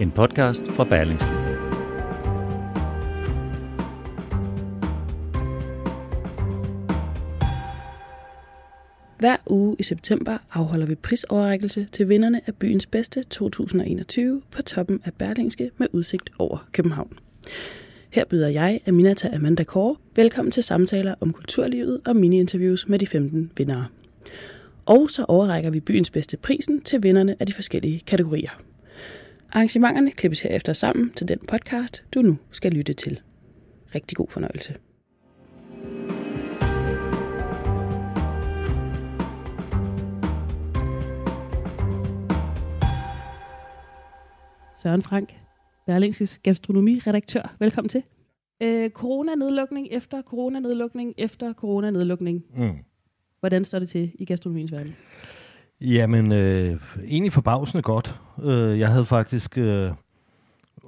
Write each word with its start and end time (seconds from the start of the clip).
en 0.00 0.10
podcast 0.10 0.62
fra 0.68 0.84
Berlingske. 0.84 1.28
Hver 9.18 9.36
uge 9.46 9.76
i 9.78 9.82
september 9.82 10.38
afholder 10.52 10.86
vi 10.86 10.94
prisoverrækkelse 10.94 11.86
til 11.92 12.08
vinderne 12.08 12.40
af 12.46 12.54
Byens 12.54 12.86
Bedste 12.86 13.22
2021 13.22 14.42
på 14.50 14.62
toppen 14.62 15.00
af 15.04 15.14
Berlingske 15.14 15.70
med 15.76 15.86
udsigt 15.92 16.30
over 16.38 16.66
København. 16.72 17.18
Her 18.10 18.24
byder 18.24 18.48
jeg, 18.48 18.80
Aminata 18.86 19.30
Amanda 19.34 19.64
Kåre, 19.64 19.96
velkommen 20.16 20.52
til 20.52 20.62
samtaler 20.62 21.14
om 21.20 21.32
kulturlivet 21.32 22.00
og 22.06 22.16
mini-interviews 22.16 22.88
med 22.88 22.98
de 22.98 23.06
15 23.06 23.52
vindere. 23.56 23.86
Og 24.86 25.10
så 25.10 25.24
overrækker 25.28 25.70
vi 25.70 25.80
byens 25.80 26.10
bedste 26.10 26.36
prisen 26.36 26.80
til 26.80 27.02
vinderne 27.02 27.36
af 27.40 27.46
de 27.46 27.52
forskellige 27.52 28.02
kategorier. 28.06 28.50
Arrangementerne 29.52 30.10
klippes 30.10 30.40
herefter 30.40 30.72
sammen 30.72 31.10
til 31.10 31.28
den 31.28 31.38
podcast, 31.48 32.04
du 32.14 32.22
nu 32.22 32.38
skal 32.50 32.72
lytte 32.72 32.92
til. 32.92 33.20
Rigtig 33.94 34.16
god 34.16 34.26
fornøjelse. 34.30 34.74
Søren 44.82 45.02
Frank, 45.02 45.34
Berlingskes 45.86 46.38
gastronomiredaktør. 46.38 47.56
Velkommen 47.58 47.88
til. 47.88 48.02
Øh, 48.62 48.90
corona-nedlukning 48.90 49.88
efter 49.90 50.22
corona-nedlukning 50.22 51.14
efter 51.18 51.52
corona-nedlukning. 51.52 52.44
Mm. 52.56 52.76
Hvordan 53.40 53.64
står 53.64 53.78
det 53.78 53.88
til 53.88 54.12
i 54.18 54.24
gastronomiens 54.24 54.72
verden? 54.72 54.96
Jamen, 55.80 56.32
øh, 56.32 56.76
egentlig 57.06 57.32
forbavsende 57.32 57.82
godt. 57.82 58.20
Øh, 58.42 58.78
jeg 58.78 58.88
havde 58.88 59.04
faktisk 59.04 59.58
øh, 59.58 59.90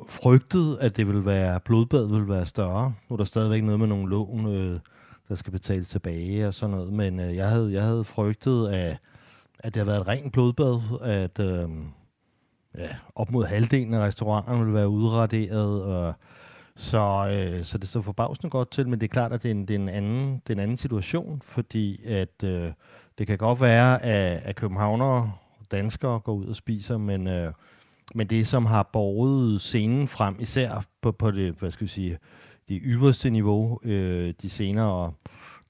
frygtet, 0.09 0.79
at 0.81 0.97
det 0.97 1.07
ville 1.07 1.25
være, 1.25 1.61
blodbad 1.61 2.07
ville 2.07 2.29
være 2.29 2.47
større. 2.47 2.95
Nu 3.09 3.15
er 3.15 3.17
der 3.17 3.25
stadigvæk 3.25 3.63
noget 3.63 3.81
med 3.81 3.89
nogle 3.89 4.11
lån, 4.11 4.47
øh, 4.47 4.81
der 5.29 5.35
skal 5.35 5.53
betales 5.53 5.89
tilbage 5.89 6.47
og 6.49 6.55
sådan 6.55 6.77
noget. 6.77 6.93
Men 6.93 7.21
øh, 7.21 7.37
jeg, 7.37 7.49
havde, 7.49 7.73
jeg 7.73 7.83
havde 7.83 8.05
frygtet, 8.05 8.69
at, 8.69 8.99
at 9.59 9.75
det 9.75 9.81
har 9.81 9.85
været 9.85 10.01
et 10.01 10.09
rent 10.09 10.33
blodbad, 10.33 10.81
at 11.03 11.39
øh, 11.41 11.69
ja, 12.79 12.89
op 13.15 13.31
mod 13.31 13.45
halvdelen 13.45 13.95
af 13.95 14.01
restauranterne 14.01 14.59
ville 14.59 14.75
være 14.75 14.89
udraderet, 14.89 15.83
og 15.83 16.15
så, 16.77 17.29
øh, 17.33 17.65
så 17.65 17.79
det 17.79 17.89
så 17.89 18.01
forbavsende 18.01 18.51
godt 18.51 18.71
til, 18.71 18.89
men 18.89 19.01
det 19.01 19.07
er 19.07 19.13
klart, 19.13 19.33
at 19.33 19.43
det 19.43 19.49
er 19.49 19.55
en, 19.55 19.69
det 19.69 19.75
er 19.75 19.79
en, 19.79 19.89
anden, 19.89 20.43
det 20.47 20.51
er 20.51 20.55
en 20.55 20.61
anden 20.61 20.77
situation, 20.77 21.43
fordi 21.45 22.07
at 22.07 22.45
øh, 22.45 22.73
det 23.19 23.27
kan 23.27 23.39
godt 23.39 23.61
være, 23.61 24.03
at, 24.03 24.41
at 24.45 24.57
københavnere 24.57 25.33
danskere 25.71 26.21
går 26.21 26.35
ud 26.35 26.47
og 26.47 26.57
spiser, 26.57 26.99
men, 26.99 27.27
øh, 27.27 27.53
men 28.15 28.27
det, 28.27 28.47
som 28.47 28.67
har 28.67 28.83
borget 28.93 29.61
scenen 29.61 30.09
frem, 30.09 30.37
især 30.39 30.85
på, 31.01 31.13
på 31.13 31.31
det, 31.31 31.55
hvad 31.55 31.71
skal 31.71 31.85
vi 31.85 31.91
sige, 31.91 32.19
det 32.69 32.81
yderste 32.85 33.31
niveau, 33.31 33.81
øh, 33.85 34.35
de 34.43 34.51
senere, 34.51 35.13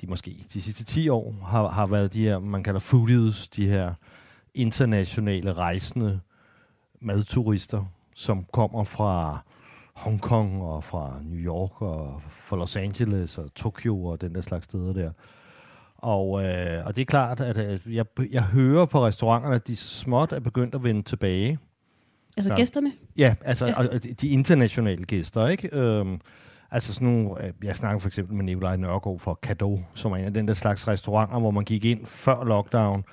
de 0.01 0.07
måske 0.07 0.37
de 0.53 0.63
sidste 0.63 0.85
10 0.85 1.09
år, 1.09 1.35
har, 1.47 1.69
har 1.69 1.87
været 1.87 2.13
de 2.13 2.23
her, 2.23 2.39
man 2.39 2.63
kalder 2.63 2.81
foodies, 2.81 3.49
de 3.49 3.67
her 3.67 3.95
internationale 4.55 5.53
rejsende 5.53 6.21
madturister, 7.01 7.85
som 8.15 8.45
kommer 8.53 8.85
fra 8.85 9.39
Hongkong 9.95 10.63
og 10.63 10.85
fra 10.85 11.21
New 11.23 11.39
York 11.39 11.83
og 11.83 12.23
fra 12.31 12.57
Los 12.57 12.77
Angeles 12.77 13.39
og 13.39 13.55
Tokyo 13.55 14.05
og 14.05 14.21
den 14.21 14.35
der 14.35 14.41
slags 14.41 14.65
steder 14.65 14.93
der. 14.93 15.13
Og, 15.99 16.45
øh, 16.45 16.87
og 16.87 16.97
det 16.97 17.01
er 17.03 17.07
klart, 17.07 17.41
at 17.41 17.57
øh, 17.87 17.95
jeg, 17.95 18.05
jeg 18.33 18.43
hører 18.43 18.87
på 18.87 19.07
restauranterne, 19.07 19.55
at 19.55 19.67
de 19.67 19.77
småt 19.77 20.33
er 20.33 20.41
begyndt 20.41 20.75
at 20.75 20.83
vende 20.85 21.03
tilbage. 21.03 21.59
Altså 22.37 22.49
Så- 22.49 22.55
gæsterne? 22.57 22.93
Ja, 23.19 23.35
altså 23.45 23.67
Ja. 23.67 23.75
Og 23.79 23.85
de- 24.21 24.29
internationale 24.29 25.05
gæster, 25.05 25.47
ikke? 25.49 25.77
Øhm, 25.77 26.21
altså 26.71 26.95
sådan 26.95 27.09
nogle, 27.09 27.45
øh, 27.47 27.53
jeg 27.65 27.77
snakker 27.77 27.99
for 27.99 28.09
eksempel 28.09 28.37
med 28.37 28.45
Nikolaj 28.45 28.77
Nørgaard 28.77 29.19
fra 29.19 29.35
Kado, 29.43 29.81
som 29.95 30.13
er 30.13 30.17
en 30.17 30.25
af 30.25 30.35
den 30.35 30.49
der 30.49 30.55
slags 30.55 30.89
restauranter, 30.89 31.39
hvor 31.39 31.51
man 31.51 31.65
gik 31.65 31.85
ind 31.85 32.07
før 32.07 32.45
lockdown, 32.45 33.05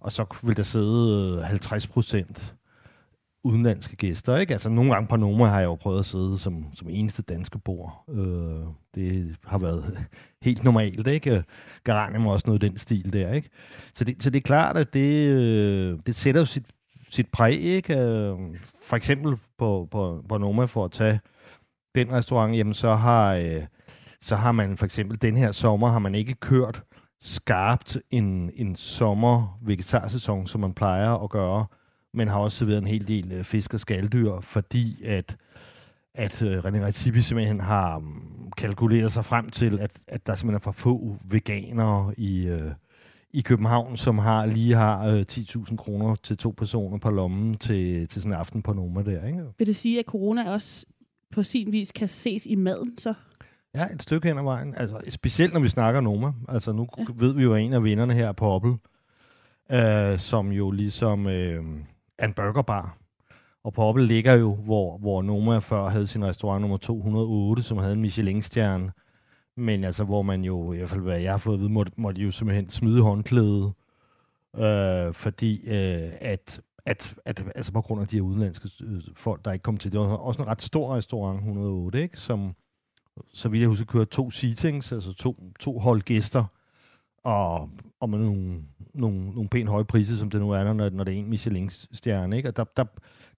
og 0.00 0.12
så 0.12 0.24
ville 0.42 0.54
der 0.56 0.62
sidde 0.62 1.34
øh, 1.38 1.42
50 1.44 1.86
procent 1.86 2.54
udenlandske 3.44 3.96
gæster, 3.96 4.36
ikke? 4.36 4.52
Altså 4.52 4.68
nogle 4.68 4.92
gange 4.92 5.08
på 5.08 5.16
Noma 5.16 5.46
har 5.46 5.58
jeg 5.58 5.66
jo 5.66 5.74
prøvet 5.74 5.98
at 5.98 6.06
sidde 6.06 6.38
som, 6.38 6.66
som 6.74 6.88
eneste 6.90 7.22
danske 7.22 7.58
bord. 7.58 8.04
Øh, 8.08 8.66
det 8.94 9.36
har 9.44 9.58
været 9.58 10.06
helt 10.42 10.64
normalt, 10.64 11.06
ikke? 11.06 11.44
Garanium 11.84 12.24
var 12.24 12.30
også 12.30 12.46
noget 12.46 12.62
i 12.62 12.68
den 12.68 12.76
stil 12.76 13.12
der, 13.12 13.32
ikke? 13.32 13.50
Så 13.94 14.04
det, 14.04 14.22
så 14.22 14.30
det 14.30 14.38
er 14.38 14.42
klart, 14.42 14.76
at 14.76 14.94
det, 14.94 15.28
øh, 15.28 15.98
det 16.06 16.14
sætter 16.14 16.40
jo 16.40 16.44
sit, 16.44 16.66
sit 17.10 17.26
præg, 17.32 17.60
ikke? 17.60 17.98
Øh, 17.98 18.34
for 18.82 18.96
eksempel 18.96 19.36
på, 19.58 19.88
på, 19.90 20.24
på 20.28 20.38
Noma, 20.38 20.64
for 20.64 20.84
at 20.84 20.92
tage 20.92 21.20
den 21.94 22.12
restaurant, 22.12 22.56
jamen 22.56 22.74
så 22.74 22.94
har, 22.94 23.34
øh, 23.34 23.62
så 24.20 24.36
har 24.36 24.52
man 24.52 24.76
for 24.76 24.84
eksempel 24.84 25.22
den 25.22 25.36
her 25.36 25.52
sommer, 25.52 25.88
har 25.88 25.98
man 25.98 26.14
ikke 26.14 26.34
kørt 26.34 26.82
skarpt 27.20 27.98
en, 28.10 28.50
en 28.56 28.76
sommer 28.76 29.58
vegetarsæson, 29.62 30.46
som 30.46 30.60
man 30.60 30.74
plejer 30.74 31.24
at 31.24 31.30
gøre, 31.30 31.66
men 32.14 32.28
har 32.28 32.38
også 32.38 32.58
serveret 32.58 32.78
en 32.78 32.86
hel 32.86 33.08
del 33.08 33.32
øh, 33.32 33.44
fisk 33.44 33.74
og 33.74 33.80
skalddyr, 33.80 34.40
fordi 34.40 35.04
at, 35.04 35.36
at 36.14 36.42
øh, 36.42 36.58
René 36.58 36.84
Retibi 36.84 37.20
simpelthen 37.20 37.60
har 37.60 37.96
um, 37.96 38.52
kalkuleret 38.56 39.12
sig 39.12 39.24
frem 39.24 39.50
til, 39.50 39.78
at, 39.80 39.90
at 40.08 40.26
der 40.26 40.34
simpelthen 40.34 40.54
er 40.56 40.60
for 40.60 40.72
få 40.72 41.16
veganere 41.24 42.14
i, 42.18 42.46
øh, 42.46 42.70
i 43.32 43.40
København, 43.40 43.96
som 43.96 44.18
har 44.18 44.46
lige 44.46 44.74
har 44.74 45.06
øh, 45.06 45.24
10.000 45.32 45.76
kroner 45.76 46.14
til 46.14 46.36
to 46.36 46.50
personer 46.56 46.98
på 46.98 47.10
lommen 47.10 47.58
til, 47.58 48.08
til 48.08 48.22
sådan 48.22 48.32
en 48.32 48.38
aften 48.38 48.62
på 48.62 48.72
Noma 48.72 49.02
der, 49.02 49.26
ikke? 49.26 49.42
Vil 49.58 49.66
det 49.66 49.76
sige, 49.76 49.98
at 49.98 50.04
corona 50.04 50.50
også 50.52 50.86
på 51.32 51.42
sin 51.42 51.72
vis 51.72 51.92
kan 51.92 52.08
ses 52.08 52.46
i 52.46 52.54
maden, 52.54 52.98
så? 52.98 53.14
Ja, 53.74 53.86
et 53.94 54.02
stykke 54.02 54.28
hen 54.28 54.38
ad 54.38 54.42
vejen. 54.42 54.74
Altså, 54.76 55.00
specielt 55.08 55.52
når 55.52 55.60
vi 55.60 55.68
snakker 55.68 56.00
Noma. 56.00 56.32
Altså, 56.48 56.72
nu 56.72 56.86
Ja. 56.98 57.04
ved 57.14 57.34
vi 57.34 57.42
jo, 57.42 57.54
at 57.54 57.62
en 57.62 57.72
af 57.72 57.84
vinderne 57.84 58.12
her 58.14 58.28
er 58.28 58.32
Poppel, 58.32 58.72
øh, 59.72 60.18
som 60.18 60.52
jo 60.52 60.70
ligesom 60.70 61.26
øh, 61.26 61.64
en 62.24 62.32
burgerbar. 62.32 62.98
Og 63.64 63.72
Poppel 63.72 64.04
ligger 64.04 64.34
jo, 64.34 64.54
hvor, 64.54 64.98
hvor 64.98 65.22
Noma 65.22 65.58
før 65.58 65.88
havde 65.88 66.06
sin 66.06 66.24
restaurant 66.24 66.60
nummer 66.60 66.76
208, 66.76 67.62
som 67.62 67.78
havde 67.78 67.92
en 67.92 68.00
Michelin-stjerne. 68.00 68.92
Men 69.56 69.84
altså, 69.84 70.04
hvor 70.04 70.22
man 70.22 70.44
jo, 70.44 70.72
i 70.72 70.76
hvert 70.76 70.88
fald 70.88 71.00
hvad 71.00 71.20
jeg 71.20 71.32
har 71.32 71.38
fået 71.38 71.54
at 71.54 71.60
vide, 71.60 71.72
måtte, 71.72 71.92
måtte 71.96 72.22
jo 72.22 72.30
simpelthen 72.30 72.70
smide 72.70 73.02
håndklædet, 73.02 73.72
øh, 74.56 75.14
fordi 75.14 75.60
øh, 75.66 76.10
at, 76.20 76.60
at, 76.86 77.14
at, 77.24 77.42
altså 77.54 77.72
på 77.72 77.80
grund 77.80 78.00
af 78.00 78.08
de 78.08 78.16
her 78.16 78.22
udenlandske 78.22 78.70
øh, 78.82 79.02
folk, 79.16 79.44
der 79.44 79.52
ikke 79.52 79.62
kom 79.62 79.76
til. 79.76 79.92
Det 79.92 80.00
var 80.00 80.06
også 80.06 80.42
en 80.42 80.48
ret 80.48 80.62
stor 80.62 80.96
restaurant, 80.96 81.36
108, 81.36 82.02
ikke? 82.02 82.20
Som, 82.20 82.54
så 83.32 83.48
vidt 83.48 83.60
jeg 83.60 83.68
husker, 83.68 83.86
kørte 83.86 84.10
to 84.10 84.30
seatings, 84.30 84.92
altså 84.92 85.12
to, 85.12 85.36
to 85.60 85.78
hold 85.78 86.02
gæster, 86.02 86.44
og, 87.24 87.70
og 88.00 88.10
med 88.10 88.18
nogle, 88.18 88.62
nogle, 88.94 89.30
nogle 89.30 89.48
pænt 89.48 89.68
høje 89.68 89.84
priser, 89.84 90.16
som 90.16 90.30
det 90.30 90.40
nu 90.40 90.50
er, 90.50 90.72
når, 90.72 90.90
når 90.90 91.04
det 91.04 91.14
er 91.14 91.18
en 91.18 91.30
Michelin-stjerne. 91.30 92.36
Ikke? 92.36 92.48
Og 92.48 92.56
der, 92.56 92.64
der, 92.76 92.84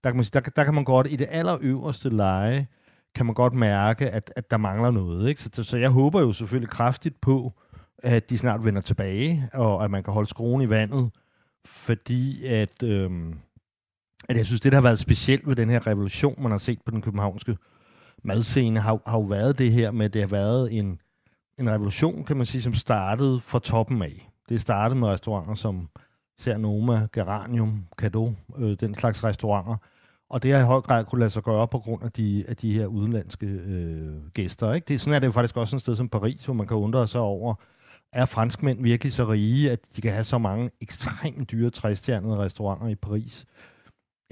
der, 0.04 0.10
kan 0.10 0.16
man 0.16 0.24
sige, 0.24 0.40
der, 0.40 0.40
der 0.40 0.64
kan 0.64 0.74
man 0.74 0.84
godt, 0.84 1.06
i 1.10 1.16
det 1.16 1.28
allerøverste 1.30 2.08
leje, 2.08 2.66
kan 3.14 3.26
man 3.26 3.34
godt 3.34 3.52
mærke, 3.52 4.10
at, 4.10 4.32
at 4.36 4.50
der 4.50 4.56
mangler 4.56 4.90
noget. 4.90 5.28
Ikke? 5.28 5.42
Så, 5.42 5.64
så 5.64 5.76
jeg 5.76 5.90
håber 5.90 6.20
jo 6.20 6.32
selvfølgelig 6.32 6.70
kraftigt 6.70 7.20
på, 7.20 7.52
at 7.98 8.30
de 8.30 8.38
snart 8.38 8.64
vender 8.64 8.80
tilbage, 8.80 9.48
og 9.52 9.84
at 9.84 9.90
man 9.90 10.02
kan 10.02 10.12
holde 10.12 10.28
skruen 10.28 10.62
i 10.62 10.68
vandet, 10.68 11.10
fordi 11.66 12.46
at, 12.46 12.82
øhm, 12.82 13.38
at 14.28 14.36
jeg 14.36 14.46
synes, 14.46 14.60
det 14.60 14.72
der 14.72 14.76
har 14.76 14.82
været 14.82 14.98
specielt 14.98 15.48
ved 15.48 15.56
den 15.56 15.70
her 15.70 15.86
revolution, 15.86 16.42
man 16.42 16.50
har 16.50 16.58
set 16.58 16.78
på 16.84 16.90
den 16.90 17.02
københavnske 17.02 17.56
madscene, 18.24 18.80
har, 18.80 19.00
har 19.06 19.18
jo 19.18 19.24
været 19.24 19.58
det 19.58 19.72
her 19.72 19.90
med, 19.90 20.06
at 20.06 20.12
det 20.12 20.22
har 20.22 20.28
været 20.28 20.78
en, 20.78 21.00
en 21.60 21.70
revolution, 21.70 22.24
kan 22.24 22.36
man 22.36 22.46
sige, 22.46 22.62
som 22.62 22.74
startede 22.74 23.40
fra 23.40 23.58
toppen 23.58 24.02
af. 24.02 24.30
Det 24.48 24.60
startede 24.60 25.00
med 25.00 25.08
restauranter 25.08 25.54
som 25.54 25.88
ser 26.38 26.56
Noma, 26.56 27.06
Geranium, 27.12 27.84
Cadeau, 27.98 28.34
øh, 28.58 28.76
den 28.80 28.94
slags 28.94 29.24
restauranter. 29.24 29.76
Og 30.30 30.42
det 30.42 30.52
har 30.52 30.60
i 30.60 30.64
høj 30.64 30.80
grad 30.80 31.04
kunne 31.04 31.18
lade 31.18 31.30
sig 31.30 31.42
gøre 31.42 31.68
på 31.68 31.78
grund 31.78 32.02
af 32.02 32.12
de, 32.12 32.44
af 32.48 32.56
de 32.56 32.72
her 32.72 32.86
udenlandske 32.86 33.46
øh, 33.46 34.26
gæster. 34.34 34.72
Ikke? 34.72 34.84
Det, 34.88 35.00
sådan 35.00 35.14
er 35.14 35.18
det 35.18 35.26
jo 35.26 35.32
faktisk 35.32 35.56
også 35.56 35.76
et 35.76 35.82
sted 35.82 35.96
som 35.96 36.08
Paris, 36.08 36.44
hvor 36.44 36.54
man 36.54 36.66
kan 36.66 36.76
undre 36.76 37.08
sig 37.08 37.20
over, 37.20 37.54
er 38.12 38.24
franskmænd 38.24 38.82
virkelig 38.82 39.12
så 39.12 39.24
rige, 39.24 39.70
at 39.70 39.78
de 39.96 40.00
kan 40.00 40.12
have 40.12 40.24
så 40.24 40.38
mange 40.38 40.70
ekstremt 40.80 41.50
dyre 41.50 41.70
træstjernede 41.70 42.36
restauranter 42.36 42.86
i 42.86 42.94
Paris? 42.94 43.46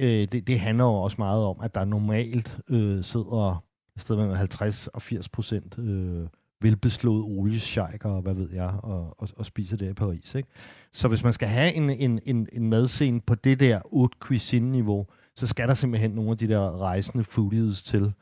øh, 0.01 0.29
det, 0.33 0.47
det 0.47 0.61
handler 0.61 0.85
jo 0.85 0.95
også 0.95 1.17
meget 1.19 1.45
om, 1.45 1.61
at 1.63 1.75
der 1.75 1.85
normalt 1.85 2.59
øh, 2.71 3.05
sidder 3.05 3.65
et 3.97 4.03
sted 4.03 4.17
mellem 4.17 4.35
50 4.35 4.87
og 4.87 5.03
80 5.03 5.29
procent 5.29 5.79
øh, 5.79 6.27
velbeslået 6.63 7.25
oliesjejker 7.25 8.09
og 8.09 8.23
hvad 8.23 8.35
ved 8.35 8.49
jeg, 8.55 8.75
og, 8.83 9.15
og, 9.19 9.29
og 9.37 9.47
spiser 9.47 9.77
det 9.77 9.91
i 9.91 9.93
Paris. 9.93 10.35
Ikke? 10.35 10.49
Så 10.93 11.09
hvis 11.09 11.25
man 11.25 11.33
skal 11.33 11.49
have 11.49 11.73
en, 11.73 11.91
en, 11.91 12.21
en, 12.25 12.49
en 12.53 12.71
madscene 12.71 13.21
på 13.21 13.35
det 13.35 13.61
der 13.61 13.81
haute 13.93 14.17
cuisine-niveau, 14.21 15.07
så 15.37 15.47
skal 15.47 15.69
der 15.69 15.75
simpelthen 15.75 16.11
nogle 16.11 16.31
af 16.31 16.37
de 16.37 16.49
der 16.49 16.81
rejsende 16.81 17.25
foodies 17.25 17.83
til 17.83 18.13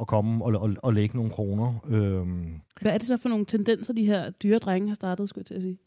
at 0.00 0.06
komme 0.06 0.44
og, 0.44 0.62
og, 0.62 0.74
og 0.82 0.94
lægge 0.94 1.16
nogle 1.16 1.30
kroner. 1.30 1.74
Øhm. 1.88 2.60
Hvad 2.80 2.92
er 2.92 2.98
det 2.98 3.06
så 3.06 3.16
for 3.16 3.28
nogle 3.28 3.44
tendenser, 3.44 3.92
de 3.92 4.06
her 4.06 4.30
dyre 4.30 4.58
drenge 4.58 4.88
har 4.88 4.94
startet, 4.94 5.28
skulle 5.28 5.42
jeg 5.42 5.46
til 5.46 5.54
at 5.54 5.62
sige? 5.62 5.78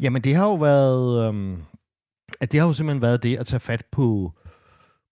Jamen, 0.00 0.22
det 0.22 0.34
har 0.34 0.46
jo 0.46 0.54
været... 0.54 1.28
Øhm, 1.28 1.56
at 2.40 2.52
det 2.52 2.60
har 2.60 2.66
jo 2.66 2.72
simpelthen 2.72 3.02
været 3.02 3.22
det 3.22 3.36
at 3.36 3.46
tage 3.46 3.60
fat 3.60 3.84
på, 3.90 4.32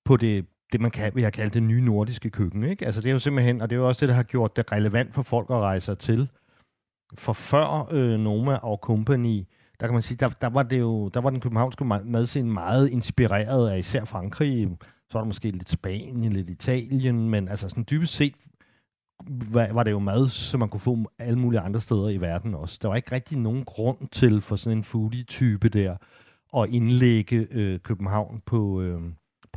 på 0.05 0.17
det, 0.17 0.47
det, 0.73 0.81
man 0.81 0.91
kan, 0.91 1.15
vil 1.15 1.23
jeg 1.23 1.33
kalde 1.33 1.51
det 1.51 1.63
nye 1.63 1.81
nordiske 1.81 2.31
køkken. 2.31 2.65
Ikke? 2.65 2.87
Altså, 2.87 3.01
det 3.01 3.09
er 3.09 3.13
jo 3.13 3.19
simpelthen, 3.19 3.61
og 3.61 3.71
det 3.71 3.77
er 3.77 3.81
jo 3.81 3.89
også 3.89 4.01
det, 4.01 4.09
der 4.09 4.15
har 4.15 4.23
gjort 4.23 4.57
det 4.57 4.73
relevant 4.73 5.15
for 5.15 5.23
folk 5.23 5.51
at 5.51 5.57
rejse 5.57 5.95
til. 5.95 6.29
For 7.15 7.33
før 7.33 7.89
øh, 7.91 8.21
Noma 8.21 8.57
og 8.57 8.79
Company, 8.83 9.45
der 9.81 9.87
kan 9.87 9.93
man 9.93 10.03
sige, 10.03 10.17
der, 10.17 10.29
der 10.29 10.49
var 10.49 10.63
det 10.63 10.81
jo, 10.81 11.09
der 11.09 11.21
var 11.21 11.31
den 11.31 11.41
københavnske 11.41 11.85
madscene 11.85 12.53
meget 12.53 12.89
inspireret 12.89 13.71
af 13.71 13.79
især 13.79 14.05
Frankrig. 14.05 14.69
Så 14.81 15.19
var 15.19 15.21
der 15.21 15.27
måske 15.27 15.51
lidt 15.51 15.71
Spanien, 15.71 16.33
lidt 16.33 16.49
Italien, 16.49 17.31
men 17.31 17.49
altså 17.49 17.69
sådan 17.69 17.87
dybest 17.91 18.15
set 18.15 18.35
var, 19.29 19.73
var 19.73 19.83
det 19.83 19.91
jo 19.91 19.99
mad, 19.99 20.29
som 20.29 20.61
man 20.61 20.69
kunne 20.69 20.81
få 20.81 20.99
alle 21.19 21.39
mulige 21.39 21.61
andre 21.61 21.81
steder 21.81 22.09
i 22.09 22.21
verden 22.21 22.55
også. 22.55 22.79
Der 22.83 22.89
var 22.89 22.97
ikke 22.97 23.13
rigtig 23.13 23.39
nogen 23.39 23.65
grund 23.65 24.09
til 24.13 24.41
for 24.41 24.57
sådan 24.57 24.79
en 24.79 24.85
foodie-type 24.85 25.69
der 25.69 25.97
at 26.57 26.69
indlægge 26.69 27.47
øh, 27.51 27.81
København 27.81 28.43
på, 28.47 28.81
øh, 28.81 29.03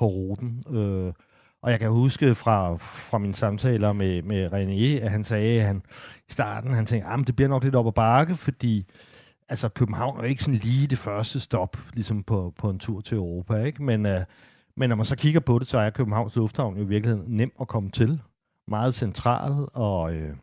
på 0.03 0.07
ruten. 0.07 0.63
Øh, 0.69 1.13
og 1.61 1.71
jeg 1.71 1.79
kan 1.79 1.89
huske 1.89 2.35
fra, 2.35 2.75
fra 2.77 3.17
mine 3.17 3.33
samtaler 3.33 3.93
med, 3.93 4.21
med 4.21 4.53
René, 4.53 5.03
at 5.05 5.11
han 5.11 5.23
sagde, 5.23 5.59
at 5.59 5.67
han 5.67 5.81
i 6.29 6.31
starten, 6.31 6.73
han 6.73 6.85
tænkte, 6.85 7.07
ah, 7.07 7.19
at 7.19 7.27
det 7.27 7.35
bliver 7.35 7.49
nok 7.49 7.63
lidt 7.63 7.75
op 7.75 7.87
ad 7.87 7.91
bakke, 7.91 8.35
fordi 8.35 8.85
altså, 9.49 9.69
København 9.69 10.19
er 10.19 10.23
ikke 10.23 10.43
sådan 10.43 10.59
lige 10.59 10.87
det 10.87 10.97
første 10.97 11.39
stop, 11.39 11.77
ligesom 11.93 12.23
på, 12.23 12.53
på 12.57 12.69
en 12.69 12.79
tur 12.79 13.01
til 13.01 13.17
Europa, 13.17 13.63
ikke? 13.63 13.83
Men, 13.83 14.05
øh, 14.05 14.21
men 14.77 14.89
når 14.89 14.95
man 14.95 15.05
så 15.05 15.15
kigger 15.15 15.39
på 15.39 15.59
det, 15.59 15.67
så 15.67 15.79
er 15.79 15.89
Københavns 15.89 16.35
Lufthavn 16.35 16.77
jo 16.77 16.83
i 16.83 16.87
virkeligheden 16.87 17.37
nem 17.37 17.51
at 17.61 17.67
komme 17.67 17.89
til. 17.89 18.21
Meget 18.67 18.93
central, 18.93 19.67
og 19.73 20.13
øh, 20.13 20.35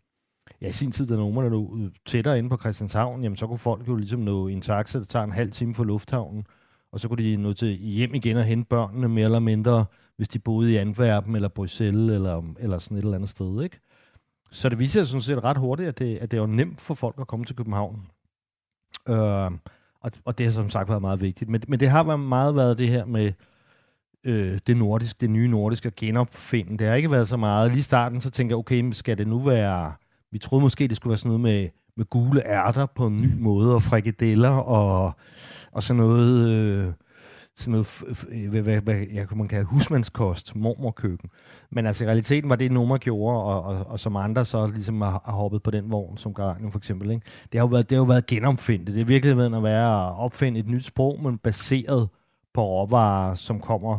ja, 0.62 0.68
i 0.68 0.72
sin 0.72 0.92
tid, 0.92 1.06
da 1.06 1.16
numrene 1.16 1.50
lå 1.50 1.78
tættere 2.06 2.38
inde 2.38 2.50
på 2.50 2.56
Christianshavn, 2.56 3.22
jamen 3.22 3.36
så 3.36 3.46
kunne 3.46 3.58
folk 3.58 3.88
jo 3.88 3.96
ligesom 3.96 4.20
nå 4.20 4.48
i 4.48 4.52
en 4.52 4.60
taxa, 4.60 4.98
der 4.98 5.04
tager 5.04 5.24
en 5.24 5.32
halv 5.32 5.52
time 5.52 5.74
fra 5.74 5.84
lufthavnen, 5.84 6.46
og 6.92 7.00
så 7.00 7.08
kunne 7.08 7.24
de 7.24 7.36
nå 7.36 7.52
til 7.52 7.68
hjem 7.68 8.14
igen 8.14 8.36
og 8.36 8.44
hente 8.44 8.68
børnene 8.68 9.08
mere 9.08 9.24
eller 9.24 9.38
mindre, 9.38 9.84
hvis 10.16 10.28
de 10.28 10.38
boede 10.38 10.72
i 10.72 10.76
Antwerpen 10.76 11.34
eller 11.34 11.48
Bruxelles 11.48 12.14
eller, 12.14 12.42
eller 12.58 12.78
sådan 12.78 12.96
et 12.96 13.02
eller 13.02 13.14
andet 13.14 13.28
sted, 13.28 13.62
ikke? 13.62 13.80
Så 14.50 14.68
det 14.68 14.78
viser 14.78 15.00
sig 15.00 15.06
sådan 15.06 15.22
set 15.22 15.44
ret 15.44 15.58
hurtigt, 15.58 15.88
at 15.88 15.98
det, 15.98 16.16
at 16.16 16.30
det 16.30 16.36
er 16.36 16.40
jo 16.40 16.46
nemt 16.46 16.80
for 16.80 16.94
folk 16.94 17.14
at 17.20 17.26
komme 17.26 17.44
til 17.44 17.56
København. 17.56 18.06
Øh, 19.08 19.50
og, 20.00 20.10
og 20.24 20.38
det 20.38 20.46
har 20.46 20.52
som 20.52 20.70
sagt 20.70 20.88
været 20.88 21.00
meget 21.00 21.20
vigtigt. 21.20 21.50
Men, 21.50 21.62
men 21.68 21.80
det 21.80 21.88
har 21.90 22.02
været 22.02 22.20
meget 22.20 22.56
været 22.56 22.78
det 22.78 22.88
her 22.88 23.04
med 23.04 23.32
øh, 24.24 24.58
det 24.66 24.76
nordiske, 24.76 25.16
det 25.20 25.30
nye 25.30 25.48
nordiske 25.48 25.86
at 25.86 25.96
genopfinde. 25.96 26.78
Det 26.78 26.86
har 26.86 26.94
ikke 26.94 27.10
været 27.10 27.28
så 27.28 27.36
meget. 27.36 27.70
Lige 27.70 27.78
i 27.78 27.82
starten 27.82 28.20
så 28.20 28.30
tænker 28.30 28.54
jeg, 28.54 28.58
okay, 28.58 28.90
skal 28.92 29.18
det 29.18 29.28
nu 29.28 29.38
være... 29.38 29.92
Vi 30.32 30.38
troede 30.38 30.62
måske, 30.62 30.88
det 30.88 30.96
skulle 30.96 31.10
være 31.10 31.18
sådan 31.18 31.28
noget 31.28 31.40
med, 31.40 31.68
med 31.96 32.04
gule 32.04 32.46
ærter 32.46 32.86
på 32.86 33.06
en 33.06 33.16
ny 33.16 33.34
måde, 33.38 33.74
og 33.74 33.82
frikadeller, 33.82 34.50
og, 34.50 35.12
og 35.72 35.82
sådan 35.82 36.02
noget... 36.02 36.48
Øh, 36.48 36.92
sådan 37.56 37.72
noget, 37.72 38.48
hvad, 38.50 38.62
hvad, 38.62 38.80
hvad 38.80 39.06
jeg 39.12 39.28
kan 39.28 39.38
man 39.38 39.48
kalde 39.48 39.64
husmandskost, 39.64 40.56
mormorkøkken. 40.56 41.30
Men 41.70 41.86
altså 41.86 42.04
i 42.04 42.06
realiteten 42.06 42.50
var 42.50 42.56
det 42.56 42.72
nummer 42.72 42.98
gjorde, 42.98 43.42
og, 43.44 43.62
og, 43.62 43.86
og 43.86 44.00
som 44.00 44.16
andre 44.16 44.44
så 44.44 44.66
ligesom 44.66 45.00
har, 45.00 45.22
har 45.24 45.32
hoppet 45.32 45.62
på 45.62 45.70
den 45.70 45.90
vogn, 45.90 46.16
som 46.16 46.34
Garanium 46.34 46.72
for 46.72 46.78
eksempel. 46.78 47.10
Ikke? 47.10 47.26
Det, 47.52 47.60
har 47.60 47.66
jo 47.66 47.70
været, 47.70 47.90
det 47.90 47.96
har 47.96 48.02
jo 48.02 48.06
været 48.06 48.26
genomfindet. 48.26 48.94
Det 48.94 49.00
er 49.00 49.04
virkelig 49.04 49.36
været 49.36 49.56
at 49.56 49.62
være 49.62 50.06
at 50.06 50.18
opfinde 50.18 50.60
et 50.60 50.66
nyt 50.66 50.84
sprog, 50.84 51.22
men 51.22 51.38
baseret 51.38 52.08
på 52.54 52.64
råvarer, 52.64 53.34
som 53.34 53.60
kommer 53.60 53.98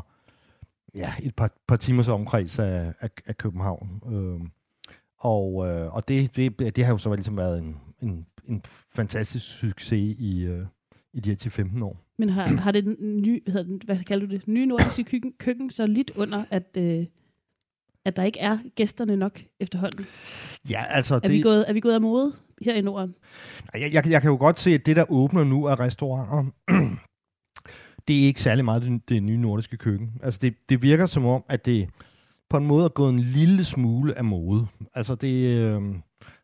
ja, 0.95 1.13
et 1.24 1.35
par, 1.35 1.50
par 1.67 1.75
timers 1.75 2.07
omkreds 2.07 2.59
af, 2.59 2.94
af, 3.00 3.09
af 3.27 3.38
København. 3.38 4.01
Øh, 4.12 4.47
og 5.19 5.67
øh, 5.67 5.95
og 5.95 6.07
det, 6.07 6.35
det, 6.35 6.75
det 6.75 6.85
har 6.85 6.94
jo 6.94 6.97
så 6.97 7.13
ligesom 7.13 7.38
været 7.38 7.59
en, 7.59 7.77
en, 8.01 8.25
en 8.45 8.63
fantastisk 8.95 9.45
succes 9.45 10.19
i, 10.19 10.44
øh, 10.44 10.65
i 11.13 11.19
de 11.19 11.30
her 11.30 11.36
10-15 11.36 11.84
år. 11.84 11.98
Men 12.18 12.30
har, 12.30 12.48
har 12.66 12.72
det 12.72 12.96
nye, 13.00 13.42
hvad, 13.52 13.86
hvad 13.86 13.98
kalder 13.98 14.28
du 14.28 14.34
det, 14.34 14.48
nye 14.48 14.66
nordiske 14.66 15.04
køkken, 15.04 15.34
køkken 15.40 15.69
så 15.69 15.88
lidt 15.88 16.12
under, 16.16 16.46
at, 16.50 16.78
øh, 16.78 17.06
at 18.06 18.16
der 18.16 18.24
ikke 18.24 18.40
er 18.40 18.58
gæsterne 18.75 19.16
nok 19.16 19.42
efterhånden? 19.60 20.06
Ja, 20.69 20.84
altså... 20.90 21.16
Er, 21.16 21.19
det... 21.19 21.31
vi, 21.31 21.42
gået, 21.42 21.66
er 21.69 21.74
vi 21.74 21.80
gået 21.80 21.94
af 21.94 22.02
mode 22.02 22.34
her 22.62 22.75
i 22.75 22.81
Norden? 22.81 23.16
Jeg, 23.74 23.94
jeg, 23.94 24.08
jeg 24.10 24.22
kan 24.22 24.31
jo 24.31 24.38
godt 24.38 24.60
se, 24.60 24.72
at 24.72 24.86
det, 24.86 24.96
der 24.96 25.12
åbner 25.12 25.44
nu 25.44 25.68
af 25.68 25.80
restauranter, 25.80 26.52
det 28.08 28.22
er 28.22 28.25
ikke 28.25 28.42
særlig 28.42 28.66
meget 28.66 28.84
det, 28.84 29.10
det 29.10 29.24
nye 29.24 29.38
nordiske 29.38 29.78
køkken. 29.78 30.12
Altså, 30.24 30.40
det, 30.42 30.54
det 30.69 30.81
virker 30.81 31.06
som 31.06 31.25
om, 31.25 31.44
at 31.50 31.66
det 31.66 31.90
på 32.50 32.58
en 32.58 32.66
måde 32.66 32.86
er 32.86 32.90
gået 32.90 33.10
en 33.10 33.19
lille 33.19 33.63
smule 33.63 34.18
af 34.18 34.24
mode. 34.24 34.68
Altså, 34.94 35.16
det, 35.16 35.46
øh, 35.46 35.81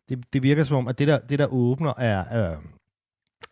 det, 0.09 0.33
det 0.33 0.43
virker 0.43 0.63
som 0.63 0.77
om, 0.77 0.87
at 0.87 0.99
det 0.99 1.07
der, 1.07 1.19
det 1.19 1.39
der 1.39 1.47
åbner 1.47 1.93
er, 1.97 2.19
er, 2.19 2.57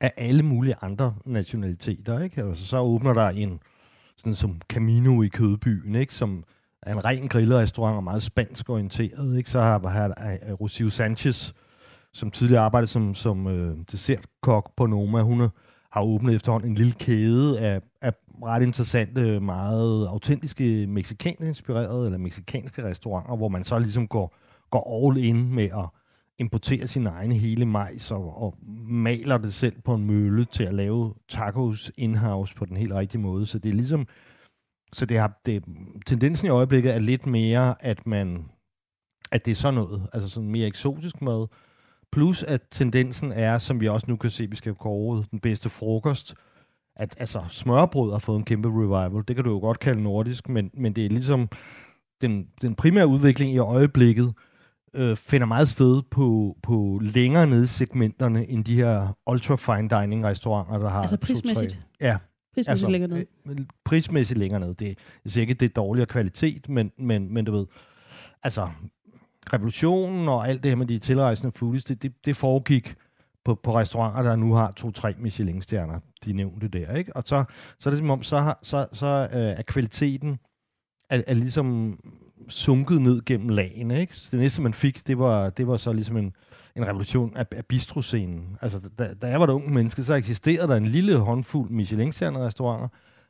af 0.01 0.13
alle 0.17 0.43
mulige 0.43 0.75
andre 0.81 1.15
nationaliteter. 1.25 2.19
Ikke? 2.19 2.43
Altså, 2.43 2.65
så 2.65 2.79
åbner 2.79 3.13
der 3.13 3.29
en 3.29 3.59
sådan 4.17 4.35
som 4.35 4.61
Camino 4.69 5.21
i 5.21 5.27
Kødbyen, 5.27 5.95
ikke? 5.95 6.13
som 6.13 6.43
er 6.81 6.93
en 6.93 7.05
ren 7.05 7.27
grillerestaurant 7.27 7.95
og 7.95 8.03
meget 8.03 8.23
spansk 8.23 8.69
orienteret. 8.69 9.37
Ikke? 9.37 9.49
Så 9.49 9.61
har 9.61 9.89
her 9.89 10.13
er 10.17 10.53
Rocio 10.53 10.89
Sanchez, 10.89 11.53
som 12.13 12.31
tidligere 12.31 12.61
arbejdede 12.61 12.91
som, 12.91 13.15
som 13.15 13.47
øh, 13.47 13.77
dessertkok 13.91 14.75
på 14.75 14.85
Noma. 14.85 15.21
Hun 15.21 15.49
har 15.91 16.01
åbnet 16.01 16.35
efterhånden 16.35 16.69
en 16.69 16.75
lille 16.75 16.93
kæde 16.93 17.59
af, 17.59 17.81
af 18.01 18.13
ret 18.43 18.63
interessante, 18.63 19.39
meget 19.39 20.07
autentiske 20.07 20.87
mexikansk 20.87 21.41
inspirerede 21.41 22.05
eller 22.05 22.17
meksikanske 22.17 22.83
restauranter, 22.83 23.35
hvor 23.35 23.47
man 23.47 23.63
så 23.63 23.79
ligesom 23.79 24.07
går, 24.07 24.35
går 24.71 25.09
all 25.09 25.23
in 25.23 25.55
med 25.55 25.63
at 25.63 25.85
importerer 26.39 26.85
sin 26.85 27.07
egen 27.07 27.31
hele 27.31 27.65
majs 27.65 28.11
og, 28.11 28.41
og 28.41 28.57
maler 28.87 29.37
det 29.37 29.53
selv 29.53 29.81
på 29.81 29.93
en 29.93 30.05
mølle 30.05 30.45
til 30.45 30.63
at 30.63 30.73
lave 30.73 31.13
tacos 31.29 31.91
in-house 31.97 32.55
på 32.55 32.65
den 32.65 32.77
helt 32.77 32.93
rigtige 32.93 33.21
måde. 33.21 33.45
Så 33.45 33.59
det 33.59 33.69
er 33.69 33.73
ligesom, 33.73 34.07
så 34.93 35.05
det 35.05 35.19
har, 35.19 35.41
det, 35.45 35.63
tendensen 36.05 36.47
i 36.47 36.49
øjeblikket 36.49 36.95
er 36.95 36.99
lidt 36.99 37.25
mere, 37.25 37.85
at 37.85 38.07
man, 38.07 38.45
at 39.31 39.45
det 39.45 39.51
er 39.51 39.55
sådan 39.55 39.73
noget, 39.73 40.07
altså 40.13 40.29
sådan 40.29 40.49
mere 40.49 40.67
eksotisk 40.67 41.21
mad, 41.21 41.47
plus 42.11 42.43
at 42.43 42.61
tendensen 42.71 43.31
er, 43.31 43.57
som 43.57 43.81
vi 43.81 43.87
også 43.87 44.05
nu 44.09 44.15
kan 44.15 44.29
se, 44.29 44.49
vi 44.49 44.55
skal 44.55 44.75
kåre 44.75 45.23
den 45.31 45.39
bedste 45.39 45.69
frokost, 45.69 46.35
at 46.95 47.15
altså 47.17 47.45
smørbrød 47.49 48.11
har 48.11 48.19
fået 48.19 48.37
en 48.37 48.45
kæmpe 48.45 48.69
revival. 48.69 49.23
Det 49.27 49.35
kan 49.35 49.45
du 49.45 49.51
jo 49.51 49.59
godt 49.59 49.79
kalde 49.79 50.03
nordisk, 50.03 50.49
men, 50.49 50.71
men 50.73 50.93
det 50.93 51.05
er 51.05 51.09
ligesom 51.09 51.49
den, 52.21 52.47
den 52.61 52.75
primære 52.75 53.07
udvikling 53.07 53.51
i 53.53 53.57
øjeblikket, 53.57 54.33
øh, 54.95 55.17
finder 55.17 55.47
meget 55.47 55.67
sted 55.67 56.01
på, 56.11 56.57
på 56.63 56.99
længere 57.01 57.47
nede 57.47 57.67
segmenterne 57.67 58.49
end 58.49 58.65
de 58.65 58.75
her 58.75 59.17
ultra 59.29 59.55
fine 59.55 59.89
dining 59.89 60.25
restauranter, 60.25 60.77
der 60.77 60.89
har 60.89 61.01
Altså 61.01 61.17
prismæssigt? 61.17 61.73
To, 61.73 61.79
ja. 62.01 62.17
Prismæssigt 62.53 62.69
altså, 62.69 62.87
længere 62.87 63.09
nede? 63.09 63.25
Øh, 63.49 63.57
prismæssigt 63.85 64.39
længere 64.39 64.59
nede. 64.59 64.73
Det 64.73 64.89
er 65.25 65.29
sikkert 65.29 65.49
ikke 65.49 65.59
det 65.59 65.69
er 65.69 65.73
dårligere 65.73 66.07
kvalitet, 66.07 66.69
men, 66.69 66.91
men, 66.97 67.33
men 67.33 67.45
du 67.45 67.51
ved, 67.51 67.65
altså 68.43 68.69
revolutionen 69.53 70.27
og 70.29 70.49
alt 70.49 70.63
det 70.63 70.71
her 70.71 70.75
med 70.75 70.85
de 70.85 70.99
tilrejsende 70.99 71.51
foodies, 71.55 71.83
det, 71.83 72.03
det, 72.03 72.25
det 72.25 72.35
foregik 72.35 72.95
på, 73.45 73.55
på 73.55 73.75
restauranter, 73.75 74.23
der 74.23 74.35
nu 74.35 74.53
har 74.53 74.71
to-tre 74.71 75.13
Michelin-stjerner, 75.17 75.99
de 76.25 76.33
nævnte 76.33 76.67
der, 76.67 76.95
ikke? 76.95 77.15
Og 77.15 77.23
så, 77.25 77.43
så 77.79 77.89
er 77.89 77.91
det 77.91 77.97
som 77.97 78.09
om, 78.09 78.23
så, 78.23 78.37
har, 78.37 78.59
så, 78.61 78.87
så 78.93 79.27
øh, 79.33 79.39
er 79.39 79.61
kvaliteten 79.61 80.39
er, 81.09 81.21
er 81.27 81.33
ligesom 81.33 81.99
sunket 82.47 83.01
ned 83.01 83.21
gennem 83.25 83.49
lagene. 83.49 83.99
Ikke? 83.99 84.15
Så 84.15 84.27
det 84.31 84.39
næste, 84.39 84.61
man 84.61 84.73
fik, 84.73 85.07
det 85.07 85.19
var, 85.19 85.49
det 85.49 85.67
var 85.67 85.77
så 85.77 85.93
ligesom 85.93 86.17
en, 86.17 86.33
en 86.75 86.87
revolution 86.87 87.37
af, 87.37 87.45
af 87.51 87.65
bistroscenen. 87.65 88.57
Altså, 88.61 88.79
da, 88.99 89.13
da 89.21 89.27
jeg 89.27 89.39
var 89.39 89.47
et 89.47 89.51
ung 89.51 89.73
menneske, 89.73 90.03
så 90.03 90.13
eksisterede 90.13 90.67
der 90.67 90.75
en 90.75 90.85
lille 90.85 91.17
håndfuld 91.17 91.69
Michelin-stjerne-restauranter, 91.69 92.87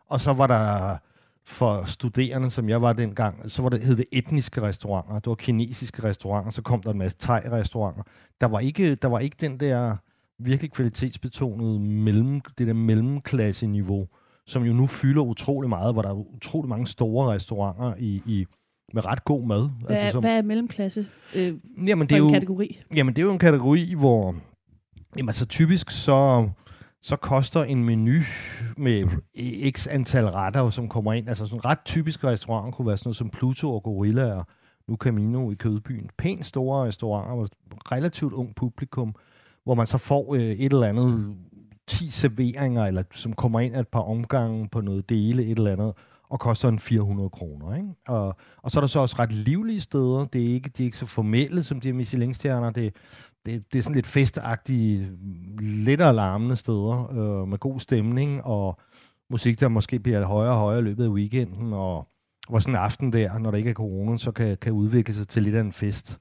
og 0.10 0.22
så 0.22 0.34
var 0.34 0.48
der 0.48 0.98
for 1.45 1.84
studerende, 1.86 2.50
som 2.50 2.69
jeg 2.69 2.81
var 2.81 2.93
dengang, 2.93 3.51
så 3.51 3.62
var 3.62 3.69
det, 3.69 3.79
hed 3.79 3.95
det 3.95 4.05
etniske 4.12 4.62
restauranter, 4.62 5.19
det 5.19 5.27
var 5.27 5.36
kinesiske 5.36 6.03
restauranter, 6.03 6.51
så 6.51 6.62
kom 6.62 6.81
der 6.81 6.91
en 6.91 6.98
masse 6.98 7.17
thai-restauranter. 7.19 8.03
Der 8.41 8.48
var 8.48 8.60
ikke, 8.60 8.95
der 8.95 9.07
var 9.07 9.19
ikke 9.19 9.38
den 9.39 9.60
der 9.60 9.95
virkelig 10.39 10.72
kvalitetsbetonede 10.72 11.79
mellem, 11.79 12.41
det 12.57 12.67
der 12.67 12.74
mellemklasse-niveau, 12.74 14.07
som 14.45 14.63
jo 14.63 14.74
nu 14.74 14.88
fylder 14.88 15.22
utrolig 15.22 15.69
meget, 15.69 15.93
hvor 15.93 16.01
der 16.01 16.10
er 16.10 16.36
utrolig 16.36 16.69
mange 16.69 16.88
store 16.88 17.34
restauranter 17.34 17.93
i, 17.98 18.22
i 18.25 18.45
med 18.94 19.06
ret 19.06 19.25
god 19.25 19.48
mad. 19.48 19.70
Hvad, 19.80 19.98
altså, 19.98 20.12
som, 20.12 20.24
hvad 20.24 20.38
er 20.38 20.42
mellemklasse 20.42 21.08
øh, 21.36 21.54
jamen, 21.88 22.08
det 22.08 22.15
er 22.15 22.22
en 22.22 22.27
jo, 22.27 22.34
kategori? 22.34 22.82
Jamen, 22.96 23.15
det 23.15 23.22
er 23.22 23.25
jo 23.25 23.32
en 23.32 23.39
kategori, 23.39 23.94
hvor 23.94 24.36
jamen, 25.18 25.30
altså, 25.30 25.46
typisk 25.46 25.92
så, 25.92 26.50
så 27.01 27.15
koster 27.15 27.63
en 27.63 27.86
menu 27.86 28.13
med 28.77 29.06
x 29.72 29.88
antal 29.88 30.25
retter, 30.25 30.70
som 30.70 30.89
kommer 30.89 31.13
ind, 31.13 31.30
altså 31.30 31.46
sådan 31.46 31.58
en 31.58 31.65
ret 31.65 31.80
typisk 31.86 32.24
restaurant 32.24 32.75
kunne 32.75 32.88
være 32.88 32.98
sådan 32.98 33.08
noget 33.08 33.18
som 33.18 33.30
Pluto 33.30 33.74
og 33.74 33.84
Gorilla 33.84 34.34
og 34.34 34.46
nu 34.88 34.96
Camino 34.96 35.51
i 35.51 35.56
Kødbyen. 35.56 36.10
Pænt 36.18 36.46
store 36.46 36.88
restauranter 36.88 37.36
med 37.36 37.48
relativt 37.92 38.34
ung 38.34 38.56
publikum, 38.56 39.15
hvor 39.63 39.75
man 39.75 39.88
så 39.88 39.98
får 39.98 40.36
øh, 40.36 40.42
et 40.42 40.74
eller 40.74 40.88
andet 40.88 41.36
10 41.88 42.10
serveringer, 42.10 42.86
eller 42.86 43.04
som 43.12 43.34
kommer 43.34 43.60
ind 43.60 43.75
et 43.75 43.88
par 43.88 44.00
omgange 44.00 44.70
på 44.70 44.82
noget 44.82 45.10
dele, 45.10 45.44
et 45.44 45.58
eller 45.58 45.72
andet, 45.72 45.94
og 46.29 46.39
koster 46.39 46.70
en 46.70 46.79
400 46.79 47.29
kroner. 47.29 47.75
Ikke? 47.75 47.89
Og, 48.08 48.36
og 48.58 48.72
så 48.72 48.79
er 48.79 48.82
der 48.82 48.88
så 48.88 49.00
også 49.00 49.15
ret 49.20 49.34
livlige 49.34 49.82
steder. 49.82 50.25
Det 50.25 50.41
er 50.41 50.53
ikke, 50.53 50.70
de 50.77 50.84
er 50.84 50.86
ikke 50.86 50.98
så 50.98 51.05
formelle 51.05 51.63
som 51.63 51.79
de 51.79 51.88
her 51.88 51.94
Michelin-stjerner. 51.94 52.70
Det, 52.70 52.96
det, 53.46 53.74
det 53.74 53.79
er 53.79 53.84
sådan 53.84 53.96
lidt 53.96 54.08
festagtige, 54.08 55.12
lidt 55.60 56.01
alarmende 56.01 56.55
steder, 56.55 57.12
øh, 57.12 57.48
med 57.48 57.58
god 57.58 57.79
stemning, 57.79 58.44
og 58.44 58.79
musik, 59.29 59.60
der 59.60 59.67
måske 59.67 60.00
bliver 60.00 60.25
højere 60.25 60.53
og 60.53 60.60
højere 60.60 60.79
i 60.79 60.84
løbet 60.84 61.03
af 61.03 61.10
weekenden, 61.10 61.74
og 61.74 62.08
hvor 62.50 62.60
sådan 62.60 62.74
en 62.74 62.79
aften 62.79 63.13
der, 63.13 63.38
når 63.39 63.51
der 63.51 63.58
ikke 63.58 63.70
er 63.70 63.74
corona, 63.74 64.17
så 64.17 64.32
kan, 64.32 64.58
kan 64.62 64.74
udvikle 64.74 65.13
sig 65.13 65.27
til 65.27 65.44
lidt 65.44 65.55
af 65.55 65.62
en 65.62 65.72
fest. 65.72 66.20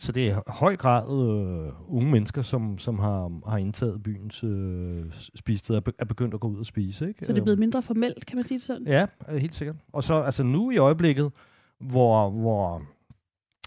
Så 0.00 0.12
det 0.12 0.30
er 0.30 0.38
i 0.38 0.40
høj 0.46 0.76
grad 0.76 1.04
øh, 1.04 1.72
unge 1.88 2.10
mennesker, 2.10 2.42
som, 2.42 2.78
som 2.78 2.98
har, 2.98 3.50
har 3.50 3.58
indtaget 3.58 4.02
byens 4.02 4.44
øh, 4.44 5.04
spisested, 5.34 5.76
er, 5.76 5.80
er 5.98 6.04
begyndt 6.04 6.34
at 6.34 6.40
gå 6.40 6.48
ud 6.48 6.58
og 6.58 6.66
spise. 6.66 7.08
Ikke? 7.08 7.26
Så 7.26 7.32
det 7.32 7.38
er 7.38 7.42
blevet 7.42 7.58
mindre 7.58 7.82
formelt, 7.82 8.26
kan 8.26 8.36
man 8.36 8.44
sige 8.44 8.58
det 8.58 8.66
sådan? 8.66 8.86
Ja, 8.86 9.06
helt 9.28 9.54
sikkert. 9.54 9.76
Og 9.92 10.04
så 10.04 10.14
altså 10.14 10.42
nu 10.42 10.70
i 10.70 10.76
øjeblikket, 10.76 11.32
hvor, 11.80 12.30
hvor 12.30 12.82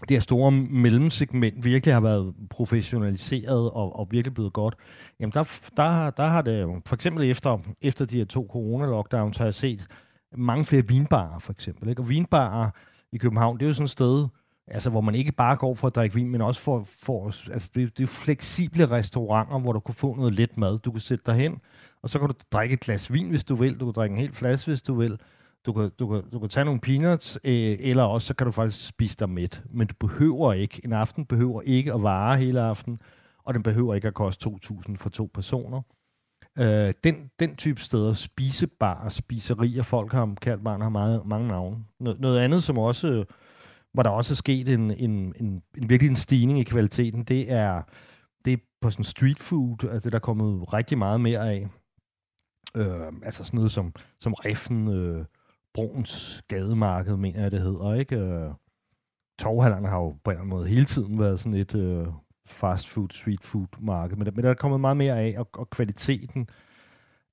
det 0.00 0.10
her 0.10 0.20
store 0.20 0.50
mellemsegment 0.52 1.64
virkelig 1.64 1.94
har 1.94 2.00
været 2.00 2.34
professionaliseret 2.50 3.70
og, 3.70 3.98
og 3.98 4.08
virkelig 4.10 4.34
blevet 4.34 4.52
godt, 4.52 4.74
jamen 5.20 5.32
der, 5.32 5.60
der, 5.76 6.10
der 6.10 6.26
har 6.26 6.42
det 6.42 6.82
for 6.86 6.94
eksempel 6.94 7.30
efter, 7.30 7.58
efter 7.82 8.04
de 8.04 8.16
her 8.16 8.24
to 8.24 8.46
corona-lockdowns, 8.50 9.38
har 9.38 9.44
jeg 9.44 9.54
set 9.54 9.86
mange 10.36 10.64
flere 10.64 10.88
vinbarer 10.88 11.38
for 11.38 11.52
eksempel. 11.52 11.88
Ikke? 11.88 12.02
Og 12.02 12.08
vinbarer 12.08 12.70
i 13.12 13.16
København, 13.18 13.58
det 13.58 13.64
er 13.64 13.68
jo 13.68 13.74
sådan 13.74 13.84
et 13.84 13.90
sted, 13.90 14.26
altså, 14.68 14.90
hvor 14.90 15.00
man 15.00 15.14
ikke 15.14 15.32
bare 15.32 15.56
går 15.56 15.74
for 15.74 15.86
at 15.86 15.94
drikke 15.94 16.14
vin, 16.14 16.30
men 16.30 16.40
også 16.40 16.60
for, 16.60 16.86
for 16.98 17.26
altså, 17.52 17.70
det, 17.74 17.98
det 17.98 18.02
er 18.02 18.06
fleksible 18.06 18.90
restauranter, 18.90 19.58
hvor 19.58 19.72
du 19.72 19.80
kan 19.80 19.94
få 19.94 20.14
noget 20.14 20.32
let 20.32 20.56
mad. 20.56 20.78
Du 20.78 20.90
kan 20.90 21.00
sætte 21.00 21.24
dig 21.26 21.34
hen, 21.34 21.60
og 22.02 22.10
så 22.10 22.18
kan 22.18 22.28
du 22.28 22.34
drikke 22.52 22.72
et 22.72 22.80
glas 22.80 23.12
vin, 23.12 23.28
hvis 23.28 23.44
du 23.44 23.54
vil. 23.54 23.80
Du 23.80 23.84
kan 23.84 23.94
drikke 23.94 24.12
en 24.14 24.20
hel 24.20 24.32
flaske, 24.32 24.70
hvis 24.70 24.82
du 24.82 24.94
vil. 24.94 25.18
Du 25.66 25.72
kan, 25.72 25.90
du 25.98 26.08
kan, 26.08 26.22
du 26.32 26.38
kan 26.38 26.48
tage 26.48 26.64
nogle 26.64 26.80
peanuts, 26.80 27.38
øh, 27.44 27.76
eller 27.80 28.02
også 28.02 28.26
så 28.26 28.34
kan 28.34 28.44
du 28.44 28.50
faktisk 28.50 28.88
spise 28.88 29.16
dig 29.18 29.30
mæt. 29.30 29.62
Men 29.70 29.86
du 29.86 29.94
behøver 30.00 30.52
ikke, 30.52 30.80
en 30.84 30.92
aften 30.92 31.26
behøver 31.26 31.62
ikke 31.62 31.92
at 31.92 32.02
vare 32.02 32.38
hele 32.38 32.60
aften, 32.60 32.98
og 33.44 33.54
den 33.54 33.62
behøver 33.62 33.94
ikke 33.94 34.08
at 34.08 34.14
koste 34.14 34.48
2.000 34.48 34.96
for 34.96 35.10
to 35.10 35.30
personer. 35.34 35.82
Øh, 36.58 36.92
den, 37.04 37.30
den 37.40 37.56
type 37.56 37.80
steder, 37.80 38.12
spisebar, 38.12 39.08
spiserier, 39.08 39.82
folk 39.82 40.12
har, 40.12 40.34
kært 40.40 40.64
barn 40.64 40.80
har 40.80 40.88
meget, 40.88 41.26
mange 41.26 41.48
navne. 41.48 41.76
Noget, 42.00 42.20
noget 42.20 42.38
andet, 42.40 42.62
som 42.62 42.78
også, 42.78 43.24
hvor 43.94 44.02
der 44.02 44.10
også 44.10 44.34
er 44.34 44.36
sket 44.36 44.68
en, 44.68 44.90
en, 44.90 45.34
en, 45.40 45.62
en 45.78 45.88
virkelig 45.88 46.10
en 46.10 46.16
stigning 46.16 46.58
i 46.58 46.64
kvaliteten, 46.64 47.24
det 47.24 47.52
er, 47.52 47.82
det 48.44 48.52
er 48.52 48.56
på 48.80 48.90
sådan 48.90 49.04
street 49.04 49.38
food, 49.38 49.84
altså 49.84 50.00
det 50.00 50.12
der 50.12 50.18
er 50.18 50.22
kommet 50.22 50.72
rigtig 50.72 50.98
meget 50.98 51.20
mere 51.20 51.52
af. 51.52 51.68
Øh, 52.76 53.12
altså 53.22 53.44
sådan 53.44 53.56
noget 53.56 53.72
som, 53.72 53.92
som 54.20 54.34
Riffen, 54.34 54.88
øh, 54.88 55.24
Bruns 55.74 56.42
gademarked, 56.48 57.16
mener 57.16 57.42
jeg, 57.42 57.50
det 57.50 57.60
hedder, 57.60 57.94
ikke? 57.94 58.16
Øh, 58.16 58.50
Torvhallerne 59.38 59.88
har 59.88 59.98
jo 59.98 60.10
på 60.10 60.30
en 60.30 60.32
eller 60.32 60.40
anden 60.40 60.50
måde 60.50 60.68
hele 60.68 60.84
tiden 60.84 61.18
været 61.18 61.40
sådan 61.40 61.58
et 61.58 61.74
øh, 61.74 62.06
fast 62.46 62.88
food, 62.88 63.08
street 63.10 63.44
food 63.44 63.66
marked, 63.80 64.16
men, 64.16 64.28
men 64.34 64.44
der 64.44 64.50
er 64.50 64.54
kommet 64.54 64.80
meget 64.80 64.96
mere 64.96 65.20
af, 65.20 65.34
og, 65.38 65.48
og 65.52 65.70
kvaliteten 65.70 66.48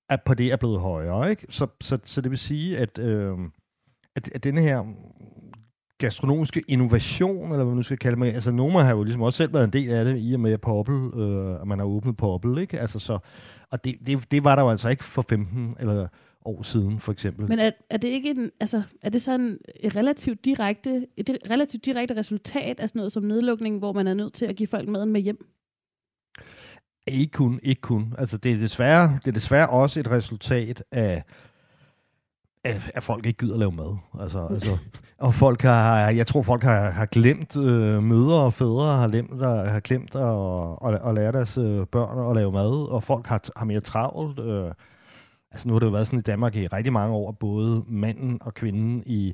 er 0.09 0.17
på 0.25 0.33
det 0.33 0.51
er 0.51 0.55
blevet 0.55 0.81
højere, 0.81 1.29
ikke? 1.29 1.47
Så, 1.49 1.67
så, 1.81 1.99
så 2.03 2.21
det 2.21 2.31
vil 2.31 2.39
sige, 2.39 2.77
at, 2.77 2.97
øh, 2.97 3.37
at, 4.15 4.31
at 4.35 4.43
denne 4.43 4.61
her 4.61 4.83
gastronomiske 6.01 6.63
innovation, 6.67 7.43
eller 7.43 7.55
hvad 7.55 7.65
man 7.65 7.75
nu 7.75 7.83
skal 7.83 7.97
kalde 7.97 8.25
det, 8.25 8.33
altså 8.33 8.51
Noma 8.51 8.81
har 8.81 8.95
jo 8.95 9.03
ligesom 9.03 9.21
også 9.21 9.37
selv 9.37 9.53
været 9.53 9.63
en 9.63 9.73
del 9.73 9.89
af 9.89 10.05
det, 10.05 10.15
i 10.19 10.33
og 10.33 10.39
med 10.39 10.57
Poppel, 10.57 11.19
øh, 11.19 11.61
at 11.61 11.67
man 11.67 11.79
har 11.79 11.85
åbnet 11.85 12.17
Poppel, 12.17 12.57
ikke? 12.57 12.79
Altså 12.79 12.99
så, 12.99 13.19
og 13.71 13.83
det, 13.83 13.95
det, 14.05 14.31
det 14.31 14.43
var 14.43 14.55
der 14.55 14.61
jo 14.61 14.69
altså 14.69 14.89
ikke 14.89 15.03
for 15.03 15.25
15 15.29 15.75
eller 15.79 16.07
år 16.45 16.63
siden, 16.63 16.99
for 16.99 17.11
eksempel. 17.11 17.49
Men 17.49 17.59
er, 17.59 17.71
er 17.89 17.97
det 17.97 18.07
ikke 18.07 18.29
en, 18.29 18.51
altså, 18.59 18.81
er 19.01 19.09
det 19.09 19.21
sådan 19.21 19.57
et 19.79 19.95
relativt 19.95 20.45
direkte, 20.45 21.07
et 21.17 21.37
relativt 21.49 21.85
direkte 21.85 22.15
resultat 22.15 22.79
af 22.79 22.89
sådan 22.89 22.99
noget 22.99 23.11
som 23.11 23.23
nedlukning, 23.23 23.79
hvor 23.79 23.93
man 23.93 24.07
er 24.07 24.13
nødt 24.13 24.33
til 24.33 24.45
at 24.45 24.55
give 24.55 24.67
folk 24.67 24.89
maden 24.89 25.11
med 25.11 25.21
hjem? 25.21 25.45
Ikke 27.07 27.31
kun, 27.31 27.59
ikke 27.63 27.81
kun. 27.81 28.13
Altså, 28.17 28.37
det 28.37 28.51
er 28.51 28.57
desværre, 28.57 29.19
det 29.25 29.27
er 29.27 29.31
desværre 29.31 29.69
også 29.69 29.99
et 29.99 30.11
resultat 30.11 30.83
af, 30.91 31.23
at, 32.63 32.91
at 32.95 33.03
folk 33.03 33.25
ikke 33.25 33.37
gider 33.37 33.57
lave 33.57 33.71
mad. 33.71 33.97
Altså, 34.21 34.47
altså, 34.51 34.77
og 35.17 35.33
folk 35.33 35.61
har, 35.61 36.09
jeg 36.09 36.27
tror, 36.27 36.41
folk 36.41 36.63
har, 36.63 36.89
har 36.89 37.05
glemt 37.05 37.57
øh, 37.57 38.03
mødre 38.03 38.41
og 38.41 38.53
fædre 38.53 38.97
har 38.97 39.07
glemt, 39.07 39.41
har 39.41 39.79
glemt 39.79 40.15
at, 40.15 40.93
at, 40.93 41.09
at 41.09 41.15
lære 41.15 41.31
deres 41.31 41.57
øh, 41.57 41.87
børn 41.87 42.29
at 42.29 42.35
lave 42.35 42.51
mad, 42.51 42.89
og 42.91 43.03
folk 43.03 43.27
har, 43.27 43.41
har 43.55 43.65
mere 43.65 43.79
travlt. 43.79 44.39
Øh, 44.39 44.71
altså 45.51 45.67
nu 45.67 45.73
har 45.73 45.79
det 45.79 45.85
jo 45.85 45.91
været 45.91 46.07
sådan 46.07 46.19
i 46.19 46.21
Danmark 46.21 46.55
i 46.55 46.67
rigtig 46.67 46.93
mange 46.93 47.15
år, 47.15 47.31
både 47.31 47.83
manden 47.87 48.37
og 48.41 48.53
kvinden 48.53 49.03
i 49.05 49.33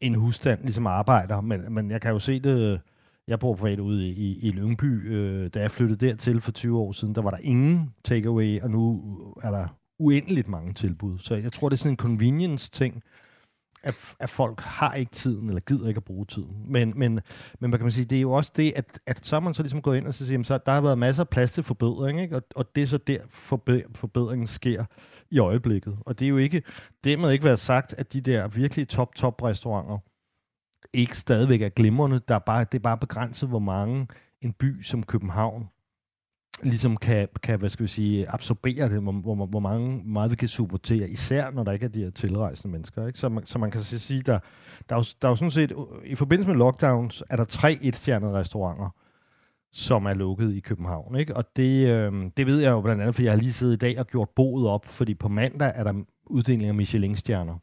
en 0.00 0.14
husstand 0.14 0.60
ligesom 0.62 0.86
arbejder, 0.86 1.40
men, 1.40 1.74
men 1.74 1.90
jeg 1.90 2.00
kan 2.00 2.12
jo 2.12 2.18
se 2.18 2.40
det, 2.40 2.80
jeg 3.28 3.38
bor 3.38 3.54
privat 3.54 3.78
ude 3.80 4.06
i, 4.06 4.10
i, 4.10 4.48
i 4.48 4.50
Lyngby, 4.50 5.12
øh, 5.12 5.50
da 5.54 5.60
jeg 5.60 5.70
flyttede 5.70 6.06
dertil 6.06 6.40
for 6.40 6.52
20 6.52 6.78
år 6.78 6.92
siden, 6.92 7.14
der 7.14 7.22
var 7.22 7.30
der 7.30 7.38
ingen 7.42 7.94
takeaway, 8.04 8.60
og 8.62 8.70
nu 8.70 9.02
er 9.42 9.50
der 9.50 9.66
uendeligt 9.98 10.48
mange 10.48 10.74
tilbud. 10.74 11.18
Så 11.18 11.34
jeg 11.34 11.52
tror, 11.52 11.68
det 11.68 11.76
er 11.76 11.78
sådan 11.78 11.92
en 11.92 11.96
convenience-ting, 11.96 13.02
at, 13.82 13.94
at 14.20 14.30
folk 14.30 14.60
har 14.60 14.94
ikke 14.94 15.12
tiden, 15.12 15.48
eller 15.48 15.60
gider 15.60 15.88
ikke 15.88 15.98
at 15.98 16.04
bruge 16.04 16.26
tiden. 16.26 16.72
Men, 16.72 16.92
men, 16.96 17.20
men 17.60 17.70
hvad 17.70 17.78
kan 17.78 17.84
man 17.84 17.92
sige, 17.92 18.04
det 18.04 18.16
er 18.18 18.22
jo 18.22 18.32
også 18.32 18.52
det, 18.56 18.72
at, 18.76 19.00
at 19.06 19.26
så 19.26 19.36
er 19.36 19.40
man 19.40 19.54
så 19.54 19.62
ligesom 19.62 19.82
gået 19.82 19.96
ind 19.96 20.06
og 20.06 20.14
så 20.14 20.26
siger, 20.26 20.42
så 20.42 20.58
der 20.66 20.72
har 20.72 20.80
været 20.80 20.98
masser 20.98 21.22
af 21.22 21.28
plads 21.28 21.52
til 21.52 21.64
forbedring, 21.64 22.20
ikke? 22.20 22.36
Og, 22.36 22.42
og 22.54 22.76
det 22.76 22.82
er 22.82 22.86
så 22.86 22.98
der, 22.98 23.20
forbedringen 23.94 24.46
sker 24.46 24.84
i 25.30 25.38
øjeblikket. 25.38 25.98
Og 26.00 26.18
det 26.18 26.24
er 26.24 26.28
jo 26.28 26.36
ikke, 26.36 26.62
det 27.04 27.18
må 27.18 27.28
ikke 27.28 27.44
være 27.44 27.56
sagt, 27.56 27.92
at 27.92 28.12
de 28.12 28.20
der 28.20 28.48
virkelig 28.48 28.88
top-top 28.88 29.42
restauranter 29.42 29.98
ikke 30.92 31.16
stadigvæk 31.16 31.62
er 31.62 31.68
glimrende. 31.68 32.20
Der 32.28 32.34
er 32.34 32.38
bare, 32.38 32.64
det 32.72 32.78
er 32.78 32.82
bare 32.82 32.98
begrænset, 32.98 33.48
hvor 33.48 33.58
mange 33.58 34.08
en 34.40 34.52
by 34.52 34.82
som 34.82 35.02
København 35.02 35.68
ligesom 36.62 36.96
kan, 36.96 37.28
kan 37.42 37.58
hvad 37.58 37.70
skal 37.70 37.82
vi 37.82 37.88
sige, 37.88 38.28
absorbere 38.28 38.88
det, 38.88 39.02
hvor, 39.02 39.12
hvor, 39.12 39.46
hvor 39.46 39.60
mange, 39.60 40.02
meget 40.04 40.30
vi 40.30 40.36
kan 40.36 40.48
supportere, 40.48 41.08
især 41.08 41.50
når 41.50 41.64
der 41.64 41.72
ikke 41.72 41.84
er 41.84 41.90
de 41.90 42.02
her 42.02 42.10
tilrejsende 42.10 42.72
mennesker. 42.72 43.06
Ikke? 43.06 43.18
Så, 43.18 43.28
man, 43.28 43.46
så 43.46 43.58
man 43.58 43.70
kan 43.70 43.80
sige, 43.80 44.22
der, 44.22 44.38
der, 44.88 44.94
er 44.94 44.98
jo, 44.98 45.04
der 45.22 45.28
er 45.28 45.32
jo 45.32 45.36
sådan 45.36 45.50
set, 45.50 45.72
i 46.04 46.14
forbindelse 46.14 46.48
med 46.48 46.58
lockdowns, 46.58 47.22
er 47.30 47.36
der 47.36 47.44
tre 47.44 47.78
etstjernede 47.82 48.32
restauranter, 48.32 48.94
som 49.72 50.06
er 50.06 50.14
lukket 50.14 50.54
i 50.54 50.60
København. 50.60 51.16
Ikke? 51.16 51.36
Og 51.36 51.44
det, 51.56 51.88
øh, 51.88 52.12
det 52.36 52.46
ved 52.46 52.60
jeg 52.60 52.70
jo 52.70 52.80
blandt 52.80 53.02
andet, 53.02 53.14
for 53.14 53.22
jeg 53.22 53.32
har 53.32 53.38
lige 53.38 53.52
siddet 53.52 53.74
i 53.74 53.78
dag 53.78 53.98
og 53.98 54.06
gjort 54.06 54.28
boet 54.36 54.68
op, 54.68 54.86
fordi 54.86 55.14
på 55.14 55.28
mandag 55.28 55.72
er 55.74 55.84
der 55.84 55.94
uddeling 56.26 56.68
af 56.68 56.74
Michelin-stjerner. 56.74 57.58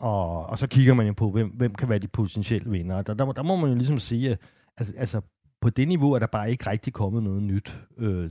Og, 0.00 0.46
og 0.46 0.58
så 0.58 0.66
kigger 0.66 0.94
man 0.94 1.06
jo 1.06 1.12
på, 1.12 1.30
hvem, 1.30 1.48
hvem 1.48 1.74
kan 1.74 1.88
være 1.88 1.98
de 1.98 2.08
potentielle 2.08 2.70
vinder. 2.70 3.02
Der, 3.02 3.14
der, 3.14 3.32
der 3.32 3.42
må 3.42 3.56
man 3.56 3.70
jo 3.70 3.76
ligesom 3.76 3.98
sige, 3.98 4.38
at 4.78 4.90
altså, 4.96 5.20
på 5.64 5.70
det 5.70 5.88
niveau 5.88 6.12
er 6.12 6.18
der 6.18 6.26
bare 6.26 6.50
ikke 6.50 6.70
rigtig 6.70 6.92
kommet 6.92 7.22
noget 7.22 7.42
nyt. 7.42 7.78
Øh, 7.98 8.30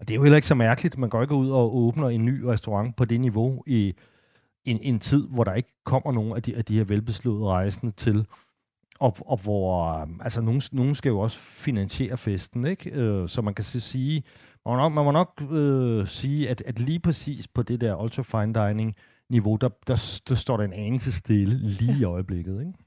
og 0.00 0.08
det 0.08 0.10
er 0.10 0.14
jo 0.14 0.22
heller 0.22 0.36
ikke 0.36 0.48
så 0.48 0.54
mærkeligt. 0.54 0.98
Man 0.98 1.10
går 1.10 1.22
ikke 1.22 1.34
ud 1.34 1.50
og 1.50 1.76
åbner 1.76 2.08
en 2.08 2.24
ny 2.24 2.42
restaurant 2.42 2.96
på 2.96 3.04
det 3.04 3.20
niveau 3.20 3.62
i 3.66 3.94
en, 4.64 4.78
en 4.82 4.98
tid, 5.00 5.28
hvor 5.28 5.44
der 5.44 5.54
ikke 5.54 5.68
kommer 5.84 6.12
nogen 6.12 6.32
af 6.36 6.42
de, 6.42 6.56
af 6.56 6.64
de 6.64 6.76
her 6.76 6.84
velbeslåede 6.84 7.46
rejsende 7.46 7.92
til 7.92 8.26
og, 9.00 9.16
og 9.26 9.42
hvor, 9.42 9.84
altså, 10.20 10.40
nogen, 10.40 10.62
nogen 10.72 10.94
skal 10.94 11.10
jo 11.10 11.18
også 11.18 11.38
finansiere 11.38 12.16
festen, 12.16 12.66
ikke? 12.66 12.90
Øh, 12.90 13.28
så 13.28 13.42
man 13.42 13.54
kan 13.54 13.64
så 13.64 13.80
sige, 13.80 14.22
man 14.66 14.72
må 14.72 14.76
nok, 14.76 14.92
man 14.92 15.04
må 15.04 15.10
nok 15.10 15.42
øh, 15.50 16.08
sige, 16.08 16.50
at, 16.50 16.60
at 16.66 16.80
lige 16.80 17.00
præcis 17.00 17.48
på 17.48 17.62
det 17.62 17.80
der 17.80 18.02
ultra 18.02 18.22
fine 18.22 18.68
dining 18.68 18.94
niveau, 19.30 19.56
der, 19.56 19.68
der, 19.86 20.20
der 20.28 20.34
står 20.34 20.56
der 20.56 20.64
en 20.64 20.72
anelse 20.72 21.12
stille 21.12 21.58
lige 21.58 21.98
i 22.00 22.04
øjeblikket, 22.14 22.60
ikke? 22.60 22.83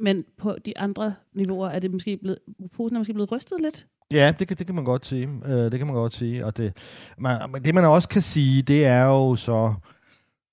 Men 0.00 0.24
på 0.38 0.56
de 0.66 0.78
andre 0.78 1.14
niveauer 1.34 1.68
er 1.68 1.78
det 1.78 1.90
måske 1.90 2.16
blevet, 2.16 2.38
posen 2.76 2.96
er 2.96 3.00
måske 3.00 3.14
blevet 3.14 3.32
rystet 3.32 3.60
lidt? 3.62 3.86
Ja, 4.10 4.34
det 4.38 4.48
kan, 4.48 4.56
det 4.56 4.66
kan 4.66 4.74
man 4.74 4.84
godt 4.84 5.06
sige. 5.06 5.28
Uh, 5.28 5.50
det 5.50 5.78
kan 5.78 5.86
man 5.86 5.96
godt 5.96 6.14
sige. 6.14 6.46
Og 6.46 6.56
det, 6.56 6.76
man, 7.18 7.52
det 7.64 7.74
man 7.74 7.84
også 7.84 8.08
kan 8.08 8.22
sige, 8.22 8.62
det 8.62 8.84
er 8.84 9.04
jo 9.04 9.36
så, 9.36 9.74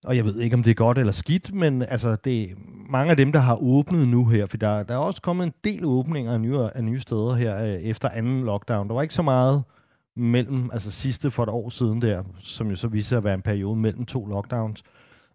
og 0.03 0.17
jeg 0.17 0.25
ved 0.25 0.39
ikke, 0.39 0.53
om 0.53 0.63
det 0.63 0.71
er 0.71 0.75
godt 0.75 0.97
eller 0.97 1.13
skidt, 1.13 1.53
men 1.53 1.81
altså, 1.81 2.15
det, 2.15 2.49
mange 2.89 3.11
af 3.11 3.17
dem, 3.17 3.31
der 3.31 3.39
har 3.39 3.63
åbnet 3.63 4.07
nu 4.07 4.25
her, 4.25 4.45
for 4.45 4.57
der, 4.57 4.83
der 4.83 4.93
er 4.93 4.97
også 4.97 5.21
kommet 5.21 5.45
en 5.45 5.53
del 5.63 5.85
åbninger 5.85 6.33
af 6.33 6.41
nye, 6.41 6.59
af 6.59 6.83
nye 6.83 6.99
steder 6.99 7.35
her 7.35 7.63
øh, 7.63 7.73
efter 7.73 8.09
anden 8.09 8.43
lockdown. 8.43 8.87
Der 8.87 8.93
var 8.93 9.01
ikke 9.01 9.13
så 9.13 9.21
meget 9.21 9.63
mellem, 10.15 10.69
altså 10.73 10.91
sidste 10.91 11.31
for 11.31 11.43
et 11.43 11.49
år 11.49 11.69
siden 11.69 12.01
der, 12.01 12.23
som 12.39 12.69
jo 12.69 12.75
så 12.75 12.87
viste 12.87 13.17
at 13.17 13.23
være 13.23 13.33
en 13.33 13.41
periode 13.41 13.75
mellem 13.75 14.05
to 14.05 14.25
lockdowns. 14.25 14.83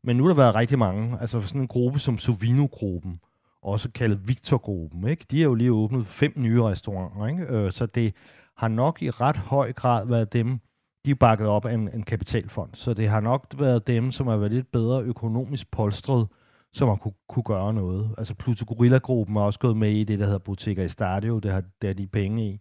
Men 0.05 0.17
nu 0.17 0.25
har 0.25 0.29
der 0.29 0.37
været 0.37 0.55
rigtig 0.55 0.79
mange, 0.79 1.17
altså 1.21 1.41
sådan 1.41 1.61
en 1.61 1.69
gruppe 1.69 1.99
som 1.99 2.19
Sovino-gruppen, 2.19 3.21
også 3.63 3.91
kaldet 3.91 4.29
Victor-gruppen, 4.29 5.09
ikke? 5.09 5.27
de 5.31 5.41
har 5.41 5.49
jo 5.49 5.55
lige 5.55 5.73
åbnet 5.73 6.07
fem 6.07 6.33
nye 6.37 6.63
restauranter, 6.63 7.27
ikke? 7.27 7.43
Øh, 7.43 7.73
så 7.73 7.87
det 7.87 8.15
har 8.57 8.69
nok 8.69 9.03
i 9.03 9.11
ret 9.11 9.37
høj 9.37 9.73
grad 9.73 10.07
været 10.07 10.33
dem, 10.33 10.61
de 11.05 11.11
er 11.11 11.15
bakket 11.15 11.47
op 11.47 11.65
af 11.65 11.75
en, 11.75 11.89
en 11.95 12.03
kapitalfond. 12.03 12.71
Så 12.75 12.95
det 12.95 13.09
har 13.09 13.21
nok 13.21 13.47
været 13.59 13.87
dem, 13.87 14.11
som 14.11 14.27
har 14.27 14.37
været 14.37 14.53
lidt 14.53 14.73
bedre 14.73 15.03
økonomisk 15.03 15.71
polstret, 15.71 16.29
som 16.73 16.89
har 16.89 16.97
kunne, 16.97 17.15
kunne 17.29 17.43
gøre 17.43 17.75
noget. 17.75 18.15
Altså 18.19 18.35
Pluto 18.35 18.65
Gorilla-gruppen 18.69 19.37
er 19.37 19.41
også 19.41 19.59
gået 19.59 19.77
med 19.77 19.91
i 19.91 20.05
det, 20.05 20.19
der 20.19 20.25
hedder 20.25 20.39
Boutikker 20.39 20.83
i 20.83 20.89
Stadio, 20.89 21.39
det 21.39 21.51
har, 21.51 21.63
det 21.83 21.89
har 21.89 21.95
de 21.95 22.07
penge 22.07 22.49
i, 22.49 22.61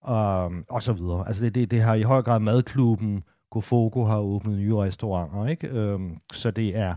og, 0.00 0.52
og 0.68 0.82
så 0.82 0.92
videre. 0.92 1.26
Altså 1.26 1.44
det, 1.44 1.54
det, 1.54 1.70
det 1.70 1.82
har 1.82 1.94
i 1.94 2.02
høj 2.02 2.22
grad 2.22 2.40
madklubben, 2.40 3.22
Gofogo 3.50 4.04
har 4.04 4.18
åbnet 4.18 4.58
nye 4.58 4.76
restauranter, 4.76 5.46
ikke? 5.46 5.68
Øhm, 5.68 6.16
så 6.32 6.50
det 6.50 6.76
er, 6.76 6.94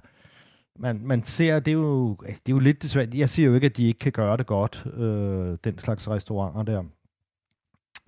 man, 0.80 1.00
man 1.06 1.24
ser, 1.24 1.60
det 1.60 1.72
er, 1.72 1.75
jo, 1.75 2.15
det 2.15 2.34
er 2.34 2.50
jo 2.50 2.60
lidt 2.60 2.84
desværre, 2.84 3.08
jeg 3.13 3.30
siger 3.30 3.48
jo 3.48 3.56
ikke, 3.56 3.65
at 3.65 3.77
de 3.77 3.88
ikke 3.88 4.00
kan 4.00 4.12
gøre 4.12 4.38
det 4.38 4.46
godt, 4.46 4.86
øh, 4.94 5.58
den 5.63 5.77
slags 5.77 6.10
restauranter 6.10 6.63
der. 6.63 6.84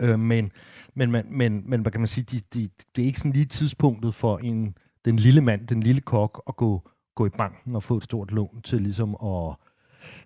Øh, 0.00 0.18
men, 0.20 0.52
men, 0.94 1.10
men, 1.12 1.24
men, 1.30 1.70
men, 1.70 1.80
hvad 1.80 1.92
kan 1.92 2.00
man 2.00 2.08
sige, 2.08 2.24
de, 2.24 2.40
de, 2.54 2.68
det 2.96 3.02
er 3.02 3.06
ikke 3.06 3.18
sådan 3.18 3.32
lige 3.32 3.44
tidspunktet 3.44 4.14
for 4.14 4.38
en, 4.38 4.76
den 5.04 5.16
lille 5.16 5.40
mand, 5.40 5.66
den 5.66 5.82
lille 5.82 6.00
kok, 6.00 6.42
at 6.48 6.56
gå, 6.56 6.88
gå 7.14 7.26
i 7.26 7.30
banken 7.30 7.76
og 7.76 7.82
få 7.82 7.96
et 7.96 8.04
stort 8.04 8.32
lån 8.32 8.62
til 8.64 8.82
ligesom 8.82 9.16
at, 9.24 9.54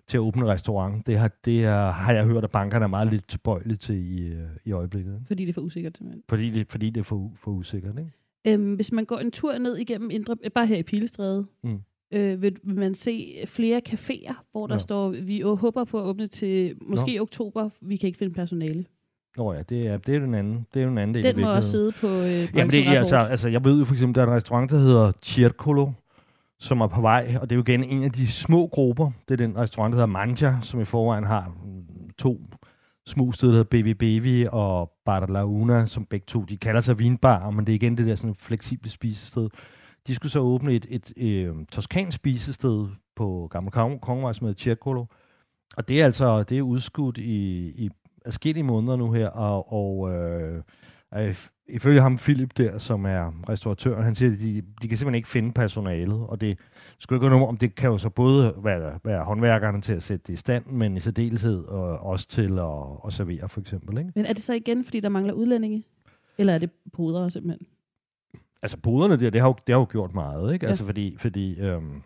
til 0.07 0.17
at 0.17 0.21
åbne 0.21 0.45
restaurant. 0.45 1.07
Det 1.07 1.19
har, 1.19 1.31
det 1.45 1.65
er, 1.65 1.91
har 1.91 2.13
jeg 2.13 2.25
hørt, 2.25 2.43
at 2.43 2.51
bankerne 2.51 2.83
er 2.83 2.89
meget 2.89 3.11
lidt 3.11 3.27
tilbøjelige 3.27 3.77
til 3.77 3.95
i, 3.95 4.27
øh, 4.27 4.49
i 4.65 4.71
øjeblikket. 4.71 5.13
Ikke? 5.13 5.25
Fordi 5.27 5.43
det 5.45 5.49
er 5.49 5.53
for 5.53 5.61
usikkert 5.61 5.97
simpelthen. 5.97 6.23
Fordi 6.29 6.49
det, 6.49 6.71
fordi 6.71 6.89
det 6.89 6.99
er 6.99 7.03
for, 7.03 7.31
for 7.35 7.51
usikkert, 7.51 7.99
ikke? 7.99 8.11
Øhm, 8.47 8.73
hvis 8.73 8.91
man 8.91 9.05
går 9.05 9.17
en 9.17 9.31
tur 9.31 9.57
ned 9.57 9.77
igennem 9.77 10.09
Indre, 10.09 10.35
bare 10.55 10.67
her 10.67 10.77
i 10.77 10.83
Pilestræde, 10.83 11.45
mm. 11.63 11.79
Øh, 12.11 12.41
vil, 12.41 12.57
man 12.63 12.95
se 12.95 13.43
flere 13.45 13.81
caféer, 13.89 14.33
hvor 14.51 14.67
der 14.67 14.75
ja. 14.75 14.79
står, 14.79 15.09
vi 15.09 15.41
håber 15.41 15.83
på 15.83 15.99
at 15.99 16.05
åbne 16.05 16.27
til 16.27 16.75
måske 16.81 17.15
Nå. 17.15 17.21
oktober, 17.21 17.69
vi 17.81 17.97
kan 17.97 18.07
ikke 18.07 18.19
finde 18.19 18.33
personale. 18.33 18.85
Nå 19.37 19.53
ja, 19.53 19.61
det 19.61 19.87
er, 19.87 19.97
det 19.97 20.15
er 20.15 20.19
den 20.19 20.33
anden. 20.33 20.67
Det 20.73 20.81
er 20.81 20.85
den 20.85 20.97
anden 20.97 21.15
del 21.15 21.35
Den 21.35 21.41
må 21.41 21.53
også 21.53 21.71
sidde 21.71 21.91
på 21.91 22.07
øh, 22.07 22.47
Jamen 22.55 22.71
det 22.71 22.87
er, 22.87 22.99
altså, 22.99 23.17
altså, 23.17 23.49
jeg 23.49 23.63
ved 23.63 23.79
jo 23.79 23.85
for 23.85 23.93
eksempel, 23.93 24.15
der 24.15 24.21
er 24.21 24.27
en 24.27 24.33
restaurant, 24.33 24.71
der 24.71 24.77
hedder 24.77 25.11
Circolo, 25.23 25.91
som 26.59 26.81
er 26.81 26.87
på 26.87 27.01
vej, 27.01 27.35
og 27.41 27.49
det 27.49 27.55
er 27.55 27.57
jo 27.57 27.61
igen 27.61 27.83
en 27.83 28.03
af 28.03 28.11
de 28.11 28.27
små 28.27 28.67
grupper. 28.67 29.11
Det 29.27 29.33
er 29.33 29.47
den 29.47 29.57
restaurant, 29.57 29.91
der 29.91 29.95
hedder 29.95 30.07
Manja, 30.07 30.55
som 30.61 30.81
i 30.81 30.85
forvejen 30.85 31.23
har 31.23 31.55
to 32.17 32.37
små 33.05 33.31
steder, 33.31 33.51
der 33.51 33.57
hedder 33.57 33.69
Baby 33.69 33.89
Baby 33.89 34.47
og 34.51 34.91
Barlauna, 35.05 35.85
som 35.85 36.05
begge 36.05 36.25
to, 36.27 36.43
de 36.43 36.57
kalder 36.57 36.81
sig 36.81 36.99
vinbar, 36.99 37.49
men 37.49 37.65
det 37.65 37.71
er 37.71 37.75
igen 37.75 37.97
det 37.97 38.05
der 38.05 38.15
sådan 38.15 38.35
fleksible 38.35 38.89
spisested. 38.89 39.49
De 40.07 40.15
skulle 40.15 40.31
så 40.31 40.39
åbne 40.39 40.73
et, 40.73 40.85
et, 40.89 41.13
et 41.17 41.47
øh, 41.47 41.55
toskansk 41.71 42.15
spisested 42.15 42.87
på 43.15 43.47
Gamle 43.51 43.71
Kongevej, 43.71 44.33
som 44.33 44.47
hedder 44.47 44.59
Circolo. 44.59 45.05
Og 45.77 45.87
det 45.87 46.01
er 46.01 46.05
altså 46.05 46.43
det 46.43 46.57
er 46.57 46.61
udskudt 46.61 47.17
i, 47.17 47.67
i 47.85 47.89
adskillige 48.25 48.63
måneder 48.63 48.95
nu 48.95 49.11
her, 49.11 49.27
og, 49.27 49.73
og 49.73 50.13
øh, 50.13 50.63
ifølge 51.67 52.01
ham 52.01 52.17
Philip 52.17 52.57
der, 52.57 52.79
som 52.79 53.05
er 53.05 53.49
restauratøren, 53.49 54.03
han 54.03 54.15
siger, 54.15 54.31
at 54.31 54.39
de, 54.39 54.61
de 54.81 54.87
kan 54.87 54.97
simpelthen 54.97 55.15
ikke 55.15 55.29
finde 55.29 55.51
personalet, 55.51 56.27
og 56.27 56.41
det 56.41 56.59
skulle 56.99 57.17
ikke 57.17 57.29
noget 57.29 57.47
om, 57.47 57.57
det 57.57 57.75
kan 57.75 57.89
jo 57.89 57.97
så 57.97 58.09
både 58.09 58.53
være, 58.63 58.99
være 59.03 59.23
håndværkerne 59.23 59.81
til 59.81 59.93
at 59.93 60.03
sætte 60.03 60.23
det 60.27 60.33
i 60.33 60.37
stand, 60.37 60.65
men 60.65 60.97
i 60.97 60.99
særdeleshed 60.99 61.63
og 61.63 61.99
også 61.99 62.27
til 62.27 62.59
at, 62.59 63.07
at 63.07 63.13
servere 63.13 63.49
for 63.49 63.61
eksempel. 63.61 63.97
Ikke? 63.97 64.11
Men 64.15 64.25
er 64.25 64.33
det 64.33 64.43
så 64.43 64.53
igen, 64.53 64.83
fordi 64.83 64.99
der 64.99 65.09
mangler 65.09 65.33
udlændinge? 65.33 65.83
Eller 66.37 66.53
er 66.53 66.57
det 66.57 66.69
podere 66.93 67.31
simpelthen? 67.31 67.67
Altså 68.61 68.77
poderne 68.77 69.19
der, 69.19 69.29
det 69.29 69.41
har 69.41 69.47
jo, 69.47 69.55
det 69.67 69.73
har 69.73 69.79
jo 69.79 69.87
gjort 69.91 70.13
meget, 70.13 70.53
ikke? 70.53 70.65
Ja. 70.65 70.69
Altså 70.69 70.85
fordi, 70.85 71.15
fordi 71.19 71.59
øhm, 71.59 72.01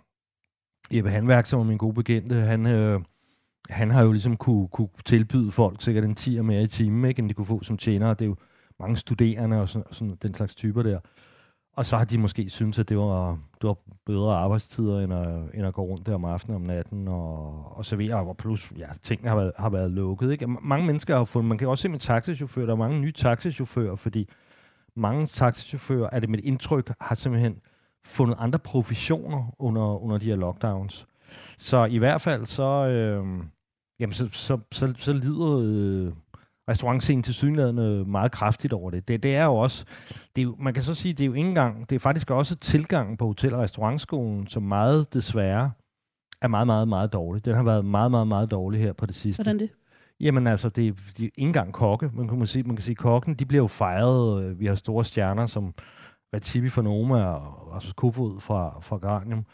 Jeppe 0.91 1.09
Handværk, 1.09 1.45
som 1.45 1.59
er 1.59 1.63
min 1.63 1.77
gode 1.77 1.93
bekendte, 1.93 2.35
han, 2.35 2.65
øh, 2.65 3.01
han 3.69 3.91
har 3.91 4.03
jo 4.03 4.11
ligesom 4.11 4.37
kunne, 4.37 4.67
kunne 4.67 4.89
tilbyde 5.05 5.51
folk 5.51 5.81
sikkert 5.81 6.03
en 6.03 6.15
10 6.15 6.39
mere 6.39 6.63
i 6.63 6.67
timen, 6.67 7.09
ikke, 7.09 7.19
end 7.19 7.29
de 7.29 7.33
kunne 7.33 7.45
få 7.45 7.63
som 7.63 7.77
tjenere. 7.77 8.09
Det 8.09 8.21
er 8.21 8.25
jo 8.25 8.35
mange 8.79 8.95
studerende 8.95 9.61
og 9.61 9.69
sådan, 9.69 9.93
sådan 9.93 10.17
den 10.21 10.33
slags 10.33 10.55
typer 10.55 10.83
der. 10.83 10.99
Og 11.75 11.85
så 11.85 11.97
har 11.97 12.05
de 12.05 12.17
måske 12.17 12.49
syntes, 12.49 12.79
at 12.79 12.89
det 12.89 12.97
var, 12.97 13.39
det 13.61 13.67
var 13.67 13.77
bedre 14.05 14.35
arbejdstider, 14.35 14.99
end 14.99 15.13
at, 15.13 15.27
end 15.53 15.67
at 15.67 15.73
gå 15.73 15.81
rundt 15.81 16.07
der 16.07 16.15
om 16.15 16.25
aftenen 16.25 16.55
om 16.55 16.61
natten 16.61 17.07
og, 17.07 17.77
og 17.77 17.85
servere. 17.85 18.15
Og 18.15 18.37
plus, 18.37 18.71
ja, 18.77 18.87
tingene 19.03 19.29
har 19.29 19.35
været, 19.35 19.51
har 19.57 19.69
været 19.69 19.91
lukket. 19.91 20.31
Ikke? 20.31 20.47
Mange 20.47 20.85
mennesker 20.85 21.17
har 21.17 21.23
fundet, 21.23 21.49
man 21.49 21.57
kan 21.57 21.67
også 21.67 21.81
se 21.81 21.89
med 21.89 21.99
taxichauffører, 21.99 22.65
der 22.65 22.73
er 22.73 22.77
mange 22.77 22.99
nye 22.99 23.11
taxichauffører, 23.11 23.95
fordi 23.95 24.29
mange 24.95 25.27
taxichauffører, 25.27 26.09
er 26.11 26.19
det 26.19 26.29
mit 26.29 26.39
indtryk, 26.39 26.93
har 27.01 27.15
simpelthen 27.15 27.59
fundet 28.05 28.35
andre 28.39 28.59
professioner 28.59 29.55
under, 29.59 30.03
under 30.03 30.17
de 30.17 30.25
her 30.25 30.35
lockdowns. 30.35 31.07
Så 31.57 31.85
i 31.85 31.97
hvert 31.97 32.21
fald 32.21 32.45
så, 32.45 32.63
øh, 32.63 33.25
jamen 33.99 34.13
så, 34.13 34.29
så, 34.31 34.59
så, 34.71 34.93
så 34.97 35.13
lider 35.13 35.59
øh, 35.63 36.13
restaurantscenen 36.69 37.23
til 37.23 37.33
synligheden 37.33 38.11
meget 38.11 38.31
kraftigt 38.31 38.73
over 38.73 38.91
det. 38.91 39.07
det. 39.07 39.23
Det 39.23 39.35
er 39.35 39.45
jo 39.45 39.55
også, 39.55 39.85
det 40.35 40.41
er 40.41 40.43
jo, 40.43 40.55
man 40.59 40.73
kan 40.73 40.83
så 40.83 40.95
sige, 40.95 41.13
det 41.13 41.23
er 41.23 41.27
jo 41.27 41.33
ikke 41.33 41.49
engang, 41.49 41.89
det 41.89 41.95
er 41.95 41.99
faktisk 41.99 42.31
også 42.31 42.55
tilgangen 42.55 43.17
på 43.17 43.25
hotel- 43.25 43.53
og 43.53 43.61
restaurantskolen, 43.61 44.47
som 44.47 44.63
meget 44.63 45.13
desværre 45.13 45.71
er 46.41 46.47
meget, 46.47 46.67
meget, 46.67 46.87
meget 46.87 47.13
dårlig. 47.13 47.45
Den 47.45 47.55
har 47.55 47.63
været 47.63 47.85
meget, 47.85 48.11
meget, 48.11 48.27
meget 48.27 48.51
dårlig 48.51 48.81
her 48.81 48.93
på 48.93 49.05
det 49.05 49.15
sidste. 49.15 49.43
Hvordan 49.43 49.59
det? 49.59 49.69
Jamen 50.19 50.47
altså, 50.47 50.69
det 50.69 50.87
er, 50.87 50.91
de 51.17 51.23
er 51.23 51.25
ikke 51.25 51.33
engang 51.37 51.73
kokke. 51.73 52.09
Man 52.13 52.27
kan, 52.27 52.45
sige, 52.45 52.63
man 52.63 52.75
kan 52.75 52.83
sige, 52.83 52.95
kokken, 52.95 53.33
de 53.33 53.45
bliver 53.45 53.63
jo 53.63 53.67
fejret. 53.67 54.43
Øh, 54.43 54.59
vi 54.59 54.65
har 54.65 54.75
store 54.75 55.05
stjerner 55.05 55.45
som 55.45 55.73
Retibi 56.33 56.69
fra 56.69 56.81
Noma 56.81 57.23
og 57.23 57.71
Rasmus 57.71 57.93
Kofod 57.93 58.39
fra, 58.39 58.79
fra 58.81 58.97
Granium. 58.97 59.45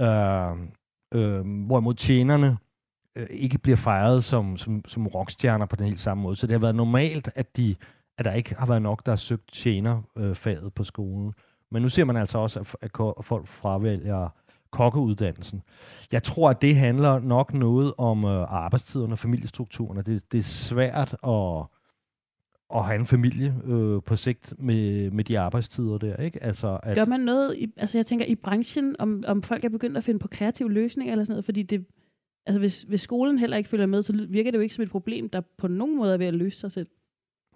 Øh, 0.00 0.68
øh, 1.14 1.66
hvorimod 1.66 1.94
tjenerne, 1.94 2.58
øh, 3.16 3.26
ikke 3.30 3.58
bliver 3.58 3.76
fejret 3.76 4.24
som, 4.24 4.56
som, 4.56 4.82
som 4.86 5.06
rockstjerner 5.06 5.66
på 5.66 5.76
den 5.76 5.86
helt 5.86 6.00
samme 6.00 6.22
måde. 6.22 6.36
Så 6.36 6.46
det 6.46 6.54
har 6.54 6.60
været 6.60 6.74
normalt, 6.74 7.30
at, 7.34 7.56
de, 7.56 7.76
at 8.18 8.24
der 8.24 8.32
ikke 8.32 8.54
har 8.54 8.66
været 8.66 8.82
nok, 8.82 9.06
der 9.06 9.12
har 9.12 9.16
søgt 9.16 9.52
tjenerfaget 9.52 10.64
øh, 10.64 10.72
på 10.74 10.84
skolen. 10.84 11.32
Men 11.70 11.82
nu 11.82 11.88
ser 11.88 12.04
man 12.04 12.16
altså 12.16 12.38
også, 12.38 12.60
at, 12.60 12.90
at 13.18 13.24
folk 13.24 13.46
fravælger 13.46 14.28
kokkeuddannelsen. 14.70 15.62
Jeg 16.12 16.22
tror, 16.22 16.50
at 16.50 16.62
det 16.62 16.76
handler 16.76 17.18
nok 17.18 17.54
noget 17.54 17.92
om 17.98 18.24
øh, 18.24 18.30
arbejdstiderne 18.48 19.14
og 19.14 19.18
familiestrukturerne. 19.18 20.02
Det, 20.02 20.32
det 20.32 20.38
er 20.38 20.42
svært 20.42 21.16
at, 21.26 21.66
at 22.74 22.84
have 22.84 23.00
en 23.00 23.06
familie 23.06 23.54
øh, 23.64 24.02
på 24.02 24.16
sigt 24.16 24.54
med, 24.58 25.10
med 25.10 25.24
de 25.24 25.38
arbejdstider 25.38 25.98
der, 25.98 26.16
ikke? 26.16 26.42
Altså, 26.42 26.78
at 26.82 26.96
Gør 26.96 27.04
man 27.04 27.20
noget, 27.20 27.56
i, 27.58 27.72
altså 27.76 27.98
jeg 27.98 28.06
tænker 28.06 28.24
i 28.24 28.34
branchen, 28.34 28.96
om, 28.98 29.24
om 29.26 29.42
folk 29.42 29.64
er 29.64 29.68
begyndt 29.68 29.96
at 29.96 30.04
finde 30.04 30.20
på 30.20 30.28
kreative 30.28 30.72
løsninger 30.72 31.12
eller 31.12 31.24
sådan 31.24 31.32
noget, 31.32 31.44
fordi 31.44 31.62
det, 31.62 31.86
altså 32.46 32.58
hvis, 32.58 32.82
hvis 32.82 33.00
skolen 33.00 33.38
heller 33.38 33.56
ikke 33.56 33.70
følger 33.70 33.86
med, 33.86 34.02
så 34.02 34.26
virker 34.28 34.50
det 34.50 34.58
jo 34.58 34.62
ikke 34.62 34.74
som 34.74 34.82
et 34.82 34.90
problem, 34.90 35.28
der 35.28 35.40
på 35.58 35.68
nogen 35.68 35.96
måde 35.96 36.12
er 36.12 36.16
ved 36.16 36.26
at 36.26 36.34
løse 36.34 36.58
sig 36.58 36.72
selv. 36.72 36.88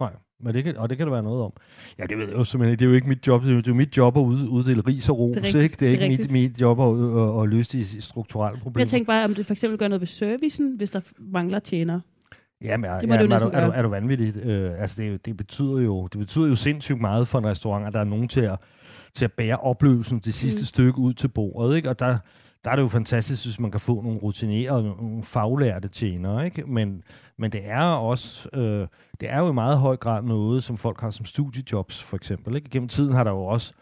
Nej, 0.00 0.12
men 0.44 0.54
det 0.54 0.64
kan, 0.64 0.76
og 0.76 0.90
det 0.90 0.98
kan 0.98 1.07
der 1.07 1.12
være 1.12 1.22
noget 1.22 1.42
om. 1.42 1.52
Ja, 1.98 2.04
det 2.04 2.18
ved 2.18 2.28
jeg 2.28 2.37
jo 2.37 2.44
simpelthen 2.44 2.78
Det 2.78 2.85
er 2.85 2.88
jo 2.88 2.94
ikke 2.94 3.09
mit 3.09 3.26
job. 3.26 3.42
Det 3.42 3.50
er 3.50 3.62
jo, 3.66 3.74
mit 3.74 3.96
job 3.96 4.16
at 4.16 4.20
uddele 4.20 4.80
ris 4.80 5.09
og 5.09 5.18
ros, 5.18 5.37
det 5.37 5.54
er 5.54 5.61
ikke? 5.61 5.76
Det 5.80 5.88
er 5.88 5.92
ikke 5.92 6.02
det 6.02 6.24
er 6.24 6.33
mit, 6.33 6.50
mit 6.50 6.61
job 6.61 6.80
at, 6.80 7.22
at, 7.22 7.42
at 7.42 7.48
løse 7.48 7.78
de 7.78 8.02
strukturelle 8.02 8.61
problemer. 8.61 8.80
Jeg 8.80 8.88
tænker 8.88 9.07
bare, 9.07 9.24
om 9.24 9.35
det 9.35 9.46
for 9.46 9.54
eksempel 9.54 9.78
gør 9.78 9.88
noget 9.88 10.00
ved 10.00 10.07
servicen, 10.07 10.76
hvis 10.76 10.90
der 10.90 11.00
mangler 11.18 11.59
tjenere. 11.59 12.00
Ja, 12.64 12.76
men, 12.76 12.90
det 12.90 13.09
ja, 13.09 13.14
er, 13.14 13.26
du, 13.26 13.35
er, 13.35 13.64
du, 13.64 13.72
er 13.74 13.83
du 13.83 13.88
vanvittigt? 13.88 14.37
Øh, 14.37 14.70
altså, 14.78 15.02
det, 15.02 15.26
det, 15.26 15.37
betyder 15.37 15.80
jo, 15.80 16.07
det 16.07 16.18
betyder 16.18 16.48
jo 16.48 16.54
sindssygt 16.54 17.00
meget 17.00 17.28
for 17.28 17.38
en 17.38 17.46
restaurant, 17.46 17.87
at 17.87 17.92
der 17.92 18.00
er 18.00 18.04
nogen 18.04 18.28
til 18.28 18.40
at, 18.40 18.59
til 19.14 19.24
at 19.24 19.33
bære 19.33 19.57
opløvelsen 19.57 20.18
det 20.18 20.35
sidste 20.35 20.61
mm. 20.61 20.66
stykke 20.66 20.98
ud 20.98 21.12
til 21.12 21.28
bordet. 21.28 21.76
Ikke? 21.76 21.90
Og 21.90 21.98
der, 21.98 22.18
der 22.64 22.70
er 22.70 22.77
det 22.77 22.83
jo 22.83 22.88
fantastisk, 22.88 23.44
hvis 23.44 23.61
man 23.61 23.70
kan 23.70 23.81
få 23.81 24.03
nogle 24.03 24.18
rutinerede, 24.18 24.83
nogle 24.83 25.22
faglærte 25.22 25.88
tjenere, 25.88 26.44
ikke? 26.44 26.62
Men, 26.66 27.03
men 27.38 27.53
det 27.53 27.61
er 27.64 27.85
også, 27.85 28.48
øh, 28.53 28.87
det 29.20 29.31
er 29.31 29.38
jo 29.38 29.50
i 29.50 29.53
meget 29.53 29.79
høj 29.79 29.96
grad 29.96 30.22
noget, 30.22 30.64
som 30.64 30.77
folk 30.77 31.00
har 31.00 31.11
som 31.11 31.24
studiejobs, 31.24 32.03
for 32.03 32.16
eksempel. 32.16 32.57
Ikke? 32.57 32.70
Gennem 32.70 32.88
tiden 32.88 33.12
har 33.12 33.24
der 33.24 33.31
jo 33.31 33.44
også 33.44 33.72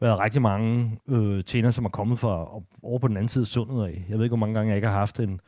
været 0.00 0.18
rigtig 0.18 0.42
mange 0.42 0.98
øh, 1.08 1.44
tjenere, 1.44 1.72
som 1.72 1.84
er 1.84 1.88
kommet 1.88 2.18
fra 2.18 2.62
over 2.82 2.98
på 2.98 3.08
den 3.08 3.16
anden 3.16 3.28
side 3.28 3.42
af 3.42 3.46
sundet 3.46 3.86
af. 3.86 4.04
Jeg 4.08 4.18
ved 4.18 4.24
ikke, 4.24 4.36
hvor 4.36 4.46
mange 4.46 4.54
gange 4.54 4.70
jeg 4.70 4.76
ikke 4.76 4.88
har 4.88 4.98
haft 4.98 5.20
en, 5.20 5.40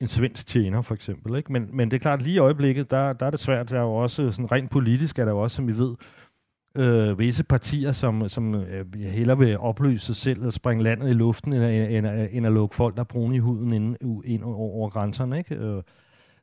en 0.00 0.08
svensk 0.08 0.46
tjener, 0.46 0.82
for 0.82 0.94
eksempel. 0.94 1.36
Ikke? 1.36 1.52
Men, 1.52 1.68
men 1.72 1.90
det 1.90 1.96
er 1.96 2.00
klart, 2.00 2.22
lige 2.22 2.34
i 2.34 2.38
øjeblikket, 2.38 2.90
der, 2.90 3.12
der 3.12 3.26
er 3.26 3.30
det 3.30 3.40
svært. 3.40 3.70
Der 3.70 3.78
er 3.78 3.82
jo 3.82 3.94
også, 3.94 4.30
sådan 4.30 4.52
rent 4.52 4.70
politisk 4.70 5.18
er 5.18 5.24
der 5.24 5.32
jo 5.32 5.38
også, 5.38 5.56
som 5.56 5.68
vi 5.68 5.78
ved, 5.78 5.94
øh, 6.74 7.18
visse 7.18 7.44
partier, 7.44 7.92
som, 7.92 8.28
som 8.28 8.54
øh, 8.54 8.94
hellere 8.94 9.38
vil 9.38 9.58
opløse 9.58 10.06
sig 10.06 10.16
selv 10.16 10.46
og 10.46 10.52
springe 10.52 10.84
landet 10.84 11.10
i 11.10 11.12
luften, 11.12 11.52
end, 11.52 11.64
end, 11.64 12.06
end, 12.06 12.28
end 12.32 12.46
at 12.46 12.52
lukke 12.52 12.76
folk, 12.76 12.94
der 12.94 13.00
er 13.00 13.04
brune 13.04 13.36
i 13.36 13.38
huden 13.38 13.72
ind, 13.72 13.96
ind 14.24 14.42
over 14.44 14.90
grænserne. 14.90 15.38
Ikke? 15.38 15.54
Øh, 15.54 15.82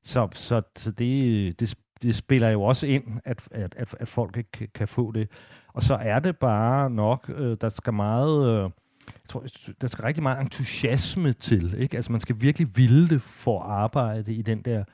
så 0.03 0.27
så, 0.33 0.61
så 0.75 0.91
det, 0.91 1.59
det, 1.59 1.75
det 2.01 2.15
spiller 2.15 2.49
jo 2.49 2.63
også 2.63 2.87
ind, 2.87 3.03
at, 3.25 3.41
at, 3.51 3.75
at, 3.77 3.95
at 3.99 4.07
folk 4.07 4.37
ikke 4.37 4.51
kan, 4.51 4.67
kan 4.75 4.87
få 4.87 5.11
det. 5.11 5.29
Og 5.73 5.83
så 5.83 5.95
er 5.95 6.19
det 6.19 6.37
bare 6.37 6.89
nok, 6.89 7.31
øh, 7.35 7.57
der 7.61 7.69
skal 7.69 7.93
meget... 7.93 8.47
Øh, 8.47 8.69
jeg 9.07 9.29
tror, 9.29 9.45
der 9.81 9.87
skal 9.87 10.03
rigtig 10.03 10.23
meget 10.23 10.41
entusiasme 10.41 11.33
til. 11.33 11.75
Ikke? 11.79 11.95
Altså 11.95 12.11
man 12.11 12.21
skal 12.21 12.35
virkelig 12.39 12.67
ville 12.75 13.09
det 13.09 13.21
for 13.21 13.61
at 13.61 13.69
arbejde 13.69 14.33
i 14.33 14.41
den 14.41 14.61
der 14.61 14.79
øh, 14.79 14.85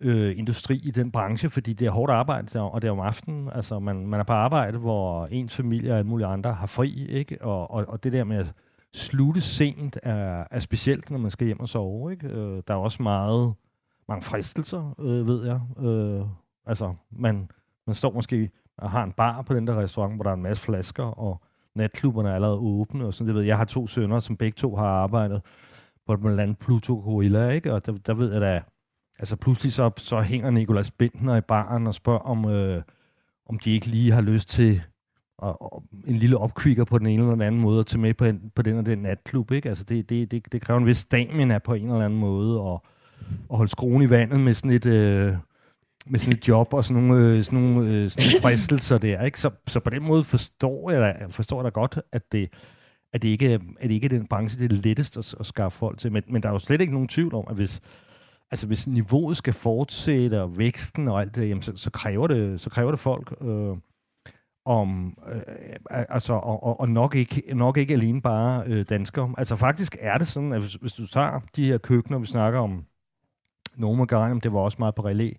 øh, 0.00 0.38
industri, 0.38 0.76
i 0.84 0.90
den 0.90 1.10
branche, 1.10 1.50
fordi 1.50 1.72
det 1.72 1.86
er 1.86 1.90
hårdt 1.90 2.12
arbejde, 2.12 2.48
der, 2.52 2.60
og 2.60 2.82
det 2.82 2.88
er 2.88 2.92
om 2.92 3.00
aftenen. 3.00 3.50
Altså 3.54 3.78
man, 3.78 4.06
man 4.06 4.20
er 4.20 4.24
på 4.24 4.32
arbejde, 4.32 4.78
hvor 4.78 5.26
ens 5.26 5.54
familie 5.54 5.92
og 5.92 5.98
alle 5.98 6.08
mulige 6.08 6.26
andre 6.26 6.52
har 6.52 6.66
fri, 6.66 7.06
ikke? 7.08 7.42
Og, 7.42 7.70
og, 7.70 7.84
og 7.88 8.04
det 8.04 8.12
der 8.12 8.24
med 8.24 8.36
at 8.36 8.52
slutte 8.94 9.40
sent 9.40 9.98
er, 10.02 10.44
er 10.50 10.58
specielt, 10.58 11.10
når 11.10 11.18
man 11.18 11.30
skal 11.30 11.46
hjem 11.46 11.60
og 11.60 11.68
sove. 11.68 12.12
Ikke? 12.12 12.28
Øh, 12.28 12.62
der 12.68 12.74
er 12.74 12.78
også 12.78 13.02
meget, 13.02 13.54
mange 14.08 14.22
fristelser, 14.22 14.94
øh, 14.98 15.26
ved 15.26 15.46
jeg. 15.46 15.84
Øh, 15.86 16.26
altså 16.66 16.94
man, 17.10 17.50
man 17.86 17.94
står 17.94 18.12
måske 18.12 18.50
og 18.78 18.90
har 18.90 19.04
en 19.04 19.12
bar 19.12 19.42
på 19.42 19.54
den 19.54 19.66
der 19.66 19.80
restaurant, 19.80 20.14
hvor 20.14 20.22
der 20.22 20.30
er 20.30 20.34
en 20.34 20.42
masse 20.42 20.62
flasker, 20.62 21.04
og 21.04 21.42
natklubberne 21.74 22.28
er 22.30 22.34
allerede 22.34 22.58
åbne, 22.58 23.06
og 23.06 23.14
sådan 23.14 23.26
det 23.26 23.34
ved 23.34 23.42
jeg. 23.42 23.48
Jeg 23.48 23.58
har 23.58 23.64
to 23.64 23.86
sønner, 23.86 24.18
som 24.20 24.36
begge 24.36 24.56
to 24.56 24.76
har 24.76 24.86
arbejdet 24.86 25.42
på 26.06 26.14
et 26.14 26.20
eller 26.20 26.42
andet 26.42 26.58
Pluto 26.58 26.94
Gorilla, 26.94 27.48
ikke? 27.48 27.72
Og 27.74 27.86
der, 27.86 27.92
der 27.92 28.14
ved 28.14 28.32
jeg 28.32 28.40
da, 28.40 28.62
altså 29.18 29.36
pludselig 29.36 29.72
så, 29.72 29.90
så 29.96 30.20
hænger 30.20 30.50
Nikolas 30.50 30.90
Bentner 30.90 31.36
i 31.36 31.40
baren 31.40 31.86
og 31.86 31.94
spørger, 31.94 32.18
om, 32.18 32.44
øh, 32.44 32.82
om 33.48 33.58
de 33.58 33.70
ikke 33.70 33.86
lige 33.86 34.12
har 34.12 34.20
lyst 34.20 34.48
til 34.48 34.82
og, 35.38 35.72
og 35.72 35.82
en 36.06 36.16
lille 36.16 36.38
opkvikker 36.38 36.84
på 36.84 36.98
den 36.98 37.06
ene 37.06 37.22
eller 37.22 37.32
den 37.32 37.42
anden 37.42 37.60
måde 37.60 37.80
at 37.80 37.86
tage 37.86 38.00
med 38.00 38.14
på, 38.14 38.24
en, 38.24 38.52
på 38.54 38.62
den 38.62 38.78
og 38.78 38.86
den 38.86 38.98
natklub. 38.98 39.50
Ikke? 39.50 39.68
Altså 39.68 39.84
det, 39.84 40.08
det, 40.08 40.30
det, 40.30 40.52
det 40.52 40.60
kræver 40.60 40.80
en 40.80 40.86
vis 40.86 40.96
stamina 40.96 41.58
på 41.58 41.74
en 41.74 41.90
eller 41.90 42.04
anden 42.04 42.18
måde, 42.18 42.60
og, 42.60 42.84
og 43.48 43.56
holde 43.56 43.70
skruen 43.70 44.02
i 44.02 44.10
vandet 44.10 44.40
med 44.40 44.54
sådan 44.54 44.70
et, 44.70 44.86
øh, 44.86 45.34
med 46.06 46.18
sådan 46.18 46.32
et 46.32 46.48
job 46.48 46.74
og 46.74 46.84
sådan 46.84 47.02
nogle, 47.02 47.24
øh, 47.24 47.44
sådan 47.44 47.58
nogle, 47.58 47.90
øh, 47.90 48.10
sådan 48.10 48.28
nogle 48.28 48.40
fristelser 48.44 48.98
der. 48.98 49.22
Ikke? 49.22 49.40
Så, 49.40 49.50
så 49.68 49.80
på 49.80 49.90
den 49.90 50.02
måde 50.02 50.22
forstår 50.22 50.90
jeg 50.90 51.00
da, 51.00 51.26
forstår 51.30 51.58
jeg 51.58 51.64
da 51.64 51.70
godt, 51.70 51.98
at 52.12 52.32
det, 52.32 52.48
at 53.12 53.22
det 53.22 53.28
ikke, 53.28 53.60
at 53.80 53.88
det 53.88 53.90
ikke 53.90 54.04
er 54.04 54.08
den 54.08 54.26
branche, 54.26 54.68
det 54.68 54.72
er 54.72 54.82
lettest 54.82 55.16
at, 55.16 55.34
at 55.40 55.46
skaffe 55.46 55.78
folk 55.78 55.98
til. 55.98 56.12
Men, 56.12 56.22
men 56.28 56.42
der 56.42 56.48
er 56.48 56.52
jo 56.52 56.58
slet 56.58 56.80
ikke 56.80 56.92
nogen 56.92 57.08
tvivl 57.08 57.34
om, 57.34 57.44
at 57.50 57.56
hvis, 57.56 57.80
altså 58.50 58.66
hvis 58.66 58.86
niveauet 58.86 59.36
skal 59.36 59.52
fortsætte, 59.52 60.42
og 60.42 60.58
væksten 60.58 61.08
og 61.08 61.20
alt 61.20 61.36
det, 61.36 61.48
jamen 61.48 61.62
så, 61.62 61.76
så, 61.76 61.90
kræver, 61.90 62.26
det, 62.26 62.60
så 62.60 62.70
kræver 62.70 62.90
det 62.90 63.00
folk. 63.00 63.34
Øh, 63.40 63.76
om, 64.64 65.18
øh, 65.32 65.40
altså, 65.88 66.32
og, 66.32 66.62
og, 66.62 66.80
og 66.80 66.88
nok, 66.88 67.14
ikke, 67.14 67.42
nok 67.54 67.76
ikke 67.76 67.94
alene 67.94 68.22
bare 68.22 68.64
øh, 68.66 68.84
danskere. 68.88 69.34
Altså 69.38 69.56
faktisk 69.56 69.96
er 70.00 70.18
det 70.18 70.26
sådan, 70.26 70.52
at 70.52 70.60
hvis, 70.60 70.74
hvis 70.74 70.92
du 70.92 71.06
tager 71.06 71.40
de 71.56 71.64
her 71.64 71.78
køkkener, 71.78 72.18
vi 72.18 72.26
snakker 72.26 72.60
om, 72.60 72.84
Noma 73.76 74.04
Garanium, 74.04 74.40
det 74.40 74.52
var 74.52 74.60
også 74.60 74.76
meget 74.78 74.94
på 74.94 75.04
relæ, 75.04 75.30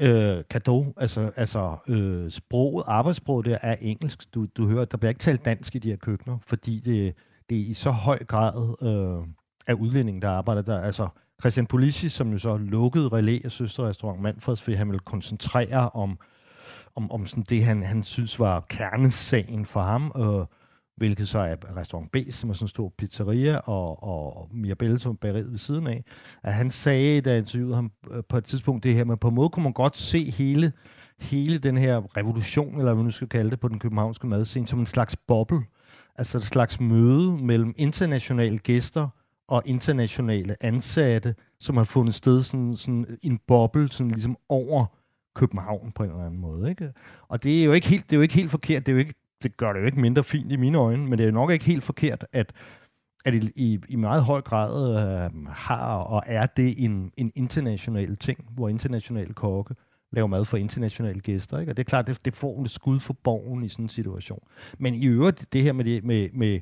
øh, 0.00 0.44
kado, 0.50 0.94
altså, 0.96 1.32
altså 1.36 1.76
øh, 1.88 2.30
sproget, 2.30 2.84
arbejdssproget 2.86 3.46
der 3.46 3.58
er 3.62 3.76
engelsk. 3.80 4.34
Du, 4.34 4.46
du 4.46 4.68
hører, 4.68 4.84
der 4.84 4.96
bliver 4.96 5.08
ikke 5.08 5.18
talt 5.18 5.44
dansk 5.44 5.74
i 5.74 5.78
de 5.78 5.90
her 5.90 5.96
køkkener, 5.96 6.38
fordi 6.46 6.80
det, 6.80 7.14
det 7.50 7.58
er 7.58 7.62
i 7.62 7.74
så 7.74 7.90
høj 7.90 8.24
grad 8.24 8.82
øh, 8.82 9.28
af 9.66 9.74
udlændinge, 9.74 10.20
der 10.20 10.30
arbejder 10.30 10.62
der. 10.62 10.80
Altså 10.80 11.08
Christian 11.40 11.66
Polici, 11.66 12.08
som 12.08 12.32
jo 12.32 12.38
så 12.38 12.56
lukkede 12.56 13.08
relæ 13.08 13.38
af 13.44 13.52
søsterrestaurant 13.52 14.22
Manfreds, 14.22 14.62
fordi 14.62 14.76
han 14.76 14.88
ville 14.88 15.00
koncentrere 15.00 15.90
om 15.90 16.18
om, 16.96 17.12
om 17.12 17.26
sådan 17.26 17.44
det, 17.48 17.64
han, 17.64 17.82
han 17.82 18.02
synes 18.02 18.40
var 18.40 18.60
kernesagen 18.68 19.66
for 19.66 19.82
ham, 19.82 20.12
øh, 20.16 20.46
hvilket 20.96 21.28
så 21.28 21.38
er 21.38 21.56
Restaurant 21.76 22.12
B, 22.12 22.16
som 22.30 22.50
er 22.50 22.54
sådan 22.54 22.64
en 22.64 22.68
stor 22.68 22.92
pizzeria, 22.98 23.56
og, 23.56 24.02
og 24.02 24.48
Mirabelle, 24.54 24.98
som 24.98 25.18
er 25.22 25.32
ved 25.32 25.58
siden 25.58 25.86
af, 25.86 26.04
at 26.42 26.54
han 26.54 26.70
sagde, 26.70 27.20
da 27.20 27.30
jeg 27.30 27.38
interviewede 27.38 27.74
ham 27.74 27.90
øh, 28.10 28.22
på 28.28 28.38
et 28.38 28.44
tidspunkt, 28.44 28.84
det 28.84 28.94
her, 28.94 29.04
men 29.04 29.18
på 29.18 29.28
en 29.28 29.34
måde 29.34 29.48
kunne 29.48 29.62
man 29.62 29.72
godt 29.72 29.96
se 29.96 30.30
hele, 30.30 30.72
hele 31.20 31.58
den 31.58 31.76
her 31.76 32.16
revolution, 32.16 32.72
eller 32.72 32.84
hvad 32.84 32.94
man 32.94 33.04
nu 33.04 33.10
skal 33.10 33.28
kalde 33.28 33.50
det, 33.50 33.60
på 33.60 33.68
den 33.68 33.78
københavnske 33.78 34.26
madscene, 34.26 34.66
som 34.66 34.78
en 34.78 34.86
slags 34.86 35.16
boble, 35.16 35.60
altså 36.16 36.38
et 36.38 36.44
slags 36.44 36.80
møde 36.80 37.32
mellem 37.32 37.74
internationale 37.76 38.58
gæster 38.58 39.08
og 39.48 39.62
internationale 39.66 40.64
ansatte, 40.64 41.34
som 41.60 41.76
har 41.76 41.84
fundet 41.84 42.14
sted 42.14 42.42
sådan, 42.42 42.76
sådan 42.76 43.18
en 43.22 43.40
boble, 43.46 43.88
sådan 43.92 44.10
ligesom 44.10 44.36
over 44.48 44.86
København 45.34 45.92
på 45.92 46.02
en 46.02 46.10
eller 46.10 46.24
anden 46.24 46.40
måde. 46.40 46.70
Ikke? 46.70 46.92
Og 47.28 47.42
det 47.42 47.60
er 47.60 47.64
jo 47.64 47.72
ikke 47.72 47.88
helt, 47.88 48.04
det 48.04 48.12
er 48.12 48.16
jo 48.16 48.22
ikke 48.22 48.34
helt 48.34 48.50
forkert. 48.50 48.86
Det, 48.86 48.92
er 48.92 48.94
jo 48.94 48.98
ikke, 48.98 49.14
det 49.42 49.56
gør 49.56 49.72
det 49.72 49.80
jo 49.80 49.86
ikke 49.86 50.00
mindre 50.00 50.24
fint 50.24 50.52
i 50.52 50.56
mine 50.56 50.78
øjne, 50.78 51.06
men 51.06 51.18
det 51.18 51.20
er 51.20 51.28
jo 51.28 51.34
nok 51.34 51.50
ikke 51.50 51.64
helt 51.64 51.82
forkert, 51.82 52.26
at, 52.32 52.52
at 53.24 53.34
i, 53.34 53.52
i, 53.54 53.80
i 53.88 53.96
meget 53.96 54.22
høj 54.22 54.40
grad 54.40 54.90
øh, 54.90 55.46
har 55.48 55.96
og 55.96 56.22
er 56.26 56.46
det 56.46 56.84
en, 56.84 57.12
en 57.16 57.32
international 57.34 58.16
ting, 58.16 58.38
hvor 58.50 58.68
internationale 58.68 59.34
kokke 59.34 59.74
laver 60.12 60.26
mad 60.26 60.44
for 60.44 60.56
internationale 60.56 61.20
gæster. 61.20 61.58
Ikke? 61.58 61.72
Og 61.72 61.76
det 61.76 61.82
er 61.82 61.88
klart, 61.88 62.06
det, 62.06 62.24
det 62.24 62.36
får 62.36 62.60
en 62.60 62.68
skud 62.68 63.00
for 63.00 63.16
borgen 63.24 63.62
i 63.62 63.68
sådan 63.68 63.84
en 63.84 63.88
situation. 63.88 64.42
Men 64.78 64.94
i 64.94 65.06
øvrigt, 65.06 65.46
det 65.52 65.62
her 65.62 65.72
med, 65.72 65.84
det, 65.84 66.04
med, 66.04 66.28
med 66.34 66.60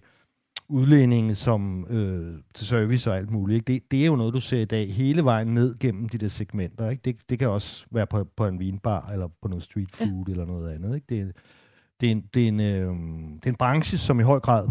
udlændinge 0.68 1.35
som 1.35 1.87
øh, 1.90 2.38
til 2.55 2.66
service 2.66 3.11
og 3.11 3.16
alt 3.16 3.31
muligt. 3.31 3.57
Ikke? 3.57 3.72
Det, 3.72 3.90
det 3.90 4.03
er 4.03 4.07
jo 4.07 4.16
noget, 4.16 4.35
du 4.35 4.40
ser 4.40 4.61
i 4.61 4.64
dag 4.64 4.94
hele 4.94 5.24
vejen 5.24 5.55
ned 5.55 5.79
gennem 5.79 6.09
de 6.09 6.18
der 6.18 6.29
segmenter. 6.29 6.90
Ikke? 6.90 7.00
Det, 7.05 7.16
det 7.29 7.38
kan 7.38 7.48
også 7.48 7.87
være 7.90 8.07
på, 8.07 8.24
på 8.37 8.46
en 8.46 8.59
vinbar, 8.59 9.11
eller 9.11 9.29
på 9.42 9.48
noget 9.48 9.62
street 9.62 9.90
food, 9.90 10.24
ja. 10.27 10.31
eller 10.31 10.44
noget 10.44 10.70
andet. 10.70 10.94
Ikke? 10.94 11.07
Det, 11.09 11.37
det, 12.00 12.07
er 12.07 12.12
en, 12.12 12.24
det, 12.35 12.44
er 12.44 12.48
en, 12.48 12.61
øh, 12.61 12.94
det 13.37 13.46
er 13.46 13.50
en 13.50 13.57
branche, 13.57 13.98
som 13.98 14.20
i 14.20 14.22
høj 14.22 14.40
grad 14.40 14.68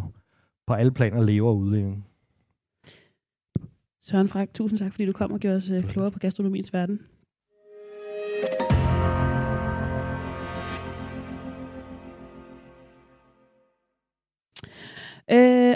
på 0.68 0.74
alle 0.74 0.92
planer 0.92 1.24
lever 1.24 1.50
af 1.52 1.56
udlændinge. 1.56 2.04
Søren 4.02 4.28
Fræk, 4.28 4.54
tusind 4.54 4.80
tak, 4.80 4.92
fordi 4.92 5.06
du 5.06 5.12
kom 5.12 5.32
og 5.32 5.40
gjorde 5.40 5.58
os 5.58 5.70
øh, 5.70 5.84
klogere 5.84 6.12
på 6.12 6.20
gastronomiens 6.20 6.74
verden. 6.74 7.00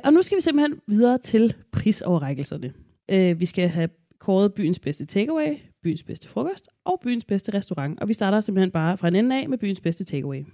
Og 0.08 0.14
nu 0.14 0.22
skal 0.22 0.38
vi 0.38 0.42
simpelthen 0.42 0.82
videre 0.88 1.18
til 1.18 1.56
prisoverrækkelserne. 1.72 2.74
Øh, 3.12 3.40
vi 3.40 3.46
skal 3.46 3.70
have 3.70 3.90
kåret 4.20 4.54
byens 4.54 4.80
bedste 4.80 5.06
takeaway, 5.06 5.58
byens 5.84 6.04
bedste 6.04 6.28
frokost 6.28 6.70
og 6.86 7.00
byens 7.04 7.26
bedste 7.26 7.54
restaurant. 7.54 8.00
Og 8.00 8.08
vi 8.08 8.14
starter 8.14 8.42
simpelthen 8.42 8.72
bare 8.72 8.98
fra 8.98 9.08
en 9.08 9.16
ende 9.16 9.42
af 9.42 9.50
med 9.50 9.58
byens 9.58 9.82
bedste 9.82 10.04
takeaway. 10.04 10.46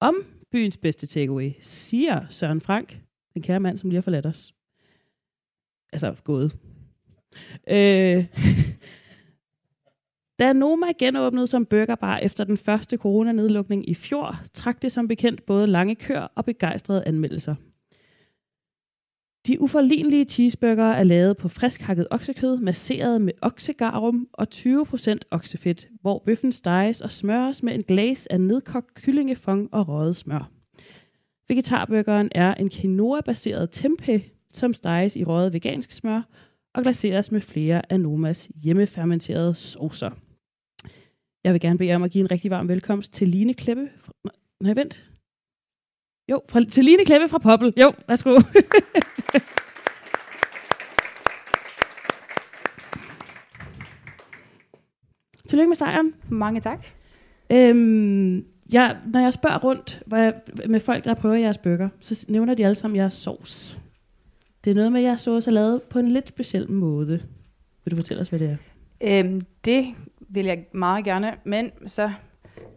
Om 0.00 0.14
byens 0.50 0.76
bedste 0.76 1.06
takeaway 1.06 1.50
siger 1.60 2.26
Søren 2.30 2.60
Frank, 2.60 2.98
den 3.34 3.42
kære 3.42 3.60
mand, 3.60 3.78
som 3.78 3.90
lige 3.90 3.96
har 3.96 4.02
forladt 4.02 4.26
os. 4.26 4.54
Altså, 5.92 6.14
gået. 6.24 6.56
Øh, 7.68 8.24
da 10.38 10.52
Noma 10.52 10.86
genåbnede 10.98 11.46
som 11.46 11.66
burgerbar 11.66 12.18
efter 12.18 12.44
den 12.44 12.56
første 12.56 12.96
coronanedlukning 12.96 13.88
i 13.88 13.94
fjor, 13.94 14.40
trak 14.54 14.82
det 14.82 14.92
som 14.92 15.08
bekendt 15.08 15.46
både 15.46 15.66
lange 15.66 15.94
køer 15.94 16.28
og 16.34 16.44
begejstrede 16.44 17.04
anmeldelser. 17.06 17.54
De 19.46 19.60
uforlignelige 19.60 20.24
cheeseburger 20.24 20.84
er 20.92 21.04
lavet 21.04 21.36
på 21.36 21.48
friskhakket 21.48 22.06
oksekød, 22.10 22.58
masseret 22.58 23.20
med 23.20 23.32
oksegarum 23.42 24.28
og 24.32 24.46
20% 24.54 25.18
oksefedt, 25.30 25.88
hvor 26.00 26.22
bøffen 26.26 26.52
steges 26.52 27.00
og 27.00 27.10
smøres 27.10 27.62
med 27.62 27.74
en 27.74 27.82
glaze 27.82 28.32
af 28.32 28.40
nedkogt 28.40 28.94
kyllingefong 28.94 29.68
og 29.72 29.88
røget 29.88 30.16
smør. 30.16 30.50
Vegetarburgeren 31.48 32.28
er 32.34 32.54
en 32.54 32.70
quinoa-baseret 32.70 33.68
tempeh, 33.72 34.22
som 34.52 34.74
steges 34.74 35.16
i 35.16 35.24
røget 35.24 35.52
vegansk 35.52 35.90
smør 35.90 36.22
og 36.74 36.82
glaseres 36.82 37.32
med 37.32 37.40
flere 37.40 37.92
af 37.92 38.00
Nomas 38.00 38.50
hjemmefermenterede 38.54 39.54
saucer. 39.54 40.10
Jeg 41.44 41.52
vil 41.52 41.60
gerne 41.60 41.78
bede 41.78 41.88
jer 41.88 41.96
om 41.96 42.02
at 42.02 42.10
give 42.10 42.24
en 42.24 42.30
rigtig 42.30 42.50
varm 42.50 42.68
velkomst 42.68 43.12
til 43.12 43.28
Line 43.28 43.54
Kleppe. 43.54 43.88
Nej, 44.60 44.74
vent. 44.74 45.04
Jo, 46.30 46.40
fra, 46.48 46.64
til 46.64 46.84
Line 46.84 47.04
Kleppe 47.04 47.28
fra 47.28 47.38
Poppel. 47.38 47.74
Jo, 47.76 47.92
værsgo. 48.08 48.40
Tillykke 55.52 55.68
med 55.68 55.76
sejren. 55.76 56.14
Mange 56.28 56.60
tak. 56.60 56.86
Øhm, 57.52 58.46
jeg, 58.72 58.96
når 59.06 59.20
jeg 59.20 59.32
spørger 59.32 59.58
rundt 59.58 60.02
hvor 60.06 60.16
jeg, 60.16 60.34
med 60.68 60.80
folk, 60.80 61.04
der 61.04 61.14
prøver 61.14 61.34
jeres 61.34 61.58
bøger, 61.58 61.88
så 62.00 62.26
nævner 62.28 62.54
de 62.54 62.64
alle 62.64 62.74
sammen 62.74 62.96
jeres 62.96 63.12
sovs. 63.12 63.78
Det 64.64 64.70
er 64.70 64.74
noget 64.74 64.92
med, 64.92 65.00
at 65.00 65.06
jeres 65.06 65.20
sovs 65.20 65.46
er 65.46 65.50
lavet 65.50 65.82
på 65.82 65.98
en 65.98 66.08
lidt 66.08 66.28
speciel 66.28 66.70
måde. 66.70 67.22
Vil 67.84 67.90
du 67.90 67.96
fortælle 67.96 68.20
os, 68.20 68.28
hvad 68.28 68.38
det 68.38 68.50
er? 68.50 68.56
Øhm, 69.24 69.42
det 69.64 69.86
vil 70.18 70.44
jeg 70.44 70.64
meget 70.72 71.04
gerne, 71.04 71.34
men 71.44 71.70
så 71.86 72.12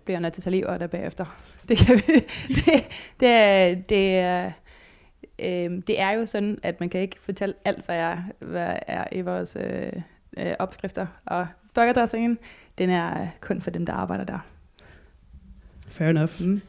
bliver 0.05 0.15
jeg 0.15 0.21
nødt 0.21 0.33
til 0.33 0.41
at 0.41 0.43
tage 0.43 0.79
der 0.79 0.87
bagefter. 0.87 1.25
Det, 1.69 1.77
kan 1.77 1.95
vi, 1.95 2.13
det, 2.47 2.87
det, 3.19 3.29
er, 3.29 3.75
det, 3.75 4.17
er, 4.17 4.51
øh, 5.39 5.81
det 5.87 6.01
er 6.01 6.11
jo 6.11 6.25
sådan, 6.25 6.59
at 6.63 6.79
man 6.79 6.89
kan 6.89 7.01
ikke 7.01 7.21
fortælle 7.21 7.55
alt, 7.65 7.85
hvad, 7.85 7.95
jeg, 7.95 8.23
hvad 8.39 8.75
er 8.87 9.03
i 9.11 9.21
vores 9.21 9.57
øh, 9.59 9.91
øh, 10.37 10.53
opskrifter. 10.59 11.07
Og 11.25 11.47
burgerdressingen, 11.75 12.37
den 12.77 12.89
er 12.89 13.27
kun 13.41 13.61
for 13.61 13.71
dem, 13.71 13.85
der 13.85 13.93
arbejder 13.93 14.23
der. 14.23 14.39
Fair 15.87 16.09
enough. 16.09 16.41
Mm. 16.45 16.61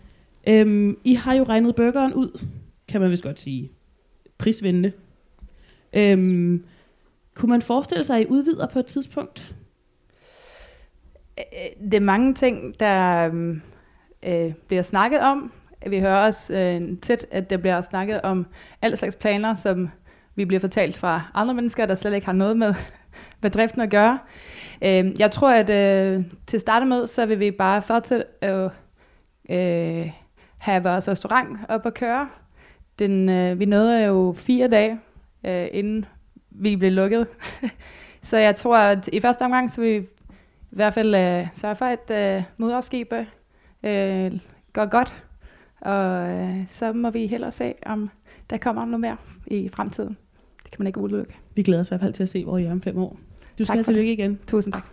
Øhm, 0.49 0.99
I 1.05 1.14
har 1.14 1.35
jo 1.35 1.45
regnet 1.45 1.75
burgeren 1.75 2.14
ud, 2.14 2.47
kan 2.88 3.01
man 3.01 3.11
vist 3.11 3.23
godt 3.23 3.40
sige. 3.40 3.73
Prisvindende. 4.38 4.92
Øhm, 5.92 6.64
kunne 7.35 7.51
man 7.51 7.62
forestille 7.62 8.05
sig, 8.05 8.16
at 8.16 8.23
I 8.23 8.27
udvider 8.29 8.66
på 8.66 8.79
et 8.79 8.87
tidspunkt? 8.87 9.55
Øh, 11.38 11.85
det 11.85 11.95
er 11.95 12.01
mange 12.01 12.35
ting, 12.35 12.81
der 12.81 13.27
øh, 14.27 14.53
bliver 14.66 14.83
snakket 14.83 15.21
om. 15.21 15.53
Vi 15.87 16.01
hører 16.01 16.27
også 16.27 16.55
øh, 16.55 16.99
tit, 17.03 17.27
at 17.31 17.51
der 17.51 17.57
bliver 17.57 17.83
snakket 17.83 18.23
om 18.23 18.47
alle 18.83 18.97
slags 18.97 19.16
planer, 19.16 19.55
som 19.55 19.88
vi 20.35 20.45
bliver 20.45 20.61
fortalt 20.61 20.97
fra 20.97 21.23
andre 21.35 21.55
mennesker, 21.55 21.87
der 21.87 21.95
slet 21.95 22.14
ikke 22.14 22.27
har 22.27 22.33
noget 22.33 22.57
med, 22.57 22.75
med 23.40 23.50
driften 23.50 23.81
at 23.81 23.90
gøre. 23.90 24.18
Øh, 24.83 25.20
jeg 25.20 25.31
tror, 25.31 25.50
at 25.50 25.70
øh, 25.70 26.24
til 26.46 26.57
at 26.57 26.61
starte 26.61 26.87
med, 26.87 27.07
så 27.07 27.26
vil 27.26 27.40
vi 27.40 27.50
bare 27.50 27.83
fortsætte 27.83 28.44
at 28.44 28.70
øh, 29.50 30.11
have 30.59 30.83
vores 30.83 31.09
restaurant 31.09 31.59
op 31.68 31.87
at 31.87 31.94
køre. 31.94 32.29
Den, 32.98 33.29
øh, 33.29 33.59
vi 33.59 33.64
nåede 33.64 34.05
jo 34.05 34.35
fire 34.37 34.68
dage, 34.68 35.00
øh, 35.46 35.66
inden 35.72 36.05
vi 36.50 36.76
blev 36.76 36.92
lukket. 36.92 37.26
så 38.22 38.37
jeg 38.37 38.57
tror, 38.57 38.76
at 38.76 39.09
i 39.09 39.20
første 39.20 39.42
omgang, 39.42 39.70
så 39.70 39.81
vil 39.81 40.00
vi 40.00 40.07
i 40.72 40.76
hvert 40.76 40.94
fald 40.94 41.14
øh, 41.14 41.46
sørge 41.55 41.76
for 41.76 41.87
et 41.87 42.11
øh, 42.11 42.42
moderskibet 42.57 43.26
øh, 43.83 44.33
går 44.72 44.87
godt. 44.87 45.22
Og 45.81 46.31
øh, 46.31 46.68
så 46.68 46.92
må 46.92 47.11
vi 47.11 47.26
hellere 47.26 47.50
se, 47.50 47.74
om 47.87 48.11
der 48.50 48.59
kommer 48.59 48.85
noget 48.85 49.00
mere 49.00 49.16
i 49.46 49.70
fremtiden. 49.72 50.16
Det 50.62 50.70
kan 50.70 50.79
man 50.79 50.87
ikke 50.87 51.00
udelukke. 51.00 51.37
Vi 51.57 51.62
glæder 51.62 51.81
os 51.81 51.88
i 51.88 51.90
hvert 51.90 52.01
fald 52.01 52.12
til 52.12 52.23
at 52.23 52.29
se, 52.29 52.45
hvor 52.45 52.59
I 52.59 52.64
er 52.64 52.73
om 52.73 52.83
fem 52.83 52.99
år. 52.99 53.19
Du 53.59 53.64
skal 53.64 53.66
Tak 53.66 53.77
have 53.77 53.85
tillykke 53.85 54.12
igen. 54.12 54.38
Tusind 54.47 54.73
tak. 54.73 54.87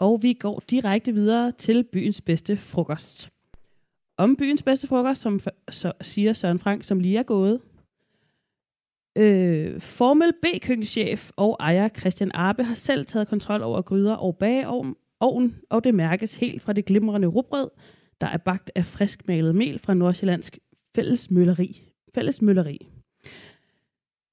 Og 0.00 0.22
vi 0.22 0.32
går 0.32 0.62
direkte 0.70 1.12
videre 1.12 1.52
til 1.52 1.84
byens 1.92 2.20
bedste 2.20 2.56
frokost. 2.56 3.30
Om 4.18 4.36
byens 4.36 4.62
bedste 4.62 4.86
frokost, 4.86 5.20
som 5.20 5.40
så 5.70 5.92
siger 6.00 6.32
Søren 6.32 6.58
Frank, 6.58 6.84
som 6.84 7.00
lige 7.00 7.18
er 7.18 7.22
gået. 7.22 7.60
Øh, 9.18 9.80
Formel 9.80 10.32
B-køkkenchef 10.32 11.30
og 11.36 11.56
ejer 11.60 11.88
Christian 11.88 12.30
Arbe 12.34 12.64
har 12.64 12.74
selv 12.74 13.06
taget 13.06 13.28
kontrol 13.28 13.62
over 13.62 13.82
gryder 13.82 14.14
og 14.14 14.36
bageovn, 14.36 14.94
ovn, 15.20 15.54
og 15.70 15.84
det 15.84 15.94
mærkes 15.94 16.34
helt 16.34 16.62
fra 16.62 16.72
det 16.72 16.84
glimrende 16.84 17.28
rugbrød, 17.28 17.68
der 18.22 18.28
er 18.28 18.36
bagt 18.36 18.70
af 18.74 18.86
friskmalet 18.86 19.54
mel 19.54 19.78
fra 19.78 19.94
Nordsjællandsk 19.94 20.58
fællesmølleri. 20.94 21.82
fællesmølleri. 22.14 22.88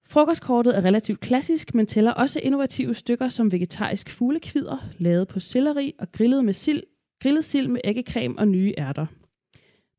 Frokostkortet 0.10 0.78
er 0.78 0.86
relativt 0.86 1.20
klassisk, 1.20 1.76
men 1.76 1.86
tæller 1.86 2.12
også 2.12 2.40
innovative 2.44 2.94
stykker 2.94 3.30
som 3.30 3.52
vegetarisk 3.52 4.10
fuglekvider, 4.10 4.78
lavet 4.98 5.28
på 5.28 5.40
selleri 5.40 5.94
og 6.00 6.12
grillet 6.12 6.46
med 6.46 6.54
sild, 6.54 6.84
grillet 7.22 7.46
sild 7.46 7.68
med 7.68 7.82
æggecreme 7.84 8.40
og 8.40 8.48
nye 8.48 8.74
ærter. 8.78 9.06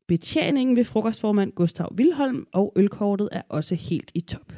Betjeningen 0.07 0.75
ved 0.75 0.85
frokostformand 0.85 1.51
Gustav 1.51 1.89
Vilholm 1.97 2.47
og 2.53 2.73
ølkortet 2.75 3.29
er 3.31 3.41
også 3.49 3.75
helt 3.75 4.11
i 4.15 4.21
top. 4.21 4.53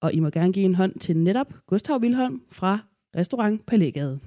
Og 0.00 0.12
I 0.12 0.20
må 0.20 0.30
gerne 0.30 0.52
give 0.52 0.64
en 0.64 0.74
hånd 0.74 1.00
til 1.00 1.16
netop 1.16 1.54
Gustav 1.66 2.02
Vilholm 2.02 2.42
fra 2.50 2.78
Restaurant 3.16 3.66
Palægade. 3.66 4.20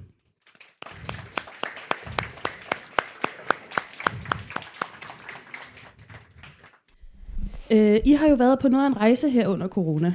Øh, 7.70 8.00
I 8.04 8.12
har 8.12 8.28
jo 8.28 8.34
været 8.34 8.58
på 8.58 8.68
noget 8.68 8.84
af 8.84 8.88
en 8.88 8.96
rejse 8.96 9.30
her 9.30 9.48
under 9.48 9.68
corona. 9.68 10.14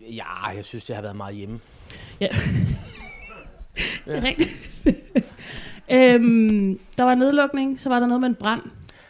Ja, 0.00 0.46
jeg 0.56 0.64
synes, 0.64 0.84
det 0.84 0.94
har 0.94 1.02
været 1.02 1.16
meget 1.16 1.36
hjemme. 1.36 1.60
Ja. 2.20 2.28
Er 4.06 4.24
rigtigt. 4.24 4.50
øhm, 5.96 6.80
der 6.98 7.04
var 7.04 7.14
nedlukning, 7.14 7.80
så 7.80 7.88
var 7.88 8.00
der 8.00 8.06
noget 8.06 8.20
med 8.20 8.28
en 8.28 8.34
brand. 8.34 8.62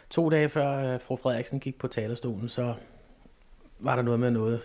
To 0.09 0.29
dage 0.29 0.49
før 0.49 0.93
øh, 0.93 1.01
fru 1.01 1.15
Frederiksen 1.15 1.59
gik 1.59 1.79
på 1.79 1.87
talerstolen, 1.87 2.49
så 2.49 2.73
var 3.79 3.95
der 3.95 4.03
noget 4.03 4.19
med 4.19 4.31
noget, 4.31 4.61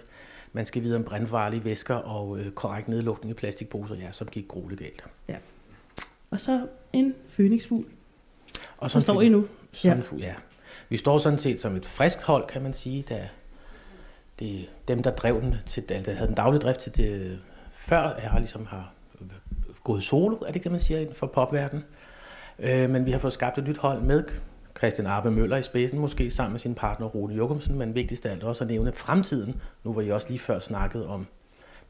man 0.52 0.66
skal 0.66 0.82
vide 0.82 0.96
om 0.96 1.04
brandfarlige 1.04 1.64
væsker 1.64 1.94
og 1.94 2.38
øh, 2.38 2.50
korrekt 2.50 2.88
nedlukning 2.88 3.30
i 3.30 3.34
plastikposer, 3.34 3.94
ja, 3.94 4.12
som 4.12 4.26
gik 4.26 4.48
grueligt 4.48 4.80
galt. 4.80 5.04
Og 6.30 6.40
så 6.40 6.66
en 6.92 7.14
fønixfugl. 7.28 7.86
Og 8.78 8.90
Så 8.90 9.00
står 9.00 9.20
I 9.20 9.28
nu. 9.28 9.46
Sådan, 9.72 10.04
ja. 10.18 10.26
ja. 10.26 10.34
Vi 10.88 10.96
står 10.96 11.18
sådan 11.18 11.38
set 11.38 11.60
som 11.60 11.76
et 11.76 11.86
frisk 11.86 12.22
hold, 12.22 12.46
kan 12.46 12.62
man 12.62 12.72
sige, 12.72 13.02
da 13.08 13.28
det, 14.38 14.68
dem, 14.88 15.02
der 15.02 15.10
drev 15.10 15.40
den, 15.40 15.54
til, 15.66 15.88
der 15.88 16.12
havde 16.12 16.26
den 16.26 16.36
daglige 16.36 16.60
drift 16.60 16.80
til 16.80 16.96
det, 16.96 17.20
øh, 17.20 17.36
før, 17.72 18.02
jeg 18.22 18.32
ligesom 18.36 18.66
har 18.66 18.92
øh, 19.20 19.26
gået 19.84 20.02
solo, 20.02 20.36
er 20.36 20.52
det 20.52 20.62
kan 20.62 20.70
man 20.70 20.80
sige, 20.80 21.00
inden 21.00 21.14
for 21.14 21.26
popverdenen. 21.26 21.84
Øh, 22.58 22.90
men 22.90 23.06
vi 23.06 23.10
har 23.10 23.18
fået 23.18 23.32
skabt 23.32 23.58
et 23.58 23.64
nyt 23.64 23.78
hold 23.78 24.00
med 24.00 24.24
Christian 24.78 25.06
Arbe 25.06 25.30
Møller 25.30 25.56
i 25.56 25.62
spidsen, 25.62 25.98
måske 25.98 26.30
sammen 26.30 26.52
med 26.52 26.60
sin 26.60 26.74
partner 26.74 27.06
Rune 27.06 27.34
Jokumsen, 27.34 27.78
men 27.78 27.94
vigtigst 27.94 28.26
af 28.26 28.30
alt 28.30 28.42
også 28.42 28.64
at 28.64 28.70
nævne 28.70 28.92
fremtiden. 28.92 29.60
Nu 29.84 29.92
var 29.92 30.02
I 30.02 30.10
også 30.10 30.28
lige 30.28 30.38
før 30.38 30.58
snakket 30.58 31.06
om, 31.06 31.26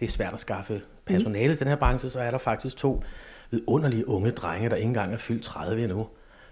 det 0.00 0.06
er 0.06 0.10
svært 0.10 0.34
at 0.34 0.40
skaffe 0.40 0.82
personale 1.06 1.52
i 1.52 1.56
den 1.56 1.68
her 1.68 1.76
branche, 1.76 2.10
så 2.10 2.20
er 2.20 2.30
der 2.30 2.38
faktisk 2.38 2.76
to 2.76 3.02
vidunderlige 3.50 4.08
unge 4.08 4.30
drenge, 4.30 4.68
der 4.70 4.76
ikke 4.76 4.88
engang 4.88 5.12
er 5.12 5.16
fyldt 5.16 5.42
30 5.42 5.82
endnu, 5.82 6.08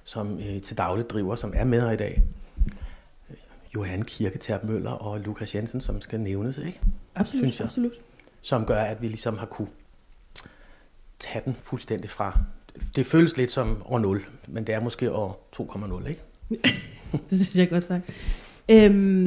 som 0.08 0.38
øh, 0.38 0.62
til 0.62 0.78
dagligt 0.78 1.10
driver, 1.10 1.36
som 1.36 1.52
er 1.56 1.64
med 1.64 1.80
her 1.80 1.90
i 1.90 1.96
dag. 1.96 2.22
Johan 3.74 4.02
Kirketerp 4.02 4.64
Møller 4.64 4.90
og 4.90 5.20
Lukas 5.20 5.54
Jensen, 5.54 5.80
som 5.80 6.00
skal 6.00 6.20
nævnes, 6.20 6.58
ikke? 6.58 6.80
Absolut, 7.14 7.40
Synes 7.40 7.60
jeg. 7.60 7.66
absolut. 7.66 7.92
som 8.40 8.66
gør, 8.66 8.80
at 8.80 9.02
vi 9.02 9.08
ligesom 9.08 9.38
har 9.38 9.46
kunne 9.46 9.68
tage 11.18 11.42
den 11.44 11.56
fuldstændig 11.62 12.10
fra. 12.10 12.40
Det 12.96 13.06
føles 13.06 13.36
lidt 13.36 13.50
som 13.50 13.82
år 13.86 13.98
0, 13.98 14.24
men 14.46 14.66
det 14.66 14.74
er 14.74 14.80
måske 14.80 15.12
år 15.12 15.48
2,0, 15.56 16.08
ikke? 16.08 16.22
Det 17.30 17.46
synes 17.46 17.56
jeg 17.56 17.70
godt 17.70 17.84
sagt. 17.84 18.04
Øhm, 18.68 19.26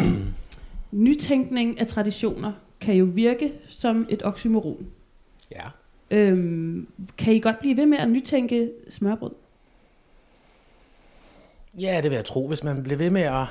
nytænkning 0.92 1.80
af 1.80 1.88
traditioner 1.88 2.54
kan 2.80 2.96
jo 2.96 3.06
virke 3.06 3.54
som 3.68 4.08
et 4.10 4.24
oxymoron. 4.24 4.88
Ja. 5.52 5.68
Øhm, 6.12 6.88
kan 7.18 7.34
I 7.36 7.40
godt 7.40 7.60
blive 7.60 7.78
ved 7.78 7.86
med 7.86 7.98
at 7.98 8.10
nytænke 8.10 8.72
smørbrød? 8.90 9.32
Ja, 11.80 12.02
det 12.04 12.12
vil 12.12 12.16
jeg 12.16 12.26
tro, 12.26 12.48
hvis 12.48 12.64
man 12.64 12.84
bliver 12.84 12.98
ved 12.98 13.10
med 13.10 13.22
at, 13.22 13.46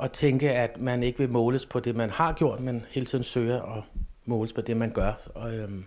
at 0.00 0.12
tænke, 0.12 0.50
at 0.50 0.80
man 0.80 1.02
ikke 1.02 1.18
vil 1.18 1.28
måles 1.28 1.66
på 1.66 1.80
det, 1.80 1.96
man 1.96 2.10
har 2.10 2.32
gjort, 2.32 2.60
men 2.60 2.84
hele 2.88 3.06
tiden 3.06 3.24
søger 3.24 3.62
at 3.62 3.82
måles 4.24 4.52
på 4.52 4.60
det, 4.60 4.76
man 4.76 4.92
gør, 4.92 5.12
og, 5.34 5.54
øhm, 5.54 5.84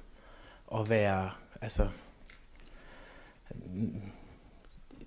og 0.68 0.90
være, 0.90 1.32
altså, 1.62 1.88
øhm, 3.56 4.02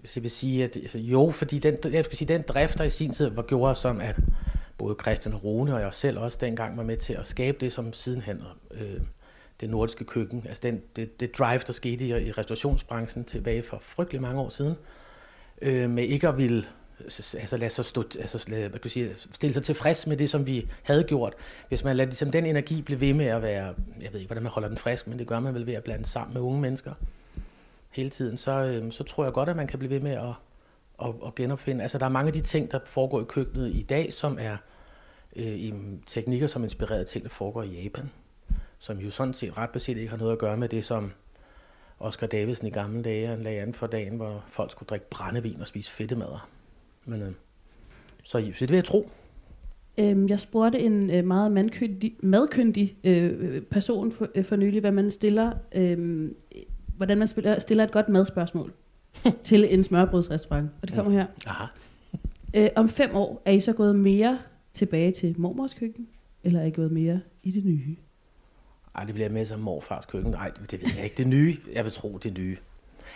så 0.04 0.12
jeg 0.16 0.22
vil 0.22 0.30
sige, 0.30 0.64
at 0.64 0.76
altså, 0.76 0.98
jo, 0.98 1.30
fordi 1.30 1.58
den, 1.58 1.92
jeg 1.92 2.04
skal 2.04 2.18
sige, 2.18 2.34
den 2.34 2.42
drift, 2.42 2.78
der 2.78 2.84
i 2.84 2.90
sin 2.90 3.12
tid 3.12 3.28
var 3.28 3.42
gjorde, 3.42 3.74
som 3.74 4.00
at 4.00 4.16
både 4.78 4.96
Christian 5.02 5.36
Rune 5.36 5.74
og 5.74 5.80
jeg 5.80 5.94
selv 5.94 6.18
også 6.18 6.38
dengang 6.40 6.76
var 6.76 6.82
med 6.82 6.96
til 6.96 7.12
at 7.12 7.26
skabe 7.26 7.58
det, 7.60 7.72
som 7.72 7.92
sidenhen 7.92 8.42
øh, 8.70 9.00
det 9.60 9.70
nordiske 9.70 10.04
køkken, 10.04 10.44
altså 10.48 10.60
den, 10.62 10.82
det, 10.96 11.20
det 11.20 11.38
drive, 11.38 11.60
der 11.66 11.72
skete 11.72 12.04
i, 12.04 12.26
i 12.28 12.32
restaurationsbranchen 12.32 13.24
tilbage 13.24 13.62
for 13.62 13.78
frygtelig 13.82 14.22
mange 14.22 14.40
år 14.40 14.48
siden, 14.48 14.72
øh, 14.72 15.05
øh, 15.62 15.90
med 15.90 16.04
ikke 16.04 16.28
at 16.28 16.36
ville 16.36 16.64
altså 17.12 17.56
lade 17.56 17.70
sig 17.70 17.84
stå, 17.84 18.04
altså 18.20 18.44
lad, 18.48 18.68
hvad 18.68 18.80
kan 18.80 18.90
sige, 18.90 19.14
stille 19.32 19.54
sig 19.54 19.62
tilfreds 19.62 20.06
med 20.06 20.16
det, 20.16 20.30
som 20.30 20.46
vi 20.46 20.68
havde 20.82 21.04
gjort. 21.04 21.34
Hvis 21.68 21.84
man 21.84 21.96
lader 21.96 22.06
ligesom, 22.06 22.30
den 22.30 22.46
energi 22.46 22.82
blive 22.82 23.00
ved 23.00 23.14
med 23.14 23.26
at 23.26 23.42
være, 23.42 23.74
jeg 24.00 24.12
ved 24.12 24.20
ikke, 24.20 24.28
hvordan 24.28 24.42
man 24.42 24.52
holder 24.52 24.68
den 24.68 24.78
frisk, 24.78 25.06
men 25.06 25.18
det 25.18 25.26
gør 25.26 25.40
man 25.40 25.54
vel 25.54 25.66
ved 25.66 25.74
at 25.74 25.84
blande 25.84 26.06
sammen 26.06 26.34
med 26.34 26.42
unge 26.42 26.60
mennesker 26.60 26.92
hele 27.90 28.10
tiden, 28.10 28.36
så, 28.36 28.52
øh, 28.52 28.92
så 28.92 29.04
tror 29.04 29.24
jeg 29.24 29.32
godt, 29.32 29.48
at 29.48 29.56
man 29.56 29.66
kan 29.66 29.78
blive 29.78 29.90
ved 29.90 30.00
med 30.00 30.12
at, 30.12 30.34
at, 31.02 31.14
at 31.26 31.34
genopfinde. 31.34 31.82
Altså, 31.82 31.98
der 31.98 32.04
er 32.04 32.10
mange 32.10 32.26
af 32.26 32.32
de 32.32 32.40
ting, 32.40 32.72
der 32.72 32.78
foregår 32.84 33.20
i 33.20 33.24
køkkenet 33.28 33.74
i 33.74 33.82
dag, 33.82 34.12
som 34.12 34.38
er 34.40 34.56
øh, 35.36 35.46
i 35.46 35.74
teknikker, 36.06 36.46
som 36.46 36.64
inspirerede 36.64 37.04
ting, 37.04 37.24
der 37.24 37.30
foregår 37.30 37.62
i 37.62 37.82
Japan, 37.82 38.10
som 38.78 38.98
jo 38.98 39.10
sådan 39.10 39.34
set 39.34 39.58
ret 39.58 39.70
beset 39.70 39.96
ikke 39.96 40.10
har 40.10 40.16
noget 40.16 40.32
at 40.32 40.38
gøre 40.38 40.56
med 40.56 40.68
det, 40.68 40.84
som 40.84 41.12
Oscar 41.98 42.26
Davidsen 42.26 42.66
i 42.66 42.70
gamle 42.70 43.02
dage 43.02 43.26
han 43.26 43.38
lagde 43.38 43.60
an 43.60 43.74
for 43.74 43.86
dagen, 43.86 44.16
hvor 44.16 44.44
folk 44.46 44.70
skulle 44.70 44.86
drikke 44.86 45.10
brændevin 45.10 45.60
og 45.60 45.66
spise 45.66 45.90
fedtemader. 45.90 46.48
Men, 47.04 47.22
øh, 47.22 47.32
så, 48.22 48.52
så 48.54 48.60
det 48.60 48.70
vil 48.70 48.76
jeg 48.76 48.84
tro. 48.84 49.10
Øhm, 49.98 50.28
jeg 50.28 50.40
spurgte 50.40 50.78
en 50.78 51.10
øh, 51.10 51.24
meget 51.24 51.52
mandkyndig, 51.52 52.16
madkyndig 52.22 52.96
øh, 53.04 53.62
person 53.62 54.12
for, 54.12 54.28
øh, 54.34 54.44
for 54.44 54.56
nylig, 54.56 54.80
hvad 54.80 54.92
man 54.92 55.10
stiller, 55.10 55.52
øh, 55.74 56.30
hvordan 56.96 57.18
man 57.18 57.28
spiller, 57.28 57.60
stiller 57.60 57.84
et 57.84 57.92
godt 57.92 58.08
madspørgsmål 58.08 58.72
til 59.44 59.74
en 59.74 59.84
smørbrødsrestaurant. 59.84 60.70
Og 60.82 60.88
det 60.88 60.96
kommer 60.96 61.12
her. 61.12 61.26
Aha. 61.46 61.64
Øh, 62.54 62.68
om 62.76 62.88
fem 62.88 63.14
år, 63.14 63.42
er 63.44 63.52
I 63.52 63.60
så 63.60 63.72
gået 63.72 63.96
mere 63.96 64.38
tilbage 64.72 65.12
til 65.12 65.34
mormors 65.38 65.74
køkken, 65.74 66.08
eller 66.44 66.60
er 66.60 66.64
I 66.64 66.70
gået 66.70 66.92
mere 66.92 67.20
i 67.42 67.50
det 67.50 67.64
nye? 67.64 67.96
Ej, 68.96 69.04
det 69.04 69.14
bliver 69.14 69.28
med 69.28 69.46
som 69.46 69.60
morfars 69.60 70.06
køkken. 70.06 70.32
Nej, 70.32 70.52
det 70.70 70.82
ved 70.82 70.90
jeg 70.96 71.04
ikke. 71.04 71.16
Det 71.16 71.26
nye, 71.26 71.56
jeg 71.72 71.84
vil 71.84 71.92
tro, 71.92 72.18
det 72.18 72.38
nye. 72.38 72.56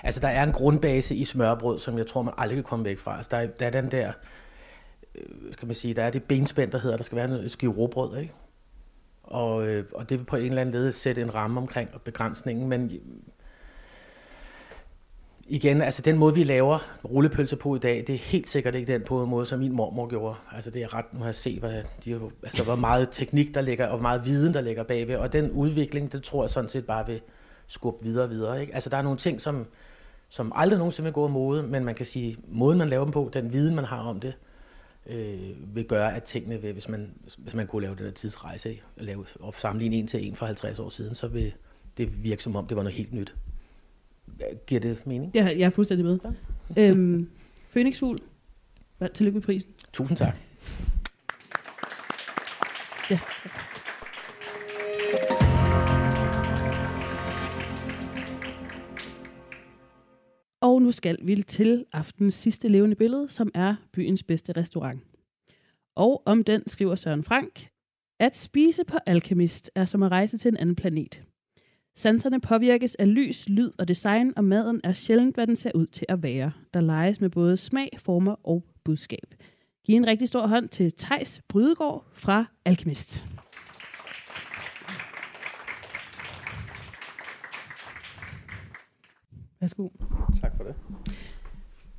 Altså, 0.02 0.20
der 0.20 0.28
er 0.28 0.42
en 0.42 0.52
grundbase 0.52 1.14
i 1.14 1.24
smørbrød, 1.24 1.78
som 1.78 1.98
jeg 1.98 2.06
tror, 2.06 2.22
man 2.22 2.34
aldrig 2.38 2.56
kan 2.56 2.64
komme 2.64 2.84
væk 2.84 2.98
fra. 2.98 3.16
Altså, 3.16 3.28
der 3.30 3.36
er, 3.36 3.46
der 3.46 3.66
er 3.66 3.70
den 3.70 3.90
der, 3.90 4.12
øh, 5.14 5.52
skal 5.52 5.66
man 5.66 5.74
sige, 5.74 5.94
der 5.94 6.02
er 6.02 6.10
det 6.10 6.24
benspænd, 6.24 6.70
der 6.70 6.78
hedder, 6.78 6.96
der 6.96 7.04
skal 7.04 7.16
være 7.16 7.28
noget 7.28 7.50
skive 7.50 7.72
råbrød, 7.72 8.16
ikke? 8.18 8.32
Og, 9.22 9.66
øh, 9.66 9.84
og 9.94 10.10
det 10.10 10.18
vil 10.18 10.24
på 10.24 10.36
en 10.36 10.44
eller 10.44 10.60
anden 10.60 10.72
led 10.72 10.92
sætte 10.92 11.22
en 11.22 11.34
ramme 11.34 11.60
omkring 11.60 11.90
begrænsningen, 12.04 12.68
men 12.68 12.92
igen, 15.50 15.82
altså 15.82 16.02
den 16.02 16.18
måde, 16.18 16.34
vi 16.34 16.44
laver 16.44 16.78
rullepølser 17.04 17.56
på 17.56 17.76
i 17.76 17.78
dag, 17.78 18.04
det 18.06 18.14
er 18.14 18.18
helt 18.18 18.48
sikkert 18.48 18.74
ikke 18.74 18.92
den 18.92 19.02
på 19.02 19.24
måde, 19.24 19.46
som 19.46 19.58
min 19.58 19.72
mormor 19.72 20.08
gjorde. 20.08 20.36
Altså 20.52 20.70
det 20.70 20.82
er 20.82 20.94
ret, 20.94 21.04
nu 21.12 21.18
har 21.18 21.26
jeg 21.26 21.34
set, 21.34 21.58
hvad 21.58 21.82
de, 22.04 22.20
altså, 22.42 22.62
hvor 22.62 22.76
meget 22.76 23.08
teknik 23.12 23.54
der 23.54 23.60
ligger, 23.60 23.86
og 23.86 23.90
hvor 23.90 24.02
meget 24.02 24.24
viden 24.24 24.54
der 24.54 24.60
ligger 24.60 24.82
bagved, 24.82 25.16
og 25.16 25.32
den 25.32 25.50
udvikling, 25.50 26.12
det 26.12 26.22
tror 26.22 26.42
jeg 26.42 26.50
sådan 26.50 26.68
set 26.68 26.86
bare 26.86 27.06
vil 27.06 27.20
skubbe 27.66 28.04
videre 28.04 28.24
og 28.24 28.30
videre. 28.30 28.60
Ikke? 28.60 28.74
Altså 28.74 28.90
der 28.90 28.96
er 28.96 29.02
nogle 29.02 29.18
ting, 29.18 29.40
som, 29.40 29.66
som 30.28 30.52
aldrig 30.54 30.78
nogensinde 30.78 31.04
vil 31.04 31.12
gå 31.12 31.24
af 31.24 31.30
mode, 31.30 31.62
men 31.62 31.84
man 31.84 31.94
kan 31.94 32.06
sige, 32.06 32.36
måden 32.48 32.78
man 32.78 32.88
laver 32.88 33.04
dem 33.04 33.12
på, 33.12 33.30
den 33.32 33.52
viden 33.52 33.74
man 33.74 33.84
har 33.84 34.00
om 34.00 34.20
det, 34.20 34.34
øh, 35.06 35.76
vil 35.76 35.84
gøre, 35.84 36.16
at 36.16 36.22
tingene 36.22 36.62
vil, 36.62 36.72
hvis 36.72 36.88
man, 36.88 37.10
hvis 37.38 37.54
man 37.54 37.66
kunne 37.66 37.82
lave 37.82 37.96
den 37.96 38.04
der 38.04 38.10
tidsrejse, 38.10 38.78
og, 38.98 39.04
lave, 39.04 39.26
og 39.40 39.54
sammenligne 39.54 39.96
en 39.96 40.06
til 40.06 40.28
en 40.28 40.34
for 40.34 40.46
50 40.46 40.78
år 40.78 40.90
siden, 40.90 41.14
så 41.14 41.28
vil 41.28 41.52
det 41.98 42.24
virke 42.24 42.42
som 42.42 42.56
om, 42.56 42.66
det 42.66 42.76
var 42.76 42.82
noget 42.82 42.96
helt 42.96 43.12
nyt. 43.12 43.34
Giver 44.66 44.80
det 44.80 45.06
mening? 45.06 45.32
Ja, 45.34 45.44
jeg 45.44 45.60
er 45.60 45.70
fuldstændig 45.70 46.04
med. 46.06 46.18
Ja. 46.76 46.90
Øhm, 46.90 47.30
Phoenix 47.70 47.98
Hul, 47.98 48.18
tillykke 49.14 49.36
med 49.36 49.42
prisen. 49.42 49.70
Tusind 49.92 50.18
tak. 50.18 50.36
Ja. 53.10 53.20
Og 60.62 60.82
nu 60.82 60.92
skal 60.92 61.18
vi 61.22 61.42
til 61.42 61.84
aftens 61.92 62.34
sidste 62.34 62.68
levende 62.68 62.96
billede, 62.96 63.28
som 63.28 63.50
er 63.54 63.74
byens 63.92 64.22
bedste 64.22 64.52
restaurant. 64.52 65.00
Og 65.96 66.22
om 66.26 66.44
den 66.44 66.68
skriver 66.68 66.94
Søren 66.94 67.24
Frank, 67.24 67.68
at 68.20 68.36
spise 68.36 68.84
på 68.84 68.98
Alchemist 69.06 69.70
er 69.74 69.84
som 69.84 70.02
at 70.02 70.10
rejse 70.10 70.38
til 70.38 70.48
en 70.48 70.56
anden 70.56 70.76
planet. 70.76 71.22
Sanserne 71.96 72.40
påvirkes 72.40 72.94
af 72.94 73.14
lys, 73.14 73.48
lyd 73.48 73.70
og 73.78 73.88
design, 73.88 74.32
og 74.36 74.44
maden 74.44 74.80
er 74.84 74.92
sjældent, 74.92 75.34
hvad 75.34 75.46
den 75.46 75.56
ser 75.56 75.70
ud 75.74 75.86
til 75.86 76.06
at 76.08 76.22
være. 76.22 76.52
Der 76.74 76.80
leges 76.80 77.20
med 77.20 77.30
både 77.30 77.56
smag, 77.56 77.88
former 77.98 78.34
og 78.44 78.64
budskab. 78.84 79.34
Giv 79.84 79.96
en 79.96 80.06
rigtig 80.06 80.28
stor 80.28 80.46
hånd 80.46 80.68
til 80.68 80.92
Tejs 80.92 81.42
Brydegård 81.48 82.06
fra 82.14 82.44
Alchemist. 82.64 83.24
Værsgo. 89.60 89.88
Tak 90.40 90.52
for 90.56 90.64
det. 90.64 90.74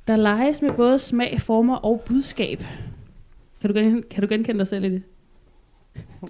Der 0.06 0.16
leges 0.16 0.62
med 0.62 0.72
både 0.72 0.98
smag, 0.98 1.40
former 1.40 1.76
og 1.76 2.02
budskab. 2.06 2.58
Kan 3.60 3.70
du, 3.74 3.78
gen- 3.78 4.02
kan 4.10 4.22
du 4.22 4.28
genkende 4.28 4.58
dig 4.58 4.66
selv 4.66 4.84
i 4.84 4.88
det? 4.90 5.02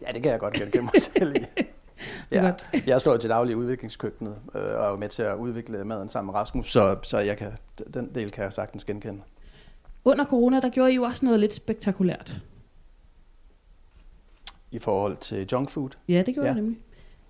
Ja, 0.06 0.12
det 0.14 0.22
kan 0.22 0.32
jeg 0.32 0.40
godt 0.40 0.54
genkende 0.54 0.82
mig 0.82 0.92
selv 1.02 1.36
i. 1.36 1.38
Ja, 2.32 2.52
jeg 2.86 3.00
står 3.00 3.16
til 3.16 3.30
daglig 3.30 3.52
i 3.52 3.54
udviklingskøkkenet 3.54 4.36
øh, 4.54 4.62
og 4.62 4.92
er 4.92 4.96
med 4.96 5.08
til 5.08 5.22
at 5.22 5.36
udvikle 5.36 5.84
maden 5.84 6.08
sammen 6.08 6.32
med 6.32 6.40
Rasmus, 6.40 6.72
så, 6.72 6.96
så 7.02 7.18
jeg 7.18 7.36
kan, 7.38 7.52
den 7.94 8.10
del 8.14 8.30
kan 8.30 8.44
jeg 8.44 8.52
sagtens 8.52 8.84
genkende. 8.84 9.20
Under 10.04 10.24
corona, 10.24 10.60
der 10.60 10.68
gjorde 10.68 10.92
I 10.92 10.94
jo 10.94 11.02
også 11.02 11.24
noget 11.24 11.40
lidt 11.40 11.54
spektakulært. 11.54 12.42
I 14.70 14.78
forhold 14.78 15.16
til 15.20 15.48
junk 15.52 15.70
food. 15.70 15.90
Ja, 16.08 16.22
det 16.26 16.34
gjorde 16.34 16.48
Ja. 16.48 16.54
jeg 16.54 16.62
nemlig. 16.62 16.78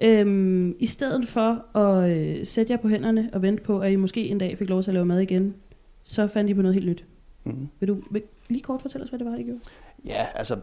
Øhm, 0.01 0.77
I 0.79 0.87
stedet 0.87 1.29
for 1.29 1.77
at 1.79 2.11
øh, 2.11 2.47
sætte 2.47 2.73
jer 2.73 2.77
på 2.79 2.89
hænderne 2.89 3.31
og 3.33 3.43
vente 3.43 3.63
på, 3.63 3.81
at 3.81 3.93
I 3.93 3.97
måske 3.97 4.29
en 4.29 4.39
dag 4.39 4.59
fik 4.59 4.69
lov 4.69 4.83
til 4.83 4.91
at 4.91 4.95
lave 4.95 5.07
mad 5.07 5.21
igen, 5.21 5.55
så 6.03 6.27
fandt 6.27 6.51
I 6.51 6.55
på 6.55 6.63
noget 6.63 6.75
helt 6.75 6.87
nyt. 6.87 7.05
Mm-hmm. 7.45 7.69
Vil 7.81 7.89
du 7.89 8.03
vil 8.11 8.23
lige 8.49 8.63
kort 8.63 8.83
fortælle 8.83 9.05
os, 9.05 9.09
hvad 9.11 9.19
det 9.19 9.27
var, 9.27 9.37
I 9.37 9.43
gjorde? 9.43 9.61
Ja, 10.05 10.27
altså 10.35 10.57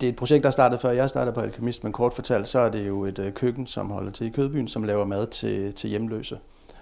det, 0.00 0.06
er 0.06 0.08
et 0.08 0.16
projekt, 0.16 0.44
der 0.44 0.50
startede 0.50 0.80
før 0.80 0.90
jeg 0.90 1.10
startede 1.10 1.34
på 1.34 1.40
Alkemist, 1.40 1.84
men 1.84 1.92
kort 1.92 2.12
fortalt, 2.12 2.48
så 2.48 2.58
er 2.58 2.70
det 2.70 2.86
jo 2.86 3.04
et 3.04 3.18
øh, 3.18 3.32
køkken, 3.32 3.66
som 3.66 3.90
holder 3.90 4.12
til 4.12 4.26
i 4.26 4.30
Kødbyen, 4.30 4.68
som 4.68 4.82
laver 4.82 5.04
mad 5.04 5.26
til, 5.26 5.72
til 5.72 5.90
hjemløse, 5.90 6.38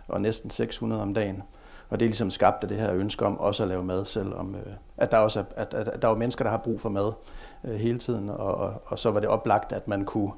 og 0.08 0.20
næsten 0.20 0.50
600 0.50 1.02
om 1.02 1.14
dagen. 1.14 1.42
Og 1.88 2.00
det 2.00 2.06
er 2.06 2.08
ligesom 2.08 2.30
skabt 2.30 2.62
af 2.62 2.68
det 2.68 2.76
her 2.76 2.94
ønske 2.94 3.26
om 3.26 3.38
også 3.38 3.62
at 3.62 3.68
lave 3.68 3.84
mad, 3.84 4.04
selvom 4.04 4.54
øh, 4.54 4.72
at 4.96 5.10
der 5.10 5.18
også 5.18 5.40
er, 5.40 5.44
at, 5.56 5.74
at, 5.74 5.88
at 5.88 6.02
der 6.02 6.08
er 6.08 6.14
mennesker, 6.14 6.44
der 6.44 6.50
har 6.50 6.58
brug 6.58 6.80
for 6.80 6.88
mad 6.88 7.12
øh, 7.64 7.74
hele 7.74 7.98
tiden, 7.98 8.28
og, 8.30 8.54
og, 8.54 8.82
og 8.86 8.98
så 8.98 9.10
var 9.10 9.20
det 9.20 9.28
oplagt, 9.28 9.72
at 9.72 9.88
man 9.88 10.04
kunne 10.04 10.32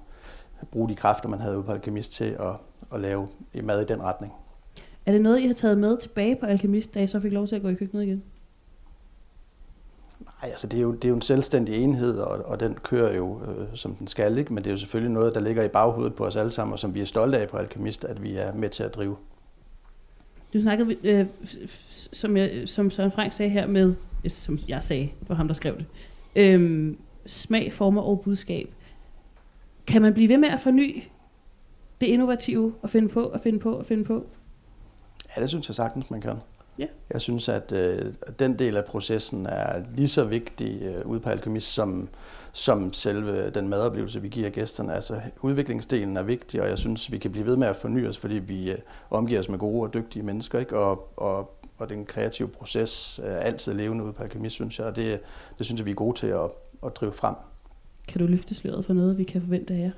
bruge 0.70 0.88
de 0.88 0.94
kræfter, 0.94 1.28
man 1.28 1.40
havde 1.40 1.56
ude 1.56 1.64
på 1.64 1.72
Alkemist 1.72 2.12
til 2.12 2.36
at, 2.40 2.54
at 2.94 3.00
lave 3.00 3.28
mad 3.62 3.82
i 3.82 3.84
den 3.84 4.02
retning. 4.02 4.32
Er 5.06 5.12
det 5.12 5.20
noget, 5.20 5.40
I 5.40 5.46
har 5.46 5.54
taget 5.54 5.78
med 5.78 5.96
tilbage 5.96 6.36
på 6.36 6.46
Alkemist, 6.46 6.94
da 6.94 7.02
I 7.02 7.06
så 7.06 7.20
fik 7.20 7.32
lov 7.32 7.46
til 7.46 7.56
at 7.56 7.62
gå 7.62 7.68
i 7.68 7.74
køkkenet 7.74 8.02
igen? 8.02 8.22
Nej, 10.42 10.50
altså 10.50 10.66
det 10.66 10.76
er 10.76 10.82
jo, 10.82 10.92
det 10.92 11.04
er 11.04 11.08
jo 11.08 11.14
en 11.14 11.22
selvstændig 11.22 11.74
enhed, 11.74 12.18
og, 12.18 12.44
og 12.44 12.60
den 12.60 12.74
kører 12.74 13.16
jo, 13.16 13.40
øh, 13.42 13.66
som 13.74 13.94
den 13.94 14.06
skal, 14.06 14.38
ikke? 14.38 14.54
men 14.54 14.64
det 14.64 14.70
er 14.70 14.74
jo 14.74 14.78
selvfølgelig 14.78 15.12
noget, 15.12 15.34
der 15.34 15.40
ligger 15.40 15.62
i 15.62 15.68
baghovedet 15.68 16.14
på 16.14 16.24
os 16.24 16.36
alle 16.36 16.50
sammen, 16.50 16.72
og 16.72 16.78
som 16.78 16.94
vi 16.94 17.00
er 17.00 17.04
stolte 17.04 17.38
af 17.38 17.48
på 17.48 17.56
Alkemist, 17.56 18.04
at 18.04 18.22
vi 18.22 18.36
er 18.36 18.52
med 18.52 18.68
til 18.68 18.82
at 18.82 18.94
drive. 18.94 19.16
Du 20.54 20.60
snakkede, 20.60 20.96
øh, 21.04 21.26
som, 22.12 22.36
jeg, 22.36 22.62
som 22.66 22.90
Søren 22.90 23.10
Frank 23.10 23.32
sagde 23.32 23.50
her 23.50 23.66
med, 23.66 23.94
øh, 24.24 24.30
som 24.30 24.58
jeg 24.68 24.82
sagde, 24.82 25.02
det 25.20 25.28
var 25.28 25.34
ham, 25.34 25.48
der 25.48 25.54
skrev 25.54 25.76
det, 25.76 25.86
øhm, 26.36 26.98
smag, 27.26 27.72
former 27.72 28.02
og 28.02 28.20
budskab. 28.20 28.68
Kan 29.86 30.02
man 30.02 30.14
blive 30.14 30.28
ved 30.28 30.36
med 30.36 30.48
at 30.48 30.60
forny 30.60 31.02
det 32.00 32.06
innovative 32.06 32.74
og 32.82 32.90
finde 32.90 33.08
på 33.08 33.22
og 33.22 33.40
finde 33.40 33.58
på 33.58 33.72
og 33.72 33.86
finde 33.86 34.04
på? 34.04 34.26
Ja, 35.36 35.40
det 35.42 35.48
synes 35.48 35.68
jeg 35.68 35.74
sagtens, 35.74 36.10
man 36.10 36.20
kan. 36.20 36.36
Ja. 36.78 36.86
Jeg 37.12 37.20
synes, 37.20 37.48
at 37.48 37.72
øh, 37.72 38.12
den 38.38 38.58
del 38.58 38.76
af 38.76 38.84
processen 38.84 39.46
er 39.46 39.82
lige 39.94 40.08
så 40.08 40.24
vigtig 40.24 40.82
øh, 40.82 41.06
ude 41.06 41.20
på 41.20 41.28
Alkemist, 41.30 41.72
som, 41.72 42.08
som 42.52 42.92
selve 42.92 43.50
den 43.50 43.68
madoplevelse, 43.68 44.22
vi 44.22 44.28
giver 44.28 44.50
gæsterne. 44.50 44.94
Altså 44.94 45.20
udviklingsdelen 45.42 46.16
er 46.16 46.22
vigtig, 46.22 46.62
og 46.62 46.68
jeg 46.68 46.78
synes, 46.78 47.12
vi 47.12 47.18
kan 47.18 47.32
blive 47.32 47.46
ved 47.46 47.56
med 47.56 47.66
at 47.68 47.76
forny 47.76 48.08
os, 48.08 48.18
fordi 48.18 48.34
vi 48.34 48.70
øh, 48.70 48.78
omgiver 49.10 49.40
os 49.40 49.48
med 49.48 49.58
gode 49.58 49.82
og 49.88 49.94
dygtige 49.94 50.22
mennesker, 50.22 50.58
ikke? 50.58 50.78
Og, 50.78 51.12
og, 51.16 51.52
og 51.78 51.88
den 51.88 52.04
kreative 52.06 52.48
proces 52.48 53.20
er 53.24 53.36
altid 53.36 53.74
levende 53.74 54.04
ude 54.04 54.12
på 54.12 54.22
Alkemist, 54.22 54.54
synes 54.54 54.78
jeg, 54.78 54.86
og 54.86 54.96
det, 54.96 55.20
det 55.58 55.66
synes 55.66 55.78
jeg, 55.78 55.86
vi 55.86 55.90
er 55.90 55.94
gode 55.94 56.18
til 56.18 56.26
at, 56.26 56.40
at 56.86 56.96
drive 56.96 57.12
frem. 57.12 57.34
Kan 58.08 58.20
du 58.20 58.26
løfte 58.26 58.54
sløret 58.54 58.84
for 58.84 58.92
noget, 58.92 59.18
vi 59.18 59.24
kan 59.24 59.40
forvente 59.40 59.74
af 59.74 59.78
jer? 59.78 59.90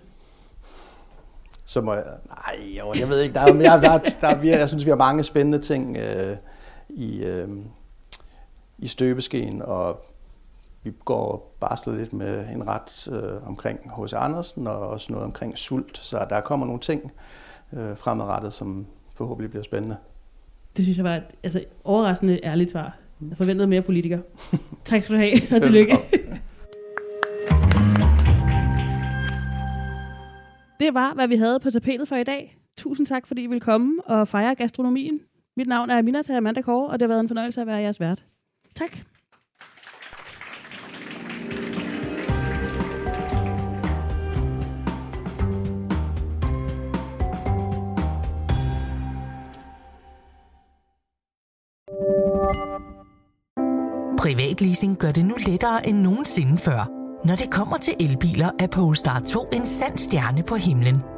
Så 1.67 1.81
må 1.81 1.95
jeg... 1.95 2.05
Nej, 2.29 2.67
jo, 2.79 2.95
jeg 2.95 3.09
ved 3.09 3.21
ikke. 3.21 3.35
Der 3.35 3.41
er, 3.41 3.53
mere, 3.53 3.81
der, 3.81 3.99
der 4.21 4.29
er, 4.29 4.37
vi- 4.37 4.49
jeg 4.51 4.69
synes, 4.69 4.85
vi 4.85 4.91
har 4.91 4.97
mange 4.97 5.25
spændende 5.25 5.59
ting 5.59 5.97
øh, 5.97 6.37
i, 6.89 7.23
øh, 7.25 7.49
i 8.79 8.87
støbeskeen, 8.87 9.63
og 9.63 10.05
vi 10.83 10.93
går 11.05 11.33
og 11.33 11.55
barsler 11.61 11.95
lidt 11.95 12.13
med 12.13 12.49
en 12.49 12.69
ret 12.69 13.09
øh, 13.13 13.49
omkring 13.49 13.79
H.C. 13.97 14.13
Andersen, 14.13 14.67
og 14.67 14.79
også 14.79 15.13
noget 15.13 15.27
omkring 15.27 15.59
sult. 15.59 15.99
Så 15.99 16.27
der 16.31 16.41
kommer 16.41 16.67
nogle 16.67 16.81
ting 16.81 17.13
øh, 17.73 17.97
fremadrettet, 17.97 18.53
som 18.53 18.87
forhåbentlig 19.17 19.51
bliver 19.51 19.65
spændende. 19.65 19.97
Det 20.77 20.85
synes 20.85 20.97
jeg 20.97 21.05
var 21.05 21.17
et 21.17 21.25
altså, 21.43 21.65
overraskende 21.85 22.41
ærligt 22.45 22.71
svar. 22.71 22.97
Jeg 23.29 23.37
forventede 23.37 23.69
mere 23.69 23.83
politiker. 23.83 24.19
tak 24.85 25.03
skal 25.03 25.17
du 25.17 25.21
have, 25.21 25.33
og 25.57 25.63
tillykke. 25.63 25.97
Det 30.81 30.95
var, 30.95 31.15
hvad 31.15 31.29
vi 31.29 31.37
havde 31.37 31.61
på 31.61 31.71
tapetet 31.71 32.09
for 32.09 32.17
i 32.17 32.25
dag. 32.25 32.59
Tusind 32.77 33.07
tak, 33.07 33.27
fordi 33.27 33.43
I 33.43 33.47
ville 33.47 33.61
komme 33.61 34.03
og 34.07 34.29
fejre 34.29 34.55
gastronomien. 34.55 35.21
Mit 35.59 35.67
navn 35.67 35.91
er 35.91 35.99
Aminata 35.99 36.37
Amanda 36.37 36.61
Kåre, 36.61 36.87
og 36.87 36.93
det 36.93 37.03
har 37.03 37.09
været 37.09 37.21
en 37.21 37.29
fornøjelse 37.29 37.61
at 37.61 37.67
være 37.67 37.77
jeres 37.77 38.01
vært. 38.01 38.25
Tak. 38.75 38.99
Privatleasing 54.19 54.99
gør 54.99 55.09
det 55.09 55.25
nu 55.25 55.35
lettere 55.47 55.89
end 55.89 55.99
nogensinde 55.99 56.59
før. 56.59 56.91
Når 57.27 57.35
det 57.35 57.51
kommer 57.51 57.77
til 57.77 57.95
elbiler, 58.01 58.51
er 58.59 58.67
Polestar 58.67 59.21
2 59.21 59.49
en 59.53 59.67
sand 59.67 59.99
stjerne 59.99 60.43
på 60.43 60.55
himlen. 60.55 61.18